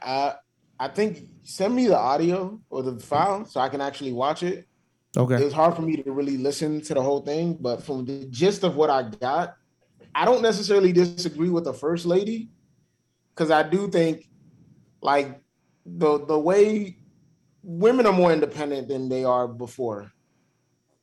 I 0.01 0.35
I 0.83 0.89
think 0.89 1.29
send 1.45 1.77
me 1.77 1.87
the 1.87 1.97
audio 1.97 2.61
or 2.69 2.83
the 2.83 2.99
file 2.99 3.45
so 3.45 3.61
I 3.61 3.69
can 3.69 3.81
actually 3.81 4.13
watch 4.13 4.43
it. 4.43 4.67
Okay. 5.17 5.37
It's 5.37 5.55
hard 5.55 5.77
for 5.77 5.83
me 5.83 5.97
to 5.99 6.11
really 6.11 6.37
listen 6.37 6.81
to 6.81 6.95
the 6.95 7.01
whole 7.01 7.21
thing, 7.21 7.57
but 7.61 7.85
from 7.85 8.05
the 8.05 8.25
gist 8.31 8.65
of 8.65 8.75
what 8.75 8.91
I 8.91 9.05
got, 9.05 9.55
I 10.13 10.25
don't 10.25 10.43
necessarily 10.43 10.91
disagree 10.91 11.51
with 11.51 11.63
the 11.63 11.73
first 11.73 12.05
lady 12.05 12.51
because 13.33 13.53
I 13.53 13.63
do 13.63 13.87
think 13.87 14.29
like 15.01 15.41
the 15.87 16.27
the 16.27 16.37
way 16.37 16.99
women 17.63 18.05
are 18.05 18.13
more 18.13 18.33
independent 18.33 18.89
than 18.89 19.09
they 19.09 19.23
are 19.23 19.47
before. 19.47 20.11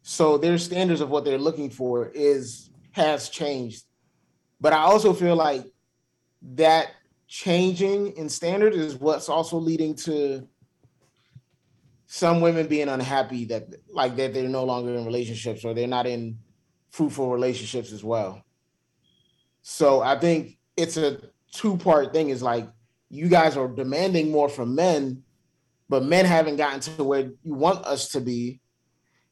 So 0.02 0.38
their 0.38 0.58
standards 0.58 1.00
of 1.00 1.10
what 1.10 1.24
they're 1.24 1.38
looking 1.38 1.70
for 1.70 2.10
is 2.14 2.70
has 2.92 3.30
changed. 3.30 3.86
But 4.60 4.74
I 4.74 4.80
also 4.80 5.14
feel 5.14 5.38
like 5.38 5.64
that 6.56 6.90
changing 7.30 8.18
in 8.18 8.28
standard 8.28 8.74
is 8.74 8.96
what's 8.96 9.30
also 9.30 9.58
leading 9.58 9.94
to 9.94 10.46
some 12.08 12.42
women 12.42 12.66
being 12.66 12.90
unhappy 12.90 13.46
that 13.46 13.68
like 13.94 14.16
that 14.16 14.34
they're 14.34 14.50
no 14.50 14.64
longer 14.64 14.96
in 14.96 15.06
relationships 15.06 15.64
or 15.64 15.76
they're 15.76 15.88
not 15.88 16.08
in 16.08 16.40
fruitful 16.90 17.32
relationships 17.32 17.92
as 17.92 18.04
well. 18.04 18.44
So 19.62 20.02
I 20.02 20.18
think 20.18 20.58
it's 20.76 20.98
a 20.98 21.20
two-part 21.54 22.12
thing 22.14 22.30
is 22.30 22.42
like 22.42 22.68
you 23.10 23.30
guys 23.30 23.56
are 23.56 23.68
demanding 23.68 24.32
more 24.32 24.50
from 24.50 24.74
men, 24.74 25.22
but 25.88 26.04
men 26.04 26.26
haven't 26.26 26.58
gotten 26.58 26.80
to 26.80 27.04
where 27.04 27.32
you 27.44 27.54
want 27.54 27.86
us 27.86 28.10
to 28.10 28.22
be. 28.22 28.60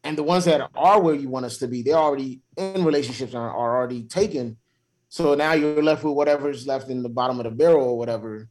And 0.03 0.15
the 0.15 0.23
ones 0.23 0.45
that 0.45 0.69
are 0.75 1.01
where 1.01 1.15
you 1.15 1.29
want 1.29 1.47
us 1.47 1.57
to 1.57 1.67
be, 1.67 1.81
they're 1.81 1.95
already 1.95 2.41
in 2.57 2.85
relationships 2.85 3.33
and 3.33 3.41
are, 3.41 3.49
are 3.49 3.77
already 3.77 4.03
taken. 4.03 4.57
So 5.09 5.35
now 5.35 5.53
you're 5.53 5.81
left 5.81 6.03
with 6.03 6.13
whatever's 6.13 6.67
left 6.67 6.89
in 6.89 7.01
the 7.01 7.09
bottom 7.09 7.39
of 7.39 7.45
the 7.45 7.51
barrel 7.51 7.89
or 7.89 7.97
whatever. 7.97 8.49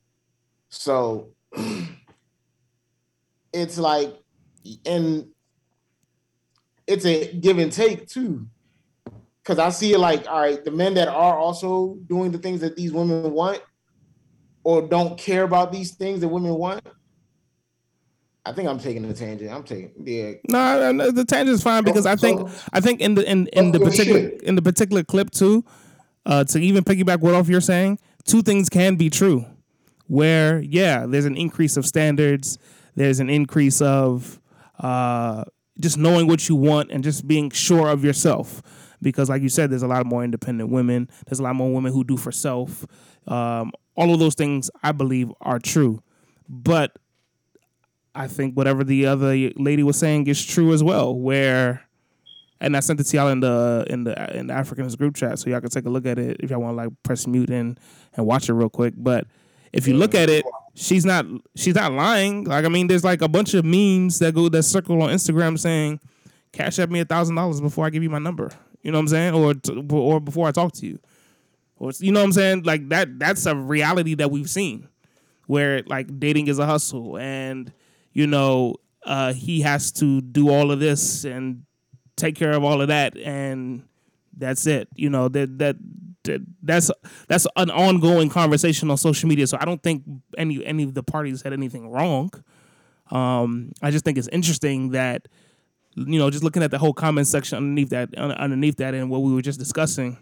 So 0.69 1.31
it's 3.53 3.79
like, 3.79 4.17
and 4.85 5.29
it's 6.87 7.05
a 7.05 7.33
give 7.35 7.59
and 7.59 7.73
take 7.73 8.07
too. 8.07 8.47
Cause 9.45 9.61
I 9.61 9.69
see 9.71 9.93
it 9.93 9.99
like, 9.99 10.27
all 10.29 10.41
right, 10.41 10.65
the 10.65 10.73
men 10.73 10.95
that 10.95 11.07
are 11.07 11.39
also 11.39 11.99
doing 12.09 12.33
the 12.33 12.39
things 12.39 12.61
that 12.63 12.75
these 12.75 12.93
women 12.93 13.31
want 13.33 13.63
or 14.65 14.83
don't 14.83 15.17
care 15.17 15.45
about 15.45 15.71
these 15.71 15.95
things 15.95 16.21
that 16.21 16.29
women 16.29 16.53
want. 16.55 16.85
I 18.45 18.53
think 18.53 18.69
I'm 18.69 18.81
taking 18.81 19.07
the 19.07 19.15
tangent. 19.15 19.53
I'm 19.53 19.63
taking 19.63 19.93
yeah. 20.05 20.33
No, 20.49 20.91
no 20.91 21.11
the 21.13 21.25
tangent's 21.25 21.63
fine 21.63 21.85
because 21.85 22.07
I 22.07 22.17
think 22.17 22.49
So- 22.49 22.55
I 22.73 22.81
think 22.81 23.01
in 23.01 23.15
the 23.15 23.29
in, 23.31 23.47
in 23.49 23.69
oh, 23.69 23.71
the 23.73 23.81
Oh, 23.81 23.85
particular 23.85 24.21
in 24.21 24.57
the 24.57 24.63
particular 24.63 25.05
clip 25.05 25.31
too, 25.31 25.65
uh, 26.27 26.45
to 26.45 26.59
even 26.61 26.85
piggyback 26.85 27.21
what 27.21 27.35
off 27.35 27.49
you're 27.49 27.61
saying, 27.61 27.99
two 28.25 28.43
things 28.43 28.69
can 28.69 28.97
be 28.97 29.09
true. 29.09 29.47
Where 30.09 30.61
yeah, 30.61 31.07
there's 31.07 31.25
an 31.25 31.37
increase 31.37 31.77
of 31.77 31.87
standards, 31.87 32.59
there's 32.95 33.21
an 33.21 33.31
increase 33.31 33.81
of 33.81 34.41
uh, 34.79 35.45
just 35.81 35.97
knowing 35.97 36.27
what 36.27 36.49
you 36.49 36.57
want 36.57 36.91
and 36.91 37.03
just 37.03 37.27
being 37.27 37.51
sure 37.51 37.89
of 37.89 38.05
yourself. 38.05 38.63
Because 39.03 39.29
like 39.29 39.43
you 39.43 39.49
said, 39.49 39.71
there's 39.71 39.83
a 39.83 39.89
lot 39.89 40.07
more 40.07 40.25
independent 40.25 40.71
women. 40.71 41.09
There's 41.27 41.39
a 41.39 41.43
lot 41.43 41.55
more 41.55 41.73
women 41.73 41.93
who 41.93 42.03
do 42.05 42.17
for 42.17 42.33
self. 42.33 42.85
Um, 43.27 43.73
all 43.95 44.13
of 44.13 44.21
those 44.21 44.35
things 44.35 44.71
I 44.83 44.93
believe 44.93 45.33
are 45.41 45.59
true, 45.59 46.03
but 46.49 46.97
I 48.15 48.27
think 48.27 48.55
whatever 48.55 48.85
the 48.85 49.07
other 49.07 49.35
lady 49.57 49.83
was 49.83 49.99
saying 49.99 50.27
is 50.27 50.45
true 50.45 50.73
as 50.73 50.83
well. 50.83 51.15
Where, 51.15 51.86
and 52.61 52.77
I 52.77 52.81
sent 52.81 53.01
it 53.01 53.05
to 53.05 53.17
y'all 53.17 53.29
in 53.29 53.41
the 53.41 53.87
in 53.89 54.05
the 54.05 54.37
in 54.37 54.47
the 54.47 54.55
Africans 54.55 54.97
group 54.97 55.15
chat, 55.15 55.39
so 55.39 55.51
y'all 55.51 55.61
can 55.61 55.71
take 55.71 55.87
a 55.87 55.91
look 55.91 56.07
at 56.07 56.19
it 56.19 56.39
if 56.41 56.51
y'all 56.51 56.61
want 56.61 56.77
to 56.77 56.85
like 56.85 56.93
press 57.03 57.27
mute 57.27 57.51
and 57.51 57.79
and 58.15 58.27
watch 58.27 58.49
it 58.49 58.55
real 58.55 58.71
quick. 58.71 58.95
But 58.97 59.27
if 59.73 59.87
you 59.87 59.95
look 59.95 60.15
at 60.15 60.31
it, 60.31 60.45
she's 60.75 61.05
not 61.05 61.27
she's 61.55 61.75
not 61.75 61.93
lying. 61.93 62.45
Like 62.45 62.65
I 62.65 62.69
mean, 62.69 62.87
there's 62.87 63.05
like 63.05 63.23
a 63.23 63.29
bunch 63.29 63.55
of 63.55 63.65
memes 63.65 64.19
that 64.21 64.35
go 64.35 64.49
that 64.49 64.63
circle 64.63 65.03
on 65.03 65.11
Instagram 65.11 65.59
saying, 65.59 66.01
"Cash 66.53 66.79
at 66.79 66.91
me 66.91 67.01
a 67.01 67.05
thousand 67.05 67.35
dollars 67.35 67.61
before 67.61 67.85
I 67.85 67.91
give 67.91 68.03
you 68.03 68.11
my 68.11 68.19
number." 68.19 68.51
You 68.83 68.93
know 68.93 68.99
what 68.99 69.03
I'm 69.03 69.09
saying, 69.09 69.35
or 69.35 69.55
or 69.91 70.21
before 70.21 70.49
I 70.49 70.53
talk 70.53 70.73
to 70.75 70.87
you, 70.87 70.99
or 71.77 71.93
you 71.99 72.13
know 72.13 72.21
what 72.21 72.27
I'm 72.27 72.33
saying. 72.33 72.63
Like 72.63 72.89
that 72.89 73.19
that's 73.19 73.45
a 73.45 73.55
reality 73.55 74.15
that 74.15 74.31
we've 74.31 74.49
seen 74.49 74.89
where 75.47 75.83
like 75.87 76.19
dating 76.19 76.49
is 76.49 76.59
a 76.59 76.67
hustle 76.67 77.19
and 77.19 77.73
you 78.13 78.27
know 78.27 78.77
uh, 79.05 79.33
he 79.33 79.61
has 79.61 79.93
to 79.93 80.21
do 80.21 80.51
all 80.51 80.71
of 80.73 80.81
this 80.81 81.25
and 81.25 81.66
take 82.17 82.35
care 82.35 82.53
of 82.53 82.65
all 82.65 82.81
of 82.81 82.89
that 82.89 83.17
and 83.17 83.83
that's 84.37 84.67
it. 84.67 84.89
You 84.95 85.11
know 85.11 85.29
that 85.29 85.59
that, 85.59 85.77
that 86.25 86.43
that's 86.63 86.91
that's 87.29 87.47
an 87.57 87.71
ongoing 87.71 88.29
conversation 88.29 88.91
on 88.91 88.97
social 88.97 89.29
media. 89.29 89.47
So 89.47 89.57
i 89.61 89.65
don't 89.65 89.83
think 89.83 90.05
any 90.37 90.65
any 90.65 90.83
of 90.83 90.95
the 90.95 91.03
parties 91.03 91.43
had 91.43 91.53
anything 91.53 91.91
wrong. 91.91 92.31
Um 93.11 93.73
i 93.83 93.91
just 93.91 94.05
think 94.05 94.19
it's 94.19 94.29
interesting 94.29 94.91
that 94.91 95.29
you 95.97 96.19
know 96.19 96.31
just 96.31 96.45
looking 96.45 96.63
at 96.63 96.71
the 96.71 96.79
whole 96.79 96.93
comment 96.93 97.27
section 97.27 97.57
underneath 97.57 97.91
that 97.91 98.15
underneath 98.15 98.77
that 98.77 98.95
and 98.95 99.11
what 99.11 99.23
we 99.23 99.33
were 99.33 99.43
just 99.43 99.59
discussing 99.59 100.19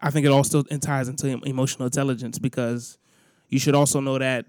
i 0.00 0.10
think 0.10 0.24
it 0.24 0.28
all 0.30 0.44
still 0.44 0.62
ties 0.62 1.08
into 1.08 1.26
emotional 1.44 1.86
intelligence 1.86 2.38
because 2.38 2.98
you 3.48 3.58
should 3.58 3.74
also 3.74 3.98
know 4.00 4.18
that 4.18 4.46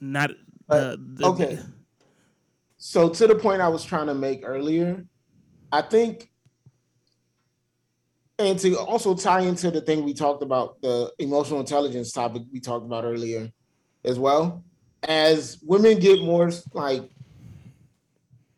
not 0.00 0.30
the, 0.68 0.98
the 0.98 1.26
okay. 1.26 1.58
So 2.78 3.08
to 3.08 3.26
the 3.26 3.34
point 3.34 3.62
I 3.62 3.68
was 3.68 3.84
trying 3.84 4.06
to 4.06 4.14
make 4.14 4.42
earlier, 4.44 5.04
I 5.72 5.82
think, 5.82 6.30
and 8.38 8.58
to 8.58 8.78
also 8.78 9.14
tie 9.14 9.40
into 9.40 9.70
the 9.70 9.80
thing 9.80 10.04
we 10.04 10.12
talked 10.12 10.42
about, 10.42 10.80
the 10.82 11.10
emotional 11.18 11.60
intelligence 11.60 12.12
topic 12.12 12.42
we 12.52 12.60
talked 12.60 12.84
about 12.84 13.04
earlier, 13.04 13.50
as 14.04 14.18
well. 14.18 14.62
As 15.02 15.58
women 15.62 15.98
get 15.98 16.22
more 16.22 16.50
like 16.74 17.08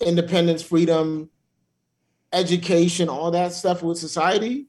independence, 0.01 0.63
freedom, 0.63 1.31
education, 2.33 3.09
all 3.09 3.31
that 3.31 3.53
stuff 3.53 3.83
with 3.83 3.99
society, 3.99 4.67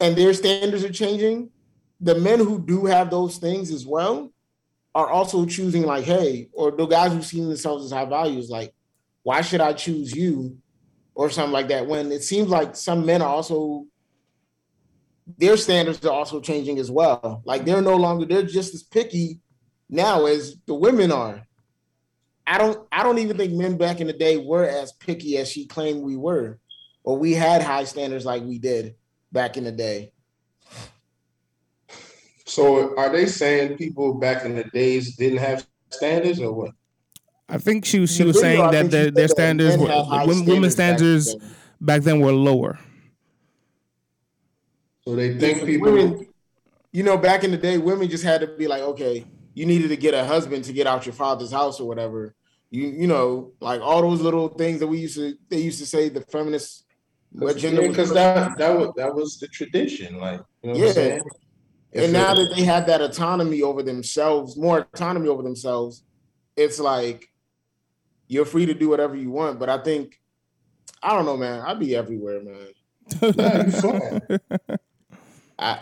and 0.00 0.14
their 0.14 0.34
standards 0.34 0.84
are 0.84 0.92
changing, 0.92 1.50
the 2.00 2.14
men 2.14 2.40
who 2.40 2.60
do 2.60 2.84
have 2.84 3.08
those 3.08 3.38
things 3.38 3.70
as 3.70 3.86
well 3.86 4.33
are 4.94 5.08
also 5.08 5.44
choosing 5.46 5.84
like, 5.84 6.04
hey, 6.04 6.48
or 6.52 6.70
the 6.70 6.86
guys 6.86 7.12
who 7.12 7.22
see 7.22 7.40
themselves 7.40 7.84
as 7.84 7.90
high 7.90 8.04
values, 8.04 8.48
like, 8.48 8.72
why 9.22 9.40
should 9.40 9.60
I 9.60 9.72
choose 9.72 10.14
you? 10.14 10.58
Or 11.16 11.30
something 11.30 11.52
like 11.52 11.68
that. 11.68 11.86
When 11.86 12.10
it 12.10 12.24
seems 12.24 12.48
like 12.48 12.74
some 12.74 13.06
men 13.06 13.22
are 13.22 13.28
also 13.28 13.86
their 15.38 15.56
standards 15.56 16.04
are 16.04 16.12
also 16.12 16.40
changing 16.40 16.78
as 16.78 16.90
well. 16.90 17.42
Like 17.44 17.64
they're 17.64 17.82
no 17.82 17.96
longer 17.96 18.26
they're 18.26 18.42
just 18.42 18.74
as 18.74 18.82
picky 18.82 19.40
now 19.88 20.26
as 20.26 20.56
the 20.66 20.74
women 20.74 21.12
are. 21.12 21.46
I 22.46 22.58
don't 22.58 22.86
I 22.92 23.02
don't 23.02 23.18
even 23.18 23.36
think 23.36 23.52
men 23.52 23.76
back 23.76 24.00
in 24.00 24.06
the 24.06 24.12
day 24.12 24.36
were 24.36 24.68
as 24.68 24.92
picky 24.92 25.38
as 25.38 25.50
she 25.50 25.66
claimed 25.66 26.02
we 26.02 26.16
were, 26.16 26.58
or 27.02 27.16
we 27.16 27.32
had 27.32 27.62
high 27.62 27.84
standards 27.84 28.26
like 28.26 28.42
we 28.42 28.58
did 28.58 28.96
back 29.32 29.56
in 29.56 29.64
the 29.64 29.72
day. 29.72 30.12
So 32.54 32.96
are 32.96 33.10
they 33.10 33.26
saying 33.26 33.78
people 33.78 34.14
back 34.14 34.44
in 34.44 34.54
the 34.54 34.62
days 34.62 35.16
didn't 35.16 35.38
have 35.38 35.66
standards 35.90 36.40
or 36.40 36.52
what? 36.52 36.70
I 37.48 37.58
think 37.58 37.84
she 37.84 38.06
she 38.06 38.22
was 38.22 38.38
saying 38.38 38.70
that 38.70 38.90
their, 38.92 39.10
their 39.10 39.26
standards 39.26 39.76
were 39.76 39.88
had 39.88 40.06
women's 40.46 40.74
standards 40.74 40.74
standards 40.74 41.34
back 41.34 41.40
then. 41.42 41.54
back 41.80 42.02
then 42.02 42.20
were 42.20 42.30
lower. 42.32 42.78
So 45.04 45.16
they 45.16 45.36
think 45.36 45.58
Yeah, 45.58 45.64
people 45.64 45.92
women- 45.92 46.28
you 46.92 47.02
know, 47.02 47.18
back 47.18 47.42
in 47.42 47.50
the 47.50 47.56
day, 47.56 47.76
women 47.76 48.08
just 48.08 48.22
had 48.22 48.40
to 48.42 48.46
be 48.46 48.68
like, 48.68 48.82
okay, 48.82 49.26
you 49.54 49.66
needed 49.66 49.88
to 49.88 49.96
get 49.96 50.14
a 50.14 50.24
husband 50.24 50.62
to 50.66 50.72
get 50.72 50.86
out 50.86 51.04
your 51.06 51.12
father's 51.12 51.50
house 51.50 51.80
or 51.80 51.88
whatever. 51.88 52.36
You 52.70 52.86
you 52.86 53.08
know, 53.08 53.50
like 53.60 53.80
all 53.80 54.00
those 54.00 54.20
little 54.20 54.46
things 54.46 54.78
that 54.78 54.86
we 54.86 54.98
used 55.00 55.16
to 55.16 55.36
they 55.48 55.58
used 55.58 55.80
to 55.80 55.86
say 55.86 56.08
the 56.08 56.20
feminists 56.20 56.84
because 57.36 58.12
that 58.12 58.56
that 58.58 58.78
was 58.78 58.92
that 58.96 59.12
was 59.12 59.38
the 59.40 59.48
tradition, 59.48 60.20
like 60.20 60.40
you 60.62 60.72
know 60.72 60.76
yeah. 60.78 61.18
And 61.94 62.12
now 62.12 62.34
that 62.34 62.52
they 62.56 62.64
have 62.64 62.86
that 62.86 63.00
autonomy 63.00 63.62
over 63.62 63.82
themselves, 63.82 64.56
more 64.56 64.80
autonomy 64.80 65.28
over 65.28 65.42
themselves, 65.42 66.02
it's 66.56 66.80
like 66.80 67.28
you're 68.26 68.44
free 68.44 68.66
to 68.66 68.74
do 68.74 68.88
whatever 68.88 69.14
you 69.16 69.30
want. 69.30 69.58
But 69.58 69.68
I 69.68 69.82
think 69.82 70.20
I 71.02 71.14
don't 71.14 71.26
know, 71.26 71.36
man. 71.36 71.60
I'd 71.60 71.78
be 71.78 71.94
everywhere, 71.94 72.42
man. 72.42 72.66
nah, 73.36 73.64
you 73.64 73.70
fine. 73.70 74.78
I 75.58 75.78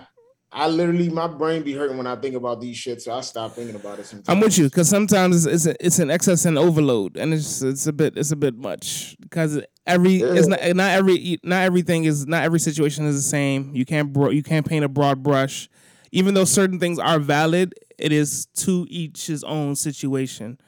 I 0.55 0.69
literally 0.69 1.09
my 1.09 1.29
brain 1.29 1.63
be 1.63 1.73
hurting 1.73 1.97
when 1.97 2.07
I 2.07 2.17
think 2.17 2.35
about 2.35 2.61
these 2.61 2.77
shit, 2.77 3.01
so 3.01 3.13
I 3.13 3.23
stop 3.23 3.53
thinking 3.53 3.77
about 3.77 3.99
it. 3.99 4.07
Sometimes. 4.07 4.29
I'm 4.29 4.41
with 4.41 4.59
you 4.59 4.65
because 4.65 4.89
sometimes 4.89 5.47
it's 5.47 5.55
it's, 5.55 5.67
a, 5.67 5.87
it's, 5.87 5.99
an 5.99 6.11
excess 6.11 6.45
and 6.45 6.59
overload, 6.59 7.17
and 7.17 7.33
it's 7.33 7.63
it's 7.63 7.87
a 7.87 7.93
bit 7.93 8.19
it's 8.19 8.33
a 8.33 8.37
bit 8.37 8.57
much 8.57 9.17
because 9.21 9.63
every 9.87 10.15
yeah. 10.15 10.35
it's 10.35 10.49
not 10.49 10.61
not 10.77 10.91
every 10.91 11.39
not 11.43 11.63
everything 11.63 12.05
is 12.05 12.27
not 12.27 12.45
every 12.45 12.61
situation 12.61 13.07
is 13.07 13.17
the 13.17 13.23
same. 13.23 13.71
You 13.75 13.87
can't 13.87 14.13
bro, 14.13 14.29
you 14.29 14.43
can't 14.43 14.67
paint 14.67 14.85
a 14.85 14.89
broad 14.89 15.23
brush, 15.23 15.71
even 16.13 16.35
though 16.35 16.45
certain 16.45 16.79
things 16.79 16.99
are 16.99 17.19
valid. 17.19 17.75
It 17.99 18.13
is 18.13 18.47
to 18.57 18.87
each 18.89 19.27
his 19.27 19.45
own 19.45 19.77
situation, 19.77 20.59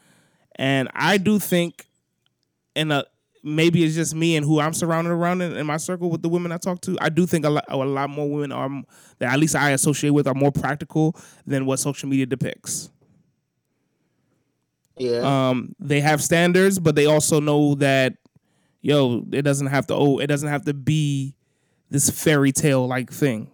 and 0.56 0.88
I 0.94 1.18
do 1.18 1.38
think 1.38 1.86
in 2.74 2.90
a 2.90 3.04
maybe 3.44 3.84
it's 3.84 3.94
just 3.94 4.14
me 4.14 4.36
and 4.36 4.44
who 4.44 4.58
I'm 4.58 4.72
surrounded 4.72 5.10
around 5.10 5.42
in, 5.42 5.54
in, 5.54 5.66
my 5.66 5.76
circle 5.76 6.10
with 6.10 6.22
the 6.22 6.28
women 6.28 6.50
I 6.50 6.56
talk 6.56 6.80
to. 6.82 6.96
I 7.00 7.10
do 7.10 7.26
think 7.26 7.44
a 7.44 7.50
lot, 7.50 7.64
a 7.68 7.76
lot 7.76 8.08
more 8.08 8.28
women 8.28 8.52
are 8.52 8.70
that 9.18 9.32
at 9.32 9.38
least 9.38 9.54
I 9.54 9.70
associate 9.70 10.10
with 10.10 10.26
are 10.26 10.34
more 10.34 10.50
practical 10.50 11.14
than 11.46 11.66
what 11.66 11.78
social 11.78 12.08
media 12.08 12.24
depicts. 12.24 12.90
Yeah. 14.96 15.48
Um, 15.50 15.74
they 15.78 16.00
have 16.00 16.22
standards, 16.22 16.78
but 16.78 16.94
they 16.94 17.06
also 17.06 17.40
know 17.40 17.74
that, 17.76 18.14
yo, 18.80 19.24
it 19.32 19.42
doesn't 19.42 19.66
have 19.66 19.86
to. 19.88 19.94
Oh, 19.94 20.18
it 20.18 20.28
doesn't 20.28 20.48
have 20.48 20.64
to 20.64 20.74
be 20.74 21.34
this 21.90 22.08
fairy 22.08 22.52
tale 22.52 22.86
like 22.86 23.12
thing. 23.12 23.50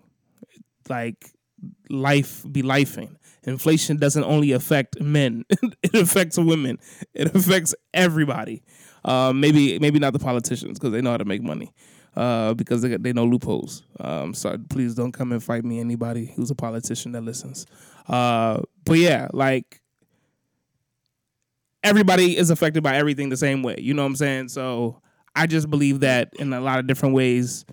Like 0.89 1.31
life 1.89 2.45
be 2.51 2.63
lifing. 2.63 3.17
Inflation 3.45 3.97
doesn't 3.97 4.25
only 4.25 4.53
affect 4.53 5.01
men; 5.01 5.45
it 5.83 5.95
affects 5.95 6.39
women. 6.39 6.79
It 7.15 7.35
affects 7.35 7.75
everybody. 7.95 8.63
Uh, 9.05 9.33
maybe 9.35 9.79
maybe 9.79 9.99
not 9.99 10.13
the 10.13 10.19
politicians 10.19 10.79
because 10.79 10.93
they 10.93 11.01
know 11.01 11.11
how 11.11 11.17
to 11.17 11.25
make 11.25 11.43
money. 11.43 11.73
Uh, 12.17 12.55
because 12.55 12.83
they 12.83 12.97
they 12.97 13.13
know 13.13 13.25
loopholes. 13.25 13.85
Um, 14.01 14.35
so 14.35 14.57
please 14.69 14.95
don't 14.95 15.13
come 15.13 15.33
and 15.33 15.43
fight 15.43 15.65
me. 15.65 15.79
Anybody 15.81 16.27
who's 16.35 16.51
a 16.51 16.55
politician 16.57 17.13
that 17.13 17.23
listens. 17.23 17.67
Uh, 18.09 18.61
but 18.85 18.99
yeah, 18.99 19.29
like 19.33 19.81
everybody 21.83 22.37
is 22.37 22.51
affected 22.51 22.83
by 22.83 22.97
everything 22.97 23.29
the 23.29 23.37
same 23.37 23.63
way. 23.63 23.77
You 23.79 23.95
know 23.95 24.03
what 24.03 24.09
I'm 24.09 24.17
saying? 24.17 24.49
So 24.49 25.01
I 25.35 25.47
just 25.47 25.71
believe 25.71 26.01
that 26.01 26.33
in 26.39 26.53
a 26.53 26.61
lot 26.61 26.79
of 26.79 26.87
different 26.87 27.15
ways, 27.15 27.65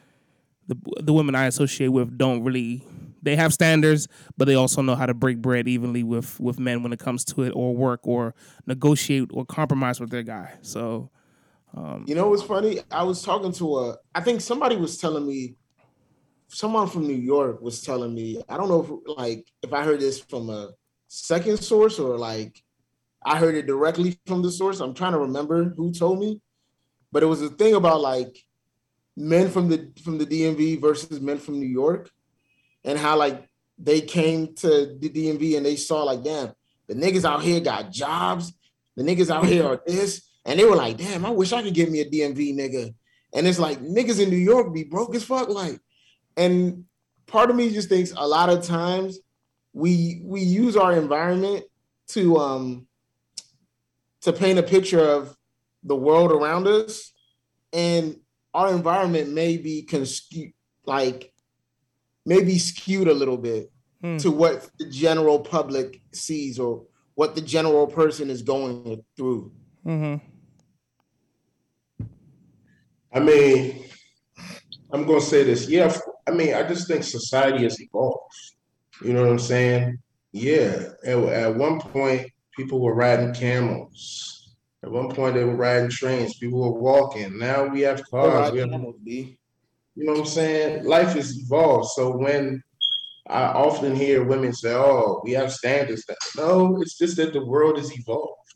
the 0.68 0.76
the 1.02 1.14
women 1.14 1.36
I 1.36 1.46
associate 1.48 1.90
with 1.90 2.18
don't 2.18 2.44
really 2.44 2.84
they 3.28 3.36
have 3.36 3.54
standards, 3.54 4.08
but 4.38 4.46
they 4.46 4.56
also 4.56 4.82
know 4.82 4.96
how 4.96 5.06
to 5.06 5.14
break 5.14 5.42
bread 5.42 5.68
evenly 5.68 6.02
with 6.02 6.40
with 6.40 6.60
men 6.60 6.82
when 6.82 6.94
it 6.94 7.00
comes 7.00 7.26
to 7.26 7.44
it, 7.44 7.52
or 7.52 7.76
work, 7.76 8.00
or 8.04 8.34
negotiate, 8.66 9.30
or 9.34 9.46
compromise 9.46 10.00
with 10.00 10.10
their 10.10 10.24
guy. 10.24 10.54
So, 10.62 11.10
um, 11.76 12.06
you 12.08 12.16
know 12.16 12.30
what's 12.30 12.44
funny? 12.44 12.80
I 12.90 13.04
was 13.04 13.22
talking 13.22 13.52
to 13.54 13.80
a, 13.80 13.98
I 14.16 14.22
think 14.22 14.40
somebody 14.40 14.78
was 14.78 14.98
telling 14.98 15.28
me, 15.28 15.56
someone 16.48 16.88
from 16.88 17.06
New 17.06 17.18
York 17.18 17.62
was 17.62 17.82
telling 17.82 18.16
me, 18.16 18.42
I 18.48 18.56
don't 18.56 18.70
know 18.70 18.82
if 18.82 19.18
like 19.18 19.46
if 19.62 19.74
I 19.74 19.84
heard 19.84 20.00
this 20.00 20.22
from 20.22 20.50
a 20.50 20.70
second 21.10 21.58
source 21.58 22.00
or 22.00 22.18
like 22.18 22.64
I 23.26 23.38
heard 23.38 23.56
it 23.56 23.68
directly 23.68 24.18
from 24.26 24.42
the 24.42 24.52
source. 24.52 24.80
I'm 24.80 24.94
trying 24.94 25.12
to 25.14 25.20
remember 25.20 25.66
who 25.76 25.92
told 25.92 26.20
me, 26.20 26.40
but 27.12 27.24
it 27.24 27.28
was 27.28 27.42
a 27.42 27.50
thing 27.50 27.76
about 27.76 28.00
like 28.00 28.38
men 29.18 29.50
from 29.50 29.68
the 29.68 29.92
from 30.02 30.18
the 30.18 30.26
DMV 30.26 30.80
versus 30.80 31.20
men 31.20 31.38
from 31.38 31.60
New 31.60 31.68
York 31.68 32.10
and 32.88 32.98
how 32.98 33.18
like 33.18 33.48
they 33.78 34.02
came 34.02 34.56
to 34.56 34.98
the 35.00 35.10
DMV 35.10 35.58
and 35.58 35.66
they 35.66 35.76
saw 35.76 36.04
like, 36.04 36.24
damn, 36.24 36.54
the 36.88 36.96
niggas 36.96 37.26
out 37.26 37.44
here 37.44 37.60
got 37.60 37.92
jobs. 37.92 38.54
The 38.96 39.04
niggas 39.04 39.30
out 39.30 39.46
here 39.46 39.68
are 39.68 39.82
this. 39.86 40.28
And 40.46 40.58
they 40.58 40.64
were 40.64 40.76
like, 40.76 40.98
damn, 40.98 41.26
I 41.26 41.30
wish 41.30 41.52
I 41.52 41.62
could 41.62 41.74
get 41.74 41.92
me 41.92 42.00
a 42.00 42.10
DMV 42.10 42.56
nigga. 42.56 42.96
And 43.34 43.46
it's 43.46 43.60
like 43.60 43.80
niggas 43.80 44.22
in 44.22 44.30
New 44.30 44.38
York 44.38 44.74
be 44.74 44.86
broke 44.86 45.14
as 45.14 45.24
fuck. 45.24 45.50
Like, 45.50 45.80
and 46.38 46.86
part 47.28 47.50
of 47.50 47.58
me 47.58 47.70
just 47.70 47.90
thinks 47.90 48.14
a 48.16 48.26
lot 48.26 48.50
of 48.50 48.64
times 48.64 49.20
we 49.74 50.22
we 50.24 50.42
use 50.42 50.78
our 50.78 50.94
environment 50.94 51.66
to 52.08 52.38
um 52.38 52.88
to 54.22 54.32
paint 54.32 54.58
a 54.58 54.64
picture 54.64 55.04
of 55.04 55.36
the 55.84 55.96
world 55.96 56.32
around 56.32 56.68
us. 56.68 57.12
And 57.74 58.22
our 58.54 58.74
environment 58.74 59.34
may 59.34 59.58
be 59.58 59.86
conscu- 59.88 60.54
like 60.86 61.34
maybe 62.28 62.60
skewed 62.60 63.08
a 63.08 63.14
little 63.14 63.38
bit 63.38 63.72
hmm. 64.02 64.18
to 64.18 64.30
what 64.30 64.70
the 64.78 64.86
general 64.86 65.40
public 65.40 66.02
sees 66.12 66.60
or 66.60 66.84
what 67.16 67.36
the 67.36 67.42
general 67.42 67.88
person 67.88 68.30
is 68.30 68.42
going 68.42 69.02
through. 69.16 69.52
Mm-hmm. 69.86 70.18
I 73.14 73.20
mean, 73.22 73.86
I'm 74.92 75.06
going 75.06 75.22
to 75.22 75.26
say 75.26 75.44
this. 75.44 75.70
Yeah, 75.70 75.98
I 76.28 76.32
mean, 76.32 76.54
I 76.54 76.68
just 76.68 76.88
think 76.88 77.04
society 77.04 77.64
has 77.64 77.80
evolved. 77.80 78.20
You 79.02 79.14
know 79.14 79.22
what 79.22 79.32
I'm 79.32 79.40
saying? 79.40 79.98
Yeah. 80.34 80.90
At, 81.06 81.18
at 81.18 81.56
one 81.56 81.80
point, 81.80 82.30
people 82.56 82.82
were 82.82 82.94
riding 82.94 83.34
camels. 83.34 84.54
At 84.84 84.92
one 84.92 85.10
point, 85.10 85.36
they 85.36 85.46
were 85.46 85.56
riding 85.56 85.90
trains. 85.90 86.38
People 86.38 86.60
were 86.60 86.80
walking. 86.80 87.40
Now 87.40 87.66
we 87.66 87.82
have 87.82 88.04
cars. 88.12 88.52
We 88.52 88.60
have, 88.60 88.70
you 89.98 90.06
know 90.06 90.12
what 90.12 90.20
I'm 90.22 90.26
saying? 90.28 90.86
Life 90.86 91.14
has 91.14 91.36
evolved. 91.36 91.90
So 91.96 92.16
when 92.16 92.62
I 93.28 93.46
often 93.46 93.96
hear 93.96 94.24
women 94.24 94.54
say, 94.54 94.72
"Oh, 94.74 95.22
we 95.24 95.32
have 95.32 95.52
standards," 95.52 96.06
no, 96.38 96.80
it's 96.82 96.98
just 97.00 97.18
that 97.18 97.34
the 97.34 97.44
world 97.44 97.78
has 97.78 97.92
evolved, 97.92 98.48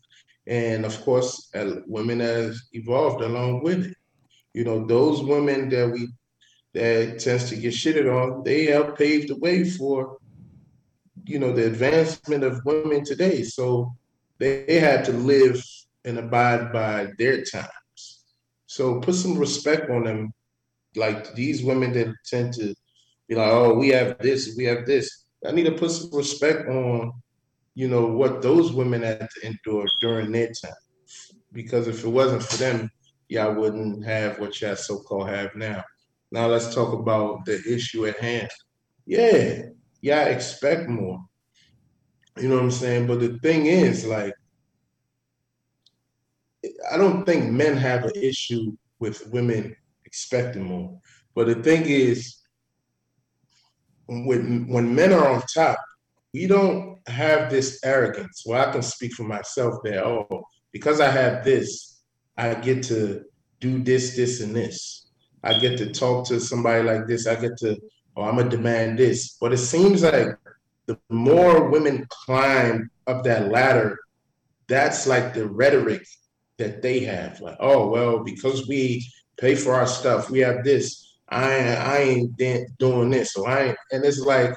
and 0.46 0.86
of 0.86 0.98
course, 1.00 1.50
uh, 1.54 1.80
women 1.86 2.20
have 2.20 2.54
evolved 2.72 3.22
along 3.22 3.64
with 3.64 3.86
it. 3.86 3.96
You 4.54 4.62
know, 4.64 4.86
those 4.86 5.20
women 5.20 5.68
that 5.70 5.90
we 5.90 6.08
that 6.74 7.18
tends 7.18 7.48
to 7.50 7.56
get 7.56 7.74
shitted 7.74 8.06
on, 8.06 8.44
they 8.44 8.66
have 8.66 8.96
paved 8.96 9.28
the 9.28 9.38
way 9.38 9.68
for, 9.68 10.18
you 11.24 11.38
know, 11.40 11.52
the 11.52 11.66
advancement 11.66 12.44
of 12.44 12.64
women 12.64 13.04
today. 13.04 13.42
So 13.42 13.94
they 14.38 14.78
had 14.78 15.04
to 15.06 15.12
live 15.12 15.60
and 16.04 16.18
abide 16.18 16.72
by 16.72 17.08
their 17.18 17.42
times. 17.42 18.24
So 18.66 19.00
put 19.00 19.16
some 19.16 19.36
respect 19.36 19.90
on 19.90 20.04
them 20.04 20.32
like 20.96 21.34
these 21.34 21.62
women 21.62 21.92
that 21.92 22.06
mm-hmm. 22.08 22.36
tend 22.36 22.52
to 22.54 22.74
be 23.28 23.34
like, 23.34 23.50
oh, 23.50 23.74
we 23.74 23.88
have 23.88 24.18
this, 24.18 24.54
we 24.56 24.64
have 24.64 24.86
this. 24.86 25.24
I 25.46 25.52
need 25.52 25.64
to 25.64 25.72
put 25.72 25.90
some 25.90 26.10
respect 26.12 26.68
on, 26.68 27.12
you 27.74 27.88
know, 27.88 28.06
what 28.06 28.42
those 28.42 28.72
women 28.72 29.02
had 29.02 29.28
to 29.28 29.46
endure 29.46 29.86
during 30.00 30.30
their 30.32 30.48
time. 30.48 30.72
Because 31.52 31.88
if 31.88 32.04
it 32.04 32.08
wasn't 32.08 32.42
for 32.42 32.56
them, 32.56 32.90
y'all 33.28 33.54
wouldn't 33.54 34.04
have 34.04 34.38
what 34.38 34.60
y'all 34.60 34.76
so-called 34.76 35.28
have 35.28 35.54
now. 35.54 35.82
Now 36.30 36.46
let's 36.46 36.74
talk 36.74 36.92
about 36.92 37.44
the 37.44 37.62
issue 37.66 38.06
at 38.06 38.18
hand. 38.20 38.50
Yeah, 39.06 39.62
y'all 40.00 40.26
expect 40.28 40.88
more. 40.88 41.22
You 42.38 42.48
know 42.48 42.54
what 42.54 42.64
I'm 42.64 42.70
saying? 42.70 43.06
But 43.06 43.20
the 43.20 43.38
thing 43.40 43.66
is, 43.66 44.06
like, 44.06 44.32
I 46.90 46.96
don't 46.96 47.26
think 47.26 47.50
men 47.50 47.76
have 47.76 48.04
an 48.04 48.12
issue 48.14 48.72
with 48.98 49.26
women 49.28 49.76
expecting 50.12 50.64
more. 50.64 51.00
But 51.34 51.46
the 51.46 51.54
thing 51.54 51.84
is, 51.86 52.36
when 54.06 54.68
when 54.68 54.94
men 54.94 55.12
are 55.12 55.26
on 55.26 55.42
top, 55.54 55.78
we 56.34 56.46
don't 56.46 56.98
have 57.08 57.50
this 57.50 57.80
arrogance. 57.82 58.44
Well, 58.44 58.68
I 58.68 58.72
can 58.72 58.82
speak 58.82 59.14
for 59.14 59.24
myself 59.24 59.76
there. 59.82 60.04
Oh, 60.06 60.44
because 60.70 61.00
I 61.00 61.10
have 61.10 61.44
this, 61.44 62.02
I 62.36 62.54
get 62.54 62.82
to 62.84 63.22
do 63.60 63.82
this, 63.82 64.14
this, 64.14 64.40
and 64.42 64.54
this. 64.54 65.08
I 65.42 65.58
get 65.58 65.78
to 65.78 65.90
talk 65.90 66.26
to 66.28 66.38
somebody 66.40 66.82
like 66.82 67.06
this. 67.06 67.26
I 67.26 67.34
get 67.34 67.56
to, 67.58 67.76
oh, 68.16 68.24
I'm 68.24 68.36
gonna 68.36 68.50
demand 68.50 68.98
this. 68.98 69.38
But 69.40 69.54
it 69.54 69.58
seems 69.58 70.02
like 70.02 70.36
the 70.86 70.98
more 71.08 71.70
women 71.70 72.06
climb 72.10 72.90
up 73.06 73.24
that 73.24 73.50
ladder, 73.50 73.98
that's 74.68 75.06
like 75.06 75.32
the 75.32 75.48
rhetoric 75.48 76.06
that 76.58 76.82
they 76.82 77.00
have. 77.00 77.40
Like, 77.40 77.56
oh, 77.60 77.88
well, 77.88 78.22
because 78.22 78.68
we 78.68 79.06
pay 79.38 79.54
for 79.54 79.74
our 79.74 79.86
stuff. 79.86 80.30
We 80.30 80.40
have 80.40 80.64
this. 80.64 81.16
I 81.28 81.74
I 81.74 81.98
ain't 81.98 82.78
doing 82.78 83.10
this. 83.10 83.32
So 83.32 83.46
I 83.46 83.74
and 83.90 84.04
it's 84.04 84.20
like 84.20 84.54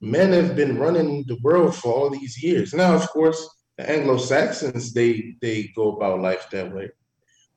men 0.00 0.32
have 0.32 0.56
been 0.56 0.78
running 0.78 1.24
the 1.26 1.38
world 1.42 1.74
for 1.74 1.92
all 1.92 2.10
these 2.10 2.42
years. 2.42 2.74
Now, 2.74 2.94
of 2.94 3.08
course, 3.10 3.48
the 3.76 3.88
Anglo 3.90 4.16
Saxons 4.16 4.92
they 4.92 5.36
they 5.40 5.72
go 5.74 5.92
about 5.92 6.20
life 6.20 6.48
that 6.50 6.74
way. 6.74 6.90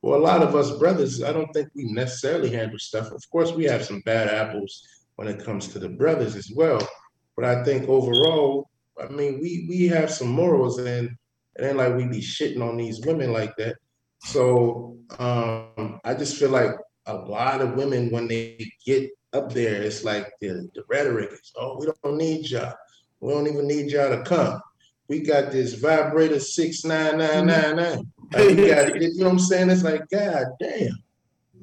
Well, 0.02 0.20
a 0.20 0.22
lot 0.22 0.44
of 0.44 0.56
us 0.56 0.72
brothers, 0.78 1.24
I 1.24 1.34
don't 1.34 1.52
think 1.54 1.70
we 1.76 1.86
necessarily 1.86 2.52
handle 2.52 2.80
stuff. 2.80 3.12
Of 3.12 3.24
course, 3.32 3.52
we 3.52 3.66
have 3.66 3.84
some 3.84 4.02
bad 4.02 4.28
apples 4.28 4.84
when 5.16 5.28
it 5.28 5.44
comes 5.44 5.68
to 5.70 5.80
the 5.80 5.90
brothers 5.90 6.36
as 6.36 6.52
well. 6.56 6.88
But 7.36 7.46
I 7.46 7.64
think 7.64 7.90
overall, 7.90 8.70
I 9.02 9.08
mean, 9.08 9.40
we 9.42 9.66
we 9.70 9.88
have 9.88 10.12
some 10.12 10.30
morals, 10.30 10.80
and 10.80 11.10
it 11.56 11.64
ain't 11.64 11.78
like 11.78 11.96
we 11.96 12.06
be 12.06 12.22
shitting 12.22 12.62
on 12.62 12.78
these 12.78 13.06
women 13.06 13.32
like 13.32 13.56
that. 13.58 13.78
So 14.20 14.98
um, 15.20 16.00
I 16.04 16.14
just 16.14 16.38
feel 16.38 16.50
like 16.50 16.72
a 17.06 17.16
lot 17.16 17.62
of 17.62 17.76
women, 17.76 18.10
when 18.12 18.28
they 18.28 18.70
get 18.86 19.10
up 19.34 19.54
there, 19.54 19.82
it's 19.82 20.04
like 20.04 20.30
the, 20.42 20.70
the 20.76 20.84
rhetoric 20.90 21.32
is, 21.32 21.52
oh, 21.58 21.78
we 21.80 21.88
don't 22.04 22.18
need 22.18 22.50
y'all. 22.50 22.74
We 23.20 23.34
don't 23.34 23.48
even 23.48 23.68
need 23.68 23.92
y'all 23.92 24.16
to 24.16 24.24
come. 24.24 24.60
We 25.08 25.22
got 25.22 25.52
this 25.52 25.76
vibrator 25.76 26.40
six 26.40 26.84
nine 26.84 27.18
nine 27.18 27.46
nine 27.46 27.76
nine. 27.78 28.12
Like, 28.34 28.50
we 28.50 28.68
got, 28.68 29.02
you 29.02 29.14
know 29.20 29.26
what 29.26 29.32
I'm 29.34 29.40
saying? 29.40 29.70
It's 29.70 29.84
like, 29.84 30.04
God 30.10 30.48
damn. 30.60 30.98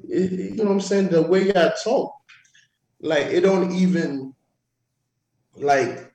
It- 0.09 0.31
you 0.31 0.55
know 0.55 0.65
what 0.65 0.71
I'm 0.71 0.81
saying? 0.81 1.09
The 1.09 1.21
way 1.21 1.47
y'all 1.47 1.73
talk, 1.83 2.13
like 3.01 3.27
it 3.27 3.41
don't 3.41 3.71
even 3.71 4.33
like 5.55 6.11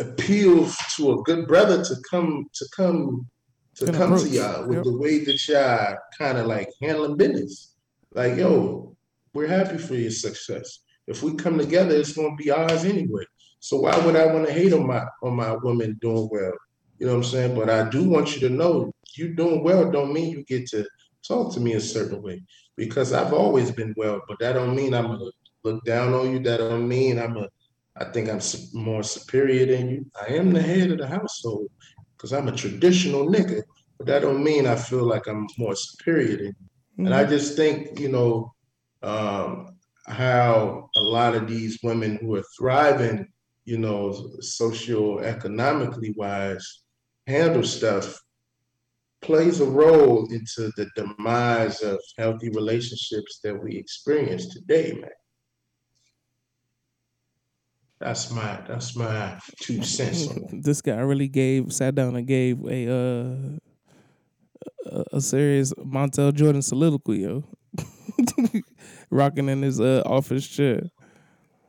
appeals 0.00 0.76
to 0.96 1.12
a 1.12 1.22
good 1.22 1.46
brother 1.46 1.84
to 1.84 1.96
come 2.10 2.46
to 2.54 2.66
come 2.74 3.28
to 3.76 3.92
come 3.92 4.18
to 4.18 4.28
y'all 4.28 4.66
with 4.66 4.78
yep. 4.78 4.84
the 4.84 4.96
way 4.96 5.24
that 5.24 5.48
y'all 5.48 5.96
kind 6.16 6.38
of 6.38 6.46
like 6.46 6.68
handling 6.80 7.16
business. 7.16 7.74
Like, 8.14 8.36
yo, 8.36 8.96
we're 9.32 9.48
happy 9.48 9.78
for 9.78 9.94
your 9.94 10.10
success. 10.10 10.80
If 11.06 11.22
we 11.22 11.34
come 11.34 11.58
together, 11.58 11.96
it's 11.96 12.12
gonna 12.12 12.36
be 12.36 12.50
ours 12.50 12.84
anyway. 12.84 13.24
So 13.60 13.78
why 13.78 13.96
would 14.04 14.16
I 14.16 14.26
want 14.26 14.46
to 14.46 14.52
hate 14.52 14.72
on 14.72 14.86
my 14.86 15.04
on 15.22 15.34
my 15.34 15.56
woman 15.56 15.98
doing 16.00 16.28
well? 16.30 16.52
You 16.98 17.06
know 17.06 17.12
what 17.12 17.24
I'm 17.24 17.30
saying? 17.30 17.54
But 17.54 17.70
I 17.70 17.88
do 17.88 18.08
want 18.08 18.34
you 18.34 18.48
to 18.48 18.54
know 18.54 18.92
you 19.16 19.34
doing 19.34 19.62
well 19.62 19.90
don't 19.90 20.12
mean 20.12 20.30
you 20.30 20.44
get 20.44 20.66
to 20.68 20.86
talk 21.26 21.52
to 21.54 21.60
me 21.60 21.74
a 21.74 21.80
certain 21.80 22.22
way 22.22 22.42
because 22.76 23.12
I've 23.12 23.32
always 23.32 23.70
been 23.70 23.94
well, 23.96 24.20
but 24.28 24.38
that 24.40 24.54
don't 24.54 24.76
mean 24.76 24.94
I'm 24.94 25.06
gonna 25.06 25.30
look 25.64 25.84
down 25.84 26.14
on 26.14 26.32
you. 26.32 26.38
That 26.40 26.58
don't 26.58 26.88
mean 26.88 27.18
I'm 27.18 27.36
a 27.36 27.48
I 27.96 28.04
think 28.06 28.30
I'm 28.30 28.40
more 28.72 29.02
superior 29.02 29.66
than 29.66 29.90
you. 29.90 30.06
I 30.20 30.32
am 30.34 30.52
the 30.52 30.62
head 30.62 30.90
of 30.90 30.98
the 30.98 31.06
household 31.06 31.70
because 32.22 32.32
I'm 32.32 32.46
a 32.46 32.52
traditional 32.52 33.26
nigga, 33.26 33.62
but 33.98 34.06
that 34.06 34.22
don't 34.22 34.44
mean 34.44 34.64
I 34.64 34.76
feel 34.76 35.02
like 35.02 35.26
I'm 35.26 35.48
more 35.58 35.74
superior 35.74 36.36
than 36.36 36.46
you. 36.46 37.06
And 37.06 37.12
I 37.12 37.24
just 37.24 37.56
think, 37.56 37.98
you 37.98 38.10
know, 38.10 38.54
um, 39.02 39.76
how 40.06 40.88
a 40.94 41.00
lot 41.00 41.34
of 41.34 41.48
these 41.48 41.80
women 41.82 42.18
who 42.20 42.36
are 42.36 42.44
thriving, 42.56 43.26
you 43.64 43.78
know, 43.78 44.14
socioeconomically 44.40 46.16
wise, 46.16 46.84
handle 47.26 47.64
stuff 47.64 48.20
plays 49.20 49.60
a 49.60 49.66
role 49.66 50.28
into 50.30 50.70
the 50.76 50.88
demise 50.94 51.82
of 51.82 51.98
healthy 52.18 52.50
relationships 52.50 53.40
that 53.42 53.60
we 53.60 53.76
experience 53.76 54.46
today, 54.54 54.92
man. 54.92 55.10
That's 58.02 58.30
my 58.32 58.58
that's 58.66 58.96
my 58.96 59.38
two 59.60 59.82
cents 59.82 60.26
on 60.28 60.60
this 60.62 60.80
guy 60.82 60.98
really 61.00 61.28
gave 61.28 61.72
sat 61.72 61.94
down 61.94 62.16
and 62.16 62.26
gave 62.26 62.58
a 62.66 62.90
uh 62.90 63.58
a, 64.86 65.04
a 65.16 65.20
serious 65.20 65.72
Montel 65.74 66.34
Jordan 66.34 66.62
soliloquy, 66.62 67.18
yo. 67.20 67.44
Rocking 69.10 69.48
in 69.48 69.62
his 69.62 69.80
uh 69.80 70.02
office 70.06 70.46
chair. 70.46 70.82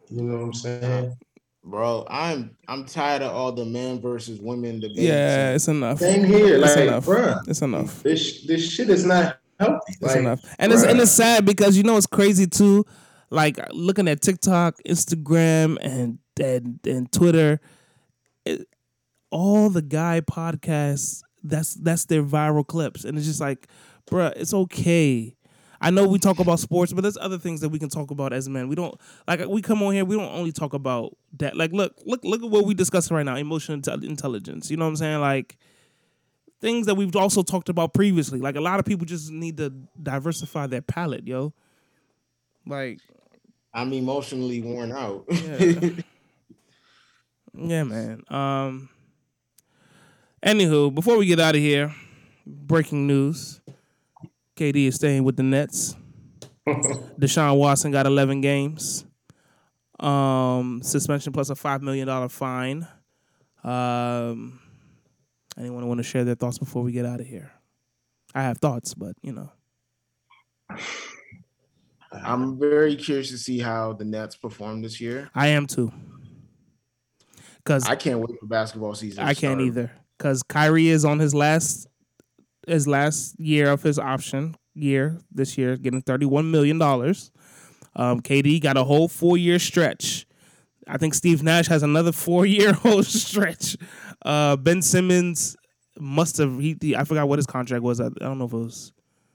You 0.10 0.22
know 0.24 0.38
what 0.38 0.44
I'm 0.46 0.54
saying? 0.54 1.18
Bro, 1.66 2.08
I'm 2.10 2.58
I'm 2.68 2.86
tired 2.86 3.22
of 3.22 3.32
all 3.34 3.52
the 3.52 3.66
men 3.66 4.02
versus 4.02 4.40
women 4.42 4.80
debates. 4.80 5.00
Yeah, 5.00 5.54
it's 5.54 5.68
enough. 5.68 6.00
Same 6.00 6.24
here, 6.24 6.58
It's 6.62 6.76
like, 6.76 6.88
enough. 6.88 7.06
bruh, 7.06 7.40
It's 7.48 7.62
enough. 7.62 8.04
this 8.04 8.44
this 8.46 8.70
shit 8.70 8.90
is 8.90 9.06
not 9.06 9.38
healthy. 9.60 9.80
It's 9.90 10.02
Like, 10.02 10.18
enough. 10.18 10.42
And 10.60 10.74
it's 10.74 10.84
and 10.84 11.00
it's 11.00 11.12
sad 11.12 11.46
because 11.46 11.78
you 11.78 11.84
know 11.84 11.96
it's 11.98 12.08
crazy 12.08 12.48
too. 12.48 12.86
Like 13.30 13.60
looking 13.72 14.08
at 14.08 14.22
TikTok, 14.22 14.76
Instagram, 14.88 15.78
and 15.82 16.20
and 16.40 16.80
and 16.86 17.12
Twitter, 17.12 17.60
it, 18.46 18.68
all 19.32 19.70
the 19.70 19.82
guy 19.82 20.22
podcasts. 20.22 21.22
That's 21.46 21.74
that's 21.74 22.06
their 22.06 22.24
viral 22.24 22.66
clips, 22.66 23.04
and 23.04 23.18
it's 23.18 23.28
just 23.28 23.42
like, 23.42 23.68
bruh, 24.10 24.32
it's 24.38 24.54
okay. 24.54 25.36
I 25.82 25.90
know 25.90 26.08
we 26.08 26.18
talk 26.18 26.40
about 26.40 26.62
sports, 26.62 26.94
but 26.94 27.02
there's 27.02 27.18
other 27.18 27.38
things 27.38 27.60
that 27.60 27.68
we 27.68 27.78
can 27.78 27.90
talk 27.90 28.10
about 28.12 28.32
as 28.32 28.48
men. 28.48 28.70
We 28.70 28.76
don't 28.76 28.96
like 29.28 29.46
we 29.46 29.62
come 29.62 29.84
on 29.84 29.94
here. 29.94 30.06
We 30.06 30.16
don't 30.16 30.34
only 30.34 30.54
talk 30.54 30.74
about 30.74 31.18
that. 31.40 31.58
Like, 31.58 31.74
look, 31.74 31.94
look, 32.06 32.24
look 32.24 32.42
at 32.42 32.50
what 32.50 32.66
we 32.66 32.74
discussing 32.74 33.18
right 33.18 33.26
now: 33.26 33.36
emotional 33.36 33.82
intelligence. 34.02 34.72
You 34.72 34.78
know 34.78 34.86
what 34.86 34.92
I'm 34.92 34.96
saying? 34.96 35.20
Like 35.20 35.58
things 36.62 36.86
that 36.86 36.96
we've 36.96 37.14
also 37.18 37.44
talked 37.44 37.68
about 37.68 37.94
previously. 37.94 38.40
Like 38.40 38.56
a 38.56 38.62
lot 38.62 38.80
of 38.80 38.86
people 38.86 39.06
just 39.06 39.30
need 39.30 39.58
to 39.58 39.74
diversify 40.02 40.68
their 40.68 40.82
palette, 40.82 41.28
yo. 41.28 41.54
Like, 42.66 43.00
I'm 43.74 43.92
emotionally 43.92 44.62
worn 44.62 44.94
out. 44.94 45.26
Yeah. 45.30 45.90
yeah, 47.54 47.84
man. 47.84 48.24
Um. 48.30 48.90
Anywho, 50.46 50.94
before 50.94 51.18
we 51.18 51.26
get 51.26 51.40
out 51.40 51.56
of 51.56 51.62
here, 51.62 51.94
breaking 52.46 53.08
news: 53.08 53.62
KD 54.56 54.88
is 54.88 54.96
staying 54.96 55.24
with 55.24 55.38
the 55.38 55.44
Nets. 55.44 55.96
Deshaun 56.68 57.58
Watson 57.58 57.92
got 57.92 58.06
11 58.06 58.40
games, 58.42 59.06
um, 60.00 60.82
suspension 60.82 61.34
plus 61.34 61.50
a 61.50 61.56
five 61.56 61.82
million 61.82 62.08
dollar 62.08 62.30
fine. 62.30 62.88
Um, 63.64 64.60
anyone 65.58 65.88
want 65.88 66.00
to 66.00 66.04
share 66.04 66.24
their 66.24 66.36
thoughts 66.36 66.58
before 66.58 66.84
we 66.84 66.92
get 66.92 67.06
out 67.06 67.20
of 67.20 67.28
here? 67.28 67.52
I 68.36 68.44
have 68.44 68.58
thoughts, 68.60 68.94
but 68.94 69.16
you 69.22 69.34
know, 69.34 69.52
I'm 72.12 72.60
very 72.60 72.96
curious 72.96 73.30
to 73.32 73.38
see 73.38 73.60
how 73.60 73.94
the 73.94 74.06
Nets 74.06 74.36
perform 74.36 74.82
this 74.82 75.00
year. 75.02 75.30
I 75.36 75.48
am 75.48 75.68
too. 75.68 75.92
Cause 77.66 77.88
I 77.88 77.96
can't 77.96 78.20
wait 78.20 78.38
for 78.40 78.46
basketball 78.46 78.94
season. 78.96 79.24
I 79.24 79.34
can't 79.34 79.62
either 79.62 79.92
because 80.18 80.44
Kyrie 80.44 80.90
is 80.90 81.06
on 81.06 81.20
his 81.20 81.34
last 81.34 81.88
his 82.68 82.88
last 82.88 83.40
year 83.40 83.70
of 83.72 83.82
his 83.84 83.98
option 84.00 84.56
year 84.74 85.20
this 85.32 85.58
year, 85.58 85.78
getting 85.78 86.02
thirty 86.02 86.26
one 86.26 86.52
million 86.52 86.78
dollars. 86.78 87.32
Um, 87.96 88.22
KD 88.22 88.62
got 88.62 88.76
a 88.76 88.84
whole 88.84 89.08
four 89.08 89.38
year 89.38 89.60
stretch. 89.60 90.26
I 90.88 90.98
think 90.98 91.14
Steve 91.14 91.44
Nash 91.44 91.68
has 91.68 91.84
another 91.84 92.12
four 92.12 92.46
year 92.46 92.74
whole 92.84 93.04
stretch. 93.04 93.78
Uh, 94.26 94.56
ben 94.58 94.82
Simmons 94.82 95.56
must 96.00 96.38
have 96.38 96.60
he, 96.60 96.76
he- 96.82 96.96
I 96.96 97.04
forgot 97.06 97.28
what 97.30 97.40
his 97.40 97.46
contract 97.46 97.84
was. 97.84 98.02
I, 98.02 98.08
I 98.08 98.10
don't 98.20 98.40
know 98.40 98.46
if 98.46 98.54
it 98.54 98.58
was 98.58 98.92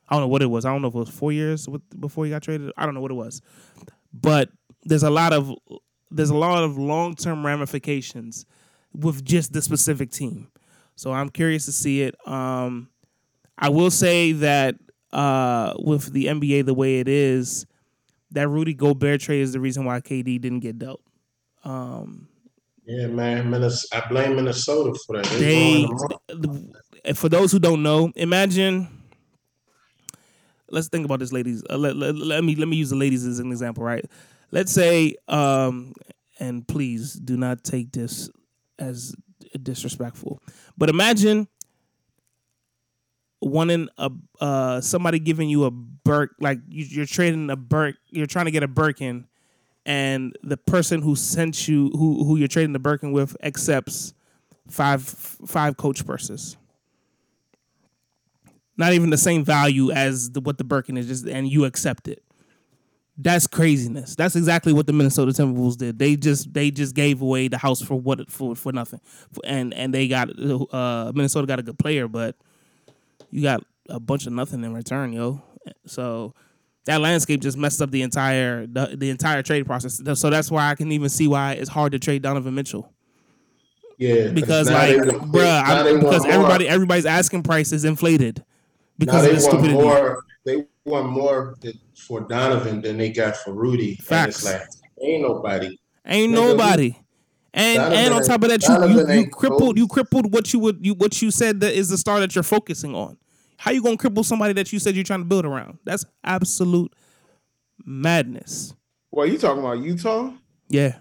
I 0.09 0.15
don't 0.15 0.23
know 0.23 0.29
what 0.29 0.43
it 0.43 0.47
was. 0.47 0.65
I 0.65 0.71
don't 0.71 0.83
know 0.83 0.89
if 0.89 0.95
it 0.95 0.99
was 0.99 1.09
four 1.11 1.33
years 1.33 1.69
with, 1.69 1.83
before 2.01 2.25
he 2.25 2.31
got 2.31 2.43
traded. 2.43 2.73
I 2.77 2.85
don't 2.85 2.95
know 2.95 3.01
what 3.01 3.11
it 3.11 3.15
was, 3.15 3.41
but 4.13 4.51
there's 4.85 5.03
a 5.03 5.11
lot 5.11 5.33
of 5.33 5.53
there's 6.11 6.31
a 6.31 6.37
lot 6.37 6.65
of 6.65 6.79
long 6.79 7.15
term 7.15 7.45
ramifications 7.45 8.47
with 8.93 9.25
just 9.25 9.53
this 9.53 9.65
specific 9.65 10.11
team. 10.11 10.51
So 10.97 11.13
I'm 11.13 11.29
curious 11.29 11.65
to 11.67 11.73
see 11.73 12.03
it. 12.03 12.15
Um, 12.27 12.89
I 13.57 13.69
will 13.69 13.91
say 13.91 14.33
that 14.33 14.77
uh, 15.13 15.75
with 15.79 16.13
the 16.13 16.27
NBA 16.27 16.67
the 16.67 16.75
way 16.75 17.01
it 17.01 17.09
is, 17.09 17.67
that 18.33 18.49
Rudy 18.49 18.75
Gobert 18.75 19.21
trade 19.21 19.41
is 19.41 19.53
the 19.53 19.61
reason 19.61 19.85
why 19.85 20.01
KD 20.01 20.41
didn't 20.41 20.61
get 20.61 20.79
dealt. 20.79 21.01
Um, 21.65 22.29
Yeah, 22.85 23.07
man. 23.07 23.51
Minnes- 23.51 23.87
I 23.93 24.07
blame 24.09 24.37
Minnesota 24.37 24.99
for 25.07 25.17
that. 25.17 25.27
They, 25.39 25.87
they, 27.05 27.13
for 27.15 27.29
those 27.29 27.53
who 27.53 27.59
don't 27.59 27.83
know, 27.83 28.13
imagine. 28.17 28.89
Let's 30.71 30.89
think 30.89 31.05
about 31.07 31.21
this, 31.21 31.33
ladies. 31.33 31.65
Uh, 31.71 31.79
let, 31.79 31.97
let, 31.97 32.15
let 32.15 32.45
me 32.45 32.55
let 32.55 32.69
me 32.69 32.77
use 32.77 32.91
the 32.91 32.97
ladies 32.97 33.25
as 33.25 33.39
an 33.39 33.51
example, 33.51 33.83
right? 33.83 34.05
Let's 34.51 34.73
say, 34.73 35.17
um, 35.29 35.93
and 36.41 36.67
please 36.67 37.15
do 37.15 37.37
not 37.37 37.65
take 37.65 37.93
this 37.93 38.31
as 38.79 39.15
disrespectful, 39.63 40.41
but 40.77 40.89
imagine 40.89 41.49
wanting 43.41 43.89
a 43.99 44.11
uh, 44.41 44.81
somebody 44.81 45.19
giving 45.19 45.49
you 45.49 45.65
a 45.65 45.71
Birk, 45.71 46.35
like 46.41 46.61
you, 46.69 46.85
you're 46.85 47.07
trading 47.07 47.51
a 47.51 47.57
Birk, 47.57 47.97
you're 48.09 48.27
trying 48.27 48.47
to 48.47 48.51
get 48.51 48.63
a 48.63 48.69
Birkin, 48.69 49.27
and 49.85 50.37
the 50.43 50.57
person 50.57 51.03
who 51.03 51.17
sent 51.17 51.69
you, 51.69 51.91
who 51.91 52.25
who 52.25 52.37
you're 52.37 52.49
trading 52.49 52.73
the 52.73 52.79
Birkin 52.79 53.13
with, 53.13 53.37
accepts 53.43 54.15
five 54.69 55.03
five 55.03 55.77
coach 55.77 56.07
purses. 56.07 56.57
Not 58.77 58.93
even 58.93 59.11
the 59.11 59.19
same 59.19 59.45
value 59.45 59.91
as 59.91 60.31
the, 60.31 60.41
what 60.41 60.57
the 60.57 60.65
Birkin 60.65 60.97
is, 60.97 61.09
just 61.09 61.27
and 61.27 61.49
you 61.49 61.65
accept 61.65 62.09
it. 62.09 62.23
That's 63.21 63.49
craziness. 63.49 64.15
That's 64.15 64.37
exactly 64.37 64.73
what 64.73 64.87
the 64.87 64.93
Minnesota 64.93 65.33
Timberwolves 65.33 65.77
did. 65.77 65.99
They 65.99 66.15
just 66.15 66.55
they 66.55 66.71
just 66.71 66.95
gave 66.95 67.21
away 67.21 67.49
the 67.49 67.59
house 67.59 67.83
for 67.83 67.97
what 67.97 68.31
for 68.31 68.55
for 68.55 68.71
nothing, 68.71 69.01
and 69.43 69.75
and 69.75 69.93
they 69.93 70.07
got 70.07 70.31
uh 70.73 71.11
Minnesota 71.15 71.47
got 71.47 71.59
a 71.59 71.65
good 71.65 71.79
player, 71.79 72.07
but 72.07 72.37
you 73.31 73.43
got 73.43 73.65
a 73.89 73.99
bunch 73.99 74.27
of 74.27 74.33
nothing 74.33 74.63
in 74.63 74.73
return, 74.73 75.13
yo. 75.13 75.43
So 75.85 76.33
that 76.85 77.01
landscape 77.01 77.41
just 77.41 77.59
messed 77.59 77.83
up 77.83 77.91
the 77.91 78.03
entire 78.03 78.67
the, 78.67 78.95
the 78.97 79.11
entire 79.11 79.43
trade 79.43 79.67
process. 79.67 80.01
So 80.15 80.31
that's 80.31 80.49
why 80.51 80.71
I 80.71 80.77
can 80.77 80.93
even 80.93 81.09
see 81.09 81.27
why 81.27 81.53
it's 81.55 81.69
hard 81.69 81.93
to 81.93 81.99
trade 81.99 82.23
Donovan 82.23 82.55
Mitchell 82.55 82.91
Yeah, 83.99 84.29
because 84.29 84.71
like, 84.71 84.97
bruh, 84.97 85.33
now 85.43 85.81
I, 85.81 85.83
they 85.83 85.93
want 85.93 86.05
because 86.05 86.23
more. 86.23 86.33
everybody 86.33 86.69
everybody's 86.69 87.05
asking 87.07 87.43
price 87.43 87.73
is 87.73 87.85
inflated 87.85 88.45
because 88.97 89.25
of 89.27 89.33
want 89.33 89.43
stupidity. 89.43 89.75
more. 89.75 90.25
They 90.45 90.65
want 90.89 91.09
more 91.11 91.57
for 91.95 92.21
Donovan 92.23 92.81
than 92.83 92.97
they 92.99 93.11
got 93.11 93.37
for 93.37 93.53
Rudy. 93.53 93.91
And 93.99 94.05
Facts. 94.07 94.37
it's 94.37 94.45
like 94.45 94.63
ain't 95.03 95.23
nobody. 95.23 95.79
Ain't 96.07 96.33
Nigga, 96.33 96.35
nobody. 96.35 96.97
And 97.55 97.77
Donovan 97.77 97.99
and 97.99 98.15
on 98.15 98.23
top 98.25 98.43
of 98.43 98.49
that, 98.51 98.63
you, 98.69 99.15
you, 99.15 99.21
you 99.23 99.29
crippled 99.31 99.79
you 99.79 99.89
crippled 99.89 100.33
what 100.33 100.53
you 100.53 100.59
would 100.61 100.85
you 100.85 100.95
what 100.95 101.21
you 101.23 101.31
said 101.31 101.61
that 101.61 101.75
is 101.75 101.89
the 101.89 101.97
star 101.99 102.21
that 102.21 102.35
you're 102.35 102.43
focusing 102.45 102.95
on. 102.95 103.17
How 103.57 103.71
you 103.73 103.83
gonna 103.83 103.97
cripple 103.97 104.25
somebody 104.25 104.53
that 104.55 104.73
you 104.73 104.79
said 104.79 104.95
you're 104.95 105.05
trying 105.05 105.21
to 105.21 105.25
build 105.27 105.45
around? 105.45 105.79
That's 105.85 106.05
absolute 106.25 106.93
madness. 107.85 108.75
What 109.11 109.31
you 109.31 109.39
talking 109.39 109.61
about? 109.63 109.79
Utah? 109.79 110.33
Yeah. 110.69 110.97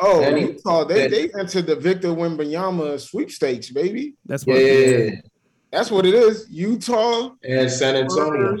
Oh, 0.00 0.22
And 0.22 0.36
he- 0.36 0.44
Utah. 0.48 0.84
They 0.84 1.04
and- 1.06 1.12
they 1.12 1.30
entered 1.38 1.66
the 1.66 1.76
Victor 1.76 2.08
Wembanyama 2.08 3.00
sweepstakes, 3.00 3.70
baby. 3.70 4.14
That's 4.26 4.46
Yeah, 4.46 4.54
what 4.54 4.62
yeah, 4.62 5.10
That's 5.70 5.90
what 5.90 6.06
it 6.06 6.14
is. 6.14 6.46
Utah. 6.50 7.30
and 7.44 7.70
San 7.70 7.96
Antonio. 7.96 8.58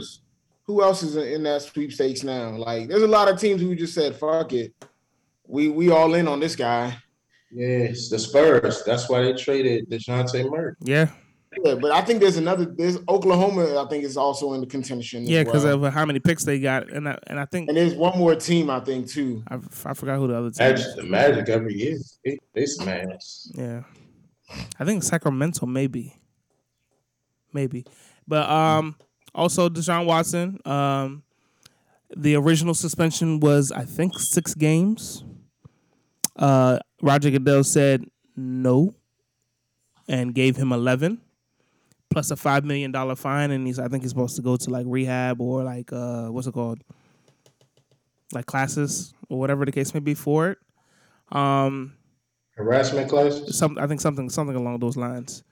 Who 0.64 0.82
else 0.82 1.02
is 1.02 1.16
in 1.16 1.42
that 1.42 1.62
sweepstakes 1.62 2.22
now? 2.22 2.50
Like, 2.50 2.88
there's 2.88 3.02
a 3.02 3.08
lot 3.08 3.28
of 3.28 3.40
teams 3.40 3.60
who 3.60 3.74
just 3.74 3.92
said, 3.92 4.14
"Fuck 4.14 4.52
it, 4.52 4.72
we 5.46 5.68
we 5.68 5.90
all 5.90 6.14
in 6.14 6.28
on 6.28 6.38
this 6.38 6.54
guy." 6.54 6.96
Yes, 7.50 8.08
the 8.08 8.18
Spurs. 8.18 8.84
That's 8.84 9.08
why 9.08 9.22
they 9.22 9.32
traded 9.32 9.90
Dejounte 9.90 10.48
Murray. 10.48 10.74
Yeah. 10.80 11.10
Yeah, 11.64 11.74
but 11.74 11.90
I 11.90 12.02
think 12.02 12.20
there's 12.20 12.36
another. 12.36 12.64
There's 12.64 12.98
Oklahoma. 13.08 13.82
I 13.82 13.88
think 13.88 14.04
is 14.04 14.16
also 14.16 14.52
in 14.52 14.60
the 14.60 14.68
contention. 14.68 15.24
Yeah, 15.24 15.42
because 15.42 15.64
well. 15.64 15.84
of 15.84 15.92
how 15.92 16.04
many 16.06 16.20
picks 16.20 16.44
they 16.44 16.60
got. 16.60 16.88
And 16.92 17.08
I, 17.08 17.18
and 17.26 17.40
I 17.40 17.44
think 17.44 17.68
and 17.68 17.76
there's 17.76 17.94
one 17.94 18.16
more 18.16 18.36
team 18.36 18.70
I 18.70 18.78
think 18.78 19.08
too. 19.08 19.42
I, 19.48 19.56
I 19.84 19.94
forgot 19.94 20.18
who 20.18 20.28
the 20.28 20.36
other 20.36 20.50
team 20.52 20.68
Magic, 20.68 20.86
is. 20.86 20.94
the 20.94 21.02
Magic 21.02 21.48
every 21.48 21.74
year. 21.74 21.98
They, 22.24 22.38
they 22.54 22.66
smash. 22.66 23.48
Yeah. 23.54 23.82
I 24.78 24.84
think 24.84 25.02
Sacramento 25.02 25.66
maybe. 25.66 26.19
Maybe. 27.52 27.84
But 28.26 28.48
um 28.48 28.96
also 29.34 29.68
Deshaun 29.68 30.06
Watson, 30.06 30.58
um 30.64 31.22
the 32.16 32.34
original 32.34 32.74
suspension 32.74 33.40
was 33.40 33.70
I 33.72 33.84
think 33.84 34.18
6 34.18 34.54
games. 34.54 35.24
Uh 36.36 36.78
Roger 37.02 37.30
Goodell 37.30 37.64
said 37.64 38.04
no 38.36 38.94
and 40.08 40.34
gave 40.34 40.56
him 40.56 40.72
11 40.72 41.20
plus 42.10 42.30
a 42.32 42.36
5 42.36 42.64
million 42.64 42.90
dollar 42.90 43.14
fine 43.14 43.50
and 43.50 43.66
he's 43.66 43.78
I 43.78 43.88
think 43.88 44.02
he's 44.02 44.10
supposed 44.10 44.36
to 44.36 44.42
go 44.42 44.56
to 44.56 44.70
like 44.70 44.86
rehab 44.88 45.40
or 45.40 45.62
like 45.62 45.92
uh 45.92 46.28
what's 46.28 46.46
it 46.46 46.52
called? 46.54 46.80
Like 48.32 48.46
classes 48.46 49.14
or 49.28 49.38
whatever 49.38 49.64
the 49.64 49.72
case 49.72 49.92
may 49.94 50.00
be 50.00 50.14
for 50.14 50.50
it. 50.50 50.58
Um 51.36 51.94
Harassment 52.56 53.08
classes. 53.08 53.56
some 53.56 53.78
I 53.78 53.86
think 53.86 54.00
something 54.00 54.28
something 54.28 54.56
along 54.56 54.80
those 54.80 54.96
lines. 54.96 55.42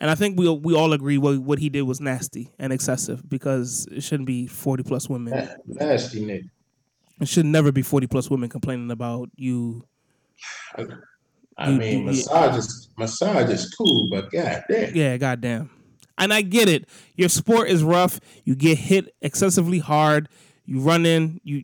And 0.00 0.10
I 0.10 0.14
think 0.14 0.38
we 0.38 0.48
we 0.48 0.74
all 0.74 0.92
agree 0.92 1.18
what 1.18 1.38
what 1.38 1.58
he 1.58 1.68
did 1.68 1.82
was 1.82 2.00
nasty 2.00 2.50
and 2.58 2.72
excessive 2.72 3.28
because 3.28 3.86
it 3.90 4.02
shouldn't 4.02 4.26
be 4.26 4.46
forty 4.46 4.82
plus 4.82 5.08
women. 5.08 5.48
Nasty 5.66 6.24
nigga. 6.24 6.50
It 7.20 7.28
should 7.28 7.46
never 7.46 7.70
be 7.72 7.82
forty 7.82 8.06
plus 8.06 8.28
women 8.28 8.48
complaining 8.48 8.90
about 8.90 9.30
you. 9.36 9.84
I 11.56 11.70
You- 11.70 11.78
mean, 11.78 11.98
you- 12.00 12.04
massage 12.06 12.58
is 12.58 12.88
massage 12.98 13.50
is 13.50 13.70
cool, 13.74 14.08
but 14.10 14.30
goddamn. 14.32 14.94
Yeah, 14.94 15.16
goddamn. 15.16 15.70
And 16.18 16.32
I 16.32 16.42
get 16.42 16.68
it. 16.68 16.88
Your 17.16 17.28
sport 17.28 17.68
is 17.68 17.82
rough. 17.82 18.20
You 18.44 18.54
get 18.54 18.78
hit 18.78 19.14
excessively 19.20 19.78
hard. 19.78 20.28
You 20.66 20.80
run 20.80 21.06
in. 21.06 21.40
You 21.44 21.62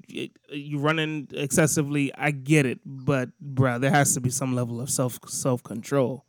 you 0.53 0.79
run 0.79 0.99
in 0.99 1.29
excessively. 1.33 2.13
I 2.15 2.31
get 2.31 2.67
it, 2.67 2.81
but 2.85 3.31
bruh, 3.43 3.81
there 3.81 3.91
has 3.91 4.15
to 4.15 4.21
be 4.21 4.31
some 4.31 4.55
level 4.55 4.81
of 4.81 4.91
self 4.91 5.19
self 5.27 5.63
control. 5.63 6.25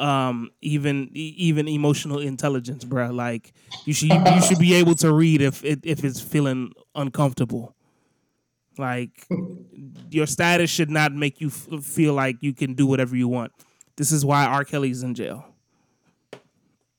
Um, 0.00 0.50
even 0.62 1.10
even 1.12 1.68
emotional 1.68 2.20
intelligence, 2.20 2.84
bruh. 2.84 3.14
Like 3.14 3.52
you 3.84 3.92
should 3.92 4.10
you 4.10 4.42
should 4.42 4.58
be 4.58 4.74
able 4.74 4.94
to 4.96 5.12
read 5.12 5.42
if 5.42 5.62
it, 5.64 5.80
if 5.84 6.04
it's 6.04 6.20
feeling 6.20 6.72
uncomfortable. 6.94 7.76
Like 8.78 9.26
your 10.10 10.26
status 10.26 10.70
should 10.70 10.90
not 10.90 11.12
make 11.12 11.40
you 11.40 11.48
f- 11.48 11.84
feel 11.84 12.14
like 12.14 12.36
you 12.40 12.54
can 12.54 12.72
do 12.74 12.86
whatever 12.86 13.14
you 13.14 13.28
want. 13.28 13.52
This 13.96 14.10
is 14.10 14.24
why 14.24 14.46
R. 14.46 14.64
Kelly's 14.64 15.02
in 15.02 15.14
jail. 15.14 15.44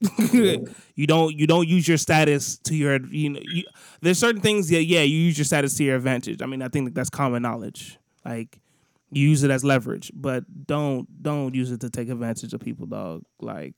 you 0.33 1.07
don't 1.07 1.35
you 1.35 1.47
don't 1.47 1.67
use 1.67 1.87
your 1.87 1.97
status 1.97 2.57
to 2.59 2.75
your 2.75 2.99
you 3.07 3.29
know 3.29 3.39
you, 3.43 3.63
there's 4.01 4.17
certain 4.19 4.41
things 4.41 4.69
that 4.69 4.83
yeah 4.83 5.01
you 5.01 5.17
use 5.17 5.37
your 5.37 5.45
status 5.45 5.75
to 5.75 5.83
your 5.83 5.95
advantage. 5.95 6.41
I 6.41 6.45
mean 6.45 6.61
I 6.61 6.67
think 6.67 6.85
that 6.85 6.95
that's 6.95 7.09
common 7.09 7.41
knowledge. 7.41 7.97
Like 8.25 8.59
use 9.11 9.43
it 9.43 9.51
as 9.51 9.63
leverage, 9.63 10.11
but 10.15 10.43
don't 10.67 11.07
don't 11.21 11.53
use 11.53 11.71
it 11.71 11.81
to 11.81 11.89
take 11.89 12.09
advantage 12.09 12.53
of 12.53 12.61
people, 12.61 12.85
dog. 12.85 13.23
Like 13.39 13.75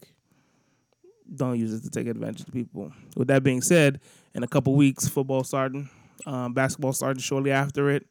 don't 1.36 1.58
use 1.58 1.74
it 1.74 1.84
to 1.84 1.90
take 1.90 2.08
advantage 2.08 2.48
of 2.48 2.54
people. 2.54 2.92
With 3.16 3.28
that 3.30 3.44
being 3.44 3.62
said, 3.62 4.00
in 4.36 4.44
a 4.44 4.48
couple 4.48 4.76
weeks, 4.76 5.08
football 5.08 5.44
starting, 5.44 5.90
um, 6.26 6.54
basketball 6.54 6.94
starting 6.94 7.22
shortly 7.22 7.52
after 7.52 7.90
it. 7.90 8.06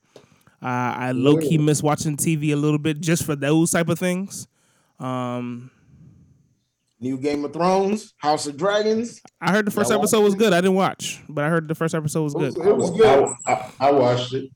Uh, 0.62 0.94
I 0.96 1.12
low 1.12 1.38
key 1.38 1.58
miss 1.58 1.82
watching 1.82 2.16
TV 2.16 2.52
a 2.52 2.56
little 2.56 2.78
bit 2.78 3.00
just 3.00 3.24
for 3.24 3.34
those 3.34 3.72
type 3.72 3.88
of 3.88 3.98
things. 3.98 4.46
Um, 5.00 5.70
New 7.00 7.18
Game 7.18 7.44
of 7.44 7.52
Thrones, 7.52 8.14
House 8.18 8.46
of 8.46 8.56
Dragons. 8.56 9.20
I 9.40 9.50
heard 9.50 9.66
the 9.66 9.72
first 9.72 9.90
episode 9.90 10.20
was 10.20 10.36
good. 10.36 10.52
I 10.52 10.60
didn't 10.60 10.76
watch, 10.76 11.20
but 11.28 11.44
I 11.44 11.48
heard 11.48 11.66
the 11.66 11.74
first 11.74 11.96
episode 11.96 12.22
was 12.22 12.34
It 12.34 12.38
was, 12.38 12.54
good. 12.54 12.66
it 12.68 12.76
was 12.76 12.90
good. 12.92 13.28
I, 13.44 13.52
I, 13.52 13.72
I 13.88 13.90
watched 13.90 14.32
it. 14.34 14.50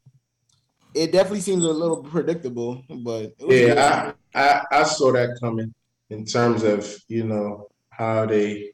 It 0.97 1.13
definitely 1.13 1.41
seems 1.41 1.65
a 1.65 1.73
little 1.73 2.03
predictable, 2.03 2.83
but 2.89 3.35
it 3.39 3.47
was. 3.47 3.61
Yeah, 3.61 4.13
I, 4.35 4.41
I 4.41 4.63
I 4.81 4.83
saw 4.85 5.13
that 5.13 5.37
coming 5.41 5.75
in 6.09 6.25
terms 6.25 6.63
of 6.63 6.91
you 7.09 7.25
know 7.25 7.69
how 7.91 8.25
they 8.25 8.73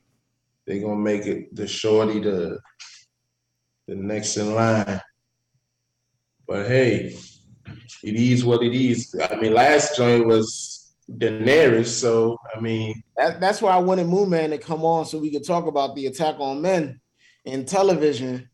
they 0.66 0.78
gonna 0.78 0.96
make 0.96 1.26
it 1.26 1.54
the 1.54 1.66
shorty 1.66 2.20
the 2.20 2.60
the 3.88 3.96
next 3.96 4.36
in 4.36 4.54
line. 4.54 5.00
But 6.46 6.68
hey, 6.68 7.16
it 8.02 8.14
is 8.14 8.44
what 8.44 8.62
it 8.62 8.74
is. 8.74 9.14
I 9.30 9.36
mean, 9.36 9.54
last 9.54 9.96
joint 9.96 10.26
was 10.26 10.94
Daenerys, 11.10 11.86
so 11.86 12.38
I 12.54 12.60
mean, 12.60 13.02
That, 13.16 13.40
that's 13.40 13.60
why 13.60 13.72
I 13.72 13.78
wanted 13.78 14.06
Moon 14.06 14.30
Man 14.30 14.50
to 14.50 14.58
come 14.58 14.84
on 14.84 15.06
so 15.06 15.18
we 15.18 15.30
could 15.30 15.46
talk 15.46 15.66
about 15.66 15.96
the 15.96 16.06
attack 16.06 16.36
on 16.38 16.62
men 16.62 17.00
in 17.44 17.64
television. 17.64 18.48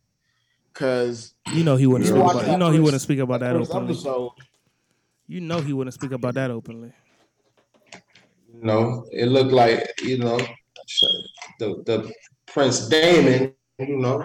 Cause 0.79 1.35
You 1.53 1.65
know 1.65 1.75
he 1.75 1.87
wouldn't 1.87 2.07
You 2.09 2.15
speak 2.15 2.23
about. 2.31 2.43
that 2.45 2.53
You 2.53 2.57
know 2.59 2.71
he 2.71 2.79
wouldn't 2.79 3.03
speak 3.03 3.19
about 3.19 3.41
that 3.41 3.57
first 3.57 3.71
openly. 3.73 3.95
episode, 3.95 4.31
You 5.27 5.41
know 5.41 5.61
he 5.61 5.73
wouldn't 5.73 5.95
speak 5.95 6.13
about 6.13 6.35
that 6.35 6.53
openly. 6.53 6.93
No, 8.63 9.05
it 9.11 9.27
looked 9.27 9.51
like 9.53 9.83
you 10.03 10.19
know 10.19 10.39
the 11.59 11.83
the 11.85 12.13
Prince 12.47 12.89
Daemon, 12.89 13.53
you 13.79 13.97
know, 13.99 14.25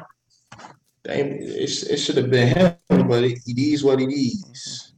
Daemon, 1.04 1.38
it, 1.42 1.70
it 1.90 1.98
should 1.98 2.18
have 2.18 2.30
been 2.30 2.48
him, 2.56 2.78
but 3.08 3.24
it, 3.24 3.40
it 3.46 3.58
is 3.60 3.84
what 3.84 4.00
it 4.00 4.10
is. 4.14 4.94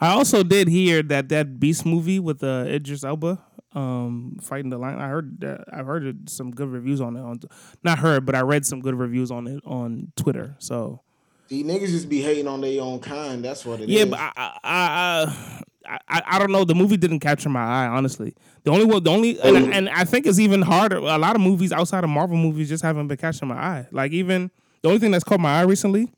I 0.00 0.10
also 0.12 0.42
did 0.44 0.68
hear 0.68 1.02
that 1.04 1.28
that 1.30 1.58
Beast 1.58 1.84
movie 1.84 2.20
with 2.20 2.44
uh, 2.44 2.64
Idris 2.68 3.02
Elba 3.02 3.42
um, 3.78 4.36
fighting 4.40 4.70
the 4.70 4.78
lion. 4.78 4.98
I 4.98 5.08
heard 5.08 5.40
that, 5.40 5.64
I 5.72 5.82
heard 5.82 6.28
some 6.28 6.50
good 6.50 6.68
reviews 6.68 7.00
on 7.00 7.16
it. 7.16 7.20
On 7.20 7.38
not 7.84 7.98
heard, 7.98 8.26
but 8.26 8.34
I 8.34 8.40
read 8.40 8.64
some 8.66 8.80
good 8.80 8.94
reviews 8.94 9.30
on 9.30 9.46
it 9.46 9.62
on 9.66 10.12
Twitter. 10.16 10.56
So 10.58 11.02
these 11.48 11.64
niggas 11.64 11.88
just 11.88 12.08
be 12.08 12.20
hating 12.20 12.48
on 12.48 12.60
their 12.60 12.80
own 12.82 12.98
kind. 13.00 13.44
That's 13.44 13.64
what 13.64 13.80
it 13.80 13.88
is. 13.88 13.96
yeah, 13.96 14.04
but 14.06 14.18
I 14.18 14.32
I, 14.36 14.54
I 14.64 15.98
I 16.08 16.22
I 16.26 16.38
don't 16.38 16.50
know. 16.52 16.64
The 16.64 16.74
movie 16.74 16.96
didn't 16.96 17.20
capture 17.20 17.48
my 17.48 17.62
eye. 17.64 17.86
Honestly, 17.86 18.34
the 18.64 18.70
only 18.70 18.84
one, 18.84 19.02
the 19.02 19.10
only, 19.10 19.40
and, 19.40 19.56
I- 19.56 19.76
and 19.76 19.88
I 19.88 20.04
think 20.04 20.26
it's 20.26 20.38
even 20.38 20.60
harder. 20.62 20.96
A 20.98 21.16
lot 21.18 21.34
of 21.36 21.40
movies 21.42 21.72
outside 21.72 22.04
of 22.04 22.10
Marvel 22.10 22.36
movies 22.36 22.68
just 22.68 22.82
haven't 22.82 23.06
been 23.08 23.16
catching 23.16 23.48
my 23.48 23.56
eye. 23.56 23.86
Like 23.92 24.12
even 24.12 24.50
the 24.82 24.88
only 24.88 24.98
thing 25.00 25.10
that's 25.12 25.24
caught 25.24 25.40
my 25.40 25.60
eye 25.60 25.62
recently 25.64 26.08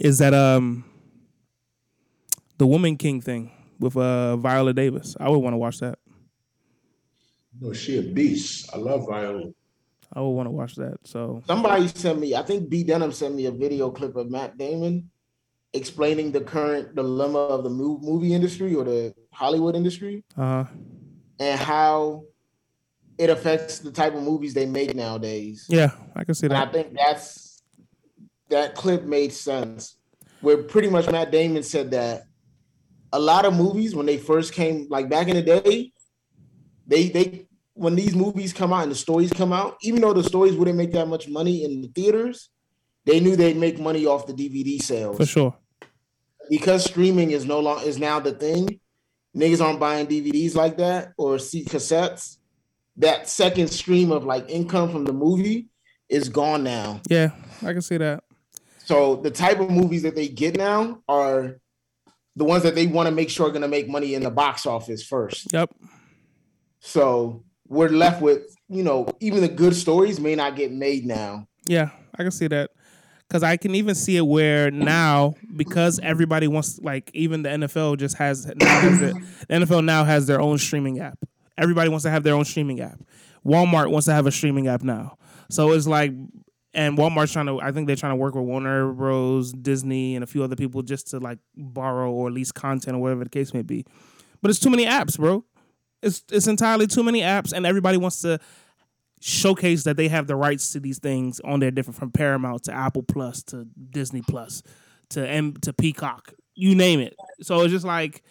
is 0.00 0.18
that 0.18 0.32
um 0.34 0.84
the 2.58 2.66
Woman 2.66 2.96
King 2.96 3.20
thing 3.20 3.50
with 3.78 3.96
uh 3.96 4.36
Viola 4.36 4.72
Davis. 4.72 5.16
I 5.20 5.28
would 5.28 5.38
want 5.38 5.52
to 5.54 5.58
watch 5.58 5.78
that. 5.80 5.98
No, 7.60 7.72
she 7.72 7.98
a 7.98 8.02
beast. 8.02 8.70
I 8.72 8.78
love 8.78 9.06
Viola. 9.08 9.50
I 10.12 10.20
would 10.20 10.30
want 10.30 10.46
to 10.46 10.50
watch 10.50 10.74
that. 10.76 10.98
So 11.04 11.42
Somebody 11.46 11.88
sent 11.88 12.18
me, 12.18 12.34
I 12.34 12.42
think 12.42 12.68
B 12.68 12.82
Denham 12.82 13.12
sent 13.12 13.34
me 13.34 13.46
a 13.46 13.50
video 13.50 13.90
clip 13.90 14.16
of 14.16 14.30
Matt 14.30 14.56
Damon 14.56 15.10
explaining 15.74 16.32
the 16.32 16.40
current 16.40 16.94
dilemma 16.94 17.38
of 17.38 17.62
the 17.62 17.70
movie 17.70 18.32
industry 18.32 18.74
or 18.74 18.84
the 18.84 19.14
Hollywood 19.32 19.76
industry 19.76 20.24
uh-huh. 20.36 20.64
and 21.38 21.60
how 21.60 22.24
it 23.18 23.28
affects 23.28 23.80
the 23.80 23.90
type 23.90 24.14
of 24.14 24.22
movies 24.22 24.54
they 24.54 24.64
make 24.64 24.94
nowadays. 24.94 25.66
yeah, 25.68 25.90
I 26.16 26.24
can 26.24 26.34
see 26.34 26.46
And 26.46 26.54
I 26.54 26.66
think 26.66 26.94
that's 26.94 27.62
that 28.48 28.74
clip 28.74 29.04
made 29.04 29.32
sense. 29.32 29.96
Where 30.40 30.62
pretty 30.62 30.88
much 30.88 31.10
Matt 31.10 31.32
Damon 31.32 31.64
said 31.64 31.90
that 31.90 32.22
a 33.12 33.18
lot 33.18 33.44
of 33.44 33.54
movies 33.54 33.94
when 33.94 34.06
they 34.06 34.16
first 34.16 34.52
came, 34.52 34.86
like 34.88 35.08
back 35.08 35.28
in 35.28 35.34
the 35.34 35.42
day, 35.42 35.92
they 36.86 37.08
they 37.08 37.47
when 37.78 37.94
these 37.94 38.14
movies 38.14 38.52
come 38.52 38.72
out 38.72 38.82
and 38.82 38.90
the 38.90 38.96
stories 38.96 39.32
come 39.32 39.52
out, 39.52 39.76
even 39.82 40.00
though 40.00 40.12
the 40.12 40.24
stories 40.24 40.56
wouldn't 40.56 40.76
make 40.76 40.92
that 40.92 41.06
much 41.06 41.28
money 41.28 41.64
in 41.64 41.80
the 41.80 41.88
theaters, 41.88 42.50
they 43.06 43.20
knew 43.20 43.36
they'd 43.36 43.56
make 43.56 43.78
money 43.78 44.04
off 44.04 44.26
the 44.26 44.32
DVD 44.32 44.82
sales. 44.82 45.16
For 45.16 45.24
sure. 45.24 45.56
Because 46.50 46.84
streaming 46.84 47.30
is 47.30 47.44
no 47.44 47.60
longer 47.60 47.86
is 47.86 47.98
now 47.98 48.18
the 48.18 48.32
thing, 48.32 48.80
niggas 49.36 49.64
aren't 49.64 49.78
buying 49.78 50.08
DVDs 50.08 50.56
like 50.56 50.78
that 50.78 51.12
or 51.16 51.38
see 51.38 51.64
cassettes. 51.64 52.38
That 52.96 53.28
second 53.28 53.68
stream 53.68 54.10
of 54.10 54.24
like 54.24 54.50
income 54.50 54.90
from 54.90 55.04
the 55.04 55.12
movie 55.12 55.68
is 56.08 56.28
gone 56.28 56.64
now. 56.64 57.00
Yeah, 57.08 57.30
I 57.62 57.72
can 57.72 57.82
see 57.82 57.98
that. 57.98 58.24
So 58.84 59.16
the 59.16 59.30
type 59.30 59.60
of 59.60 59.70
movies 59.70 60.02
that 60.02 60.16
they 60.16 60.26
get 60.26 60.56
now 60.56 61.02
are 61.08 61.60
the 62.34 62.44
ones 62.44 62.64
that 62.64 62.74
they 62.74 62.88
want 62.88 63.08
to 63.08 63.14
make 63.14 63.30
sure 63.30 63.46
are 63.46 63.50
going 63.50 63.62
to 63.62 63.68
make 63.68 63.88
money 63.88 64.14
in 64.14 64.24
the 64.24 64.30
box 64.30 64.66
office 64.66 65.04
first. 65.04 65.52
Yep. 65.52 65.70
So 66.80 67.44
we're 67.68 67.88
left 67.88 68.22
with, 68.22 68.56
you 68.68 68.82
know, 68.82 69.08
even 69.20 69.40
the 69.40 69.48
good 69.48 69.74
stories 69.74 70.20
may 70.20 70.34
not 70.34 70.56
get 70.56 70.72
made 70.72 71.06
now. 71.06 71.46
Yeah, 71.66 71.90
I 72.18 72.22
can 72.22 72.30
see 72.30 72.48
that. 72.48 72.70
Cause 73.30 73.42
I 73.42 73.58
can 73.58 73.74
even 73.74 73.94
see 73.94 74.16
it 74.16 74.22
where 74.22 74.70
now 74.70 75.34
because 75.54 76.00
everybody 76.02 76.48
wants 76.48 76.78
like 76.78 77.10
even 77.12 77.42
the 77.42 77.50
NFL 77.50 77.98
just 77.98 78.16
has, 78.16 78.44
has 78.44 79.00
the 79.00 79.22
NFL 79.50 79.84
now 79.84 80.04
has 80.04 80.26
their 80.26 80.40
own 80.40 80.56
streaming 80.56 80.98
app. 81.00 81.18
Everybody 81.58 81.90
wants 81.90 82.04
to 82.04 82.10
have 82.10 82.22
their 82.22 82.34
own 82.34 82.46
streaming 82.46 82.80
app. 82.80 82.98
Walmart 83.44 83.90
wants 83.90 84.06
to 84.06 84.14
have 84.14 84.26
a 84.26 84.32
streaming 84.32 84.66
app 84.66 84.82
now. 84.82 85.18
So 85.50 85.72
it's 85.72 85.86
like 85.86 86.12
and 86.72 86.96
Walmart's 86.96 87.32
trying 87.32 87.46
to 87.46 87.60
I 87.60 87.72
think 87.72 87.86
they're 87.86 87.96
trying 87.96 88.12
to 88.12 88.16
work 88.16 88.34
with 88.34 88.44
Warner 88.44 88.92
Bros, 88.92 89.52
Disney, 89.52 90.14
and 90.14 90.22
a 90.22 90.26
few 90.26 90.42
other 90.42 90.56
people 90.56 90.82
just 90.82 91.08
to 91.08 91.18
like 91.18 91.38
borrow 91.54 92.10
or 92.10 92.30
lease 92.30 92.52
content 92.52 92.96
or 92.96 93.00
whatever 93.00 93.24
the 93.24 93.30
case 93.30 93.52
may 93.52 93.62
be. 93.62 93.84
But 94.40 94.50
it's 94.50 94.60
too 94.60 94.70
many 94.70 94.86
apps, 94.86 95.18
bro. 95.18 95.44
It's 96.02 96.22
it's 96.30 96.46
entirely 96.46 96.86
too 96.86 97.02
many 97.02 97.20
apps, 97.20 97.52
and 97.52 97.66
everybody 97.66 97.96
wants 97.96 98.20
to 98.22 98.38
showcase 99.20 99.84
that 99.84 99.96
they 99.96 100.08
have 100.08 100.26
the 100.26 100.36
rights 100.36 100.72
to 100.72 100.80
these 100.80 100.98
things 100.98 101.40
on 101.40 101.60
their 101.60 101.70
different 101.70 101.98
from 101.98 102.10
Paramount 102.10 102.64
to 102.64 102.72
Apple 102.72 103.02
Plus 103.02 103.42
to 103.44 103.66
Disney 103.90 104.22
Plus 104.22 104.62
to 105.10 105.26
M 105.28 105.54
to 105.62 105.72
Peacock, 105.72 106.34
you 106.54 106.74
name 106.74 107.00
it. 107.00 107.16
So 107.42 107.62
it's 107.62 107.72
just 107.72 107.84
like 107.84 108.22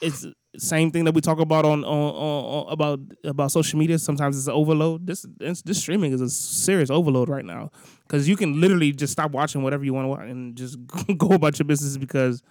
it's 0.00 0.26
same 0.58 0.90
thing 0.90 1.04
that 1.04 1.14
we 1.14 1.20
talk 1.22 1.38
about 1.38 1.64
on, 1.64 1.82
on, 1.84 2.14
on, 2.14 2.44
on 2.66 2.72
about 2.72 3.00
about 3.24 3.52
social 3.52 3.78
media. 3.78 3.98
Sometimes 3.98 4.36
it's 4.36 4.48
an 4.48 4.52
overload. 4.52 5.06
This 5.06 5.24
this, 5.38 5.62
this 5.62 5.78
streaming 5.78 6.12
is 6.12 6.20
a 6.20 6.28
serious 6.28 6.90
overload 6.90 7.28
right 7.28 7.44
now 7.44 7.70
because 8.02 8.28
you 8.28 8.36
can 8.36 8.60
literally 8.60 8.92
just 8.92 9.12
stop 9.12 9.30
watching 9.30 9.62
whatever 9.62 9.84
you 9.84 9.94
want 9.94 10.04
to 10.04 10.08
watch 10.08 10.28
and 10.28 10.56
just 10.56 10.78
go 11.16 11.28
about 11.28 11.58
your 11.58 11.64
business 11.64 11.96
because 11.96 12.42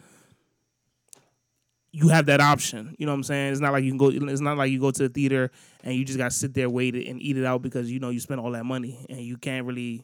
you 1.94 2.08
have 2.10 2.26
that 2.28 2.39
option. 2.39 2.96
You 2.98 3.06
know 3.06 3.12
what 3.12 3.18
I'm 3.18 3.24
saying? 3.24 3.52
It's 3.52 3.62
not 3.62 3.74
like 3.74 3.84
you 3.84 3.92
can 3.92 3.98
go. 3.98 4.10
It's 4.10 4.42
not 4.42 4.58
like 4.58 4.72
you 4.72 4.80
go 4.80 4.92
to 4.92 5.04
the 5.04 5.10
theater 5.10 5.52
and 5.84 5.94
you 5.96 6.06
just 6.06 6.18
got 6.18 6.32
to 6.32 6.38
sit 6.38 6.54
there, 6.54 6.70
wait 6.70 6.96
it, 6.96 7.08
and 7.08 7.22
eat 7.22 7.38
it 7.38 7.46
out 7.46 7.62
because 7.62 7.92
you 7.92 8.00
know 8.00 8.10
you 8.10 8.20
spent 8.20 8.39
all 8.39 8.52
that 8.52 8.66
money 8.66 9.06
and 9.10 9.20
you 9.20 9.38
can't 9.38 9.66
really 9.66 10.04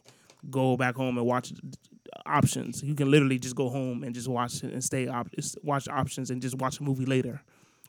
go 0.50 0.76
back 0.76 0.94
home 0.96 1.16
and 1.18 1.26
watch 1.26 1.52
options. 2.26 2.82
You 2.82 2.94
can 2.94 3.10
literally 3.10 3.38
just 3.38 3.56
go 3.56 3.68
home 3.70 4.02
and 4.04 4.14
just 4.14 4.28
watch 4.28 4.62
it 4.62 4.72
and 4.72 4.84
stay 4.84 5.08
op- 5.08 5.30
watch 5.62 5.88
options 5.88 6.30
and 6.30 6.42
just 6.42 6.56
watch 6.58 6.78
a 6.80 6.82
movie 6.82 7.06
later, 7.06 7.40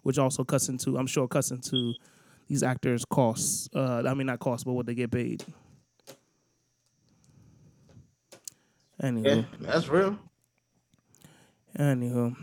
which 0.03 0.17
also 0.17 0.43
cuts 0.43 0.69
into 0.69 0.97
I'm 0.97 1.07
sure 1.07 1.27
cuts 1.27 1.51
into 1.51 1.93
these 2.47 2.63
actors' 2.63 3.03
costs. 3.05 3.69
Uh, 3.75 4.03
I 4.07 4.13
mean 4.13 4.27
not 4.27 4.39
costs, 4.39 4.63
but 4.63 4.73
what 4.73 4.85
they 4.85 4.95
get 4.95 5.11
paid. 5.11 5.43
Anywho, 9.01 9.25
Yeah, 9.25 9.43
that's 9.61 9.87
real. 9.87 10.17
anywho. 11.77 12.35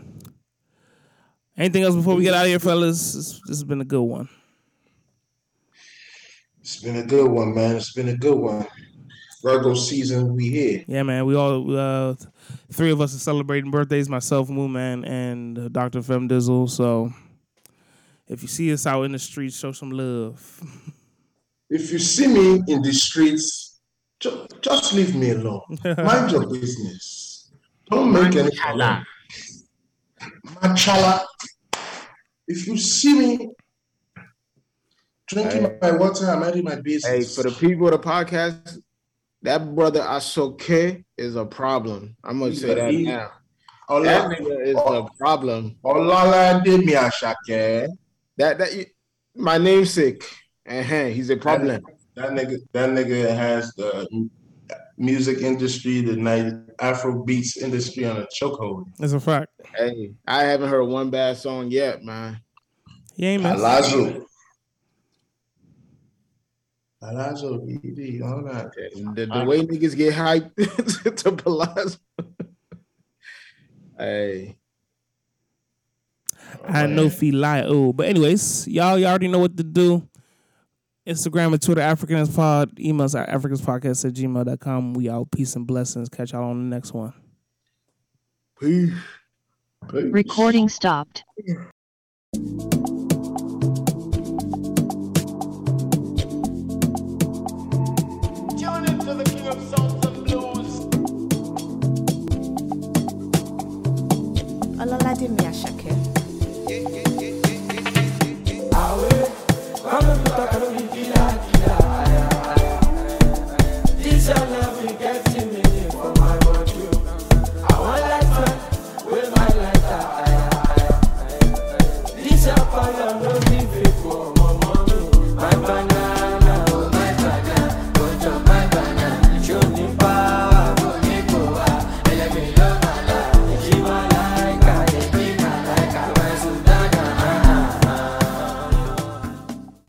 Anything 1.57 1.83
else 1.83 1.95
before 1.95 2.15
we 2.15 2.23
get 2.23 2.33
out 2.35 2.43
of 2.43 2.49
here, 2.49 2.59
fellas? 2.59 3.13
This, 3.13 3.31
this 3.41 3.57
has 3.57 3.63
been 3.63 3.81
a 3.81 3.85
good 3.85 4.03
one. 4.03 4.29
It's 6.59 6.81
been 6.81 6.97
a 6.97 7.03
good 7.05 7.31
one, 7.31 7.55
man. 7.55 7.77
It's 7.77 7.93
been 7.93 8.09
a 8.09 8.17
good 8.17 8.37
one. 8.37 8.67
Virgo 9.41 9.73
season, 9.73 10.35
we 10.35 10.49
here. 10.49 10.83
Yeah, 10.87 11.03
man. 11.03 11.25
We 11.25 11.35
all 11.35 11.75
uh, 11.75 12.15
three 12.71 12.91
of 12.91 13.01
us 13.01 13.15
are 13.15 13.19
celebrating 13.19 13.71
birthdays. 13.71 14.09
Myself, 14.09 14.49
Moo 14.49 14.67
Man, 14.67 15.05
and 15.05 15.57
uh, 15.57 15.67
Dr. 15.69 16.01
Fem 16.01 16.27
Dizzle. 16.27 16.69
So 16.69 17.11
if 18.27 18.41
you 18.41 18.47
see 18.47 18.71
us 18.73 18.85
out 18.85 19.03
in 19.03 19.13
the 19.13 19.19
streets, 19.19 19.57
show 19.57 19.71
some 19.71 19.91
love. 19.91 20.61
If 21.69 21.91
you 21.91 21.99
see 21.99 22.27
me 22.27 22.61
in 22.67 22.81
the 22.81 22.93
streets, 22.93 23.79
ju- 24.19 24.47
just 24.61 24.93
leave 24.93 25.15
me 25.15 25.31
alone. 25.31 25.61
Mind 25.97 26.31
your 26.31 26.47
business. 26.47 27.51
Don't 27.89 28.11
make 28.11 28.35
any 28.35 28.55
problem. 28.57 29.05
Machala. 30.45 31.25
If 32.47 32.67
you 32.67 32.77
see 32.77 33.13
me 33.19 33.49
drinking 35.27 35.63
Hey. 35.63 35.77
my 35.81 35.91
water, 35.91 36.29
I'm 36.29 36.39
minding 36.39 36.63
my 36.63 36.75
business. 36.75 37.35
Hey, 37.35 37.41
for 37.41 37.49
the 37.49 37.55
people 37.55 37.87
of 37.87 38.01
the 38.01 38.07
podcast, 38.07 38.79
that 39.41 39.75
brother 39.75 40.01
Asake 40.01 41.03
is 41.17 41.35
a 41.35 41.45
problem. 41.45 42.15
I'm 42.23 42.39
gonna 42.39 42.55
say 42.55 42.73
that 42.73 42.93
now. 42.93 43.31
That 43.89 44.29
nigga 44.31 44.65
is 44.65 44.75
a 44.75 45.07
problem. 45.19 45.77
Ololade 45.83 46.83
Mi 46.85 46.93
Asake. 46.93 47.87
That 48.37 48.57
that 48.57 48.87
my 49.35 49.57
namesake. 49.57 50.23
Uh-huh, 50.67 51.05
he's 51.05 51.29
a 51.29 51.37
problem. 51.37 51.81
That 52.15 52.31
nigga, 52.31 52.57
that 52.73 52.89
nigga 52.89 53.33
has 53.35 53.73
the 53.75 54.07
music 54.97 55.39
industry, 55.39 56.01
the 56.01 56.15
night 56.15 56.53
Afro 56.79 57.23
beats 57.23 57.57
industry 57.57 58.05
on 58.05 58.17
a 58.17 58.27
chokehold. 58.27 58.85
That's 58.97 59.13
a 59.13 59.19
fact. 59.19 59.51
Hey, 59.75 60.13
I 60.25 60.43
haven't 60.43 60.69
heard 60.69 60.83
one 60.83 61.09
bad 61.09 61.37
song 61.37 61.69
yet, 61.69 62.03
man. 62.03 62.41
He 63.15 63.25
ain't 63.25 63.43
missed. 63.43 63.55
Palazzo. 63.55 64.25
Palazzo, 66.99 67.59
BD, 67.59 68.23
all 68.23 68.43
that. 68.43 68.71
The, 69.15 69.27
the 69.27 69.45
way 69.45 69.61
niggas 69.61 69.95
get 69.95 70.13
hyped 70.13 71.15
to 71.23 71.31
Palazzo. 71.31 71.99
hey, 73.97 74.57
I 76.67 76.87
know 76.87 77.09
feel 77.09 77.35
lie. 77.35 77.63
Oh, 77.63 77.93
but 77.93 78.07
anyways, 78.07 78.67
y'all, 78.67 78.97
y'all 78.97 79.09
already 79.09 79.27
know 79.27 79.39
what 79.39 79.55
to 79.57 79.63
do. 79.63 80.07
Instagram 81.07 81.53
and 81.53 81.61
Twitter, 81.61 81.81
Africans 81.81 82.35
Pod. 82.35 82.75
Emails 82.75 83.17
at 83.17 83.29
africanspodcast 83.29 84.05
at 84.05 84.13
gmail.com. 84.13 84.93
We 84.93 85.09
out. 85.09 85.31
Peace 85.31 85.55
and 85.55 85.65
blessings. 85.65 86.09
Catch 86.09 86.33
y'all 86.33 86.43
on 86.43 86.69
the 86.69 86.75
next 86.75 86.93
one. 86.93 87.13
peace. 88.59 88.93
Peace. 89.89 90.11
Recording 90.11 90.67
stopped. 90.67 91.23
Olala 104.77 105.15
Dimiashake. 105.17 106.06
Come 109.89 110.03
and 110.03 110.25
put 110.25 110.37
a 110.37 111.36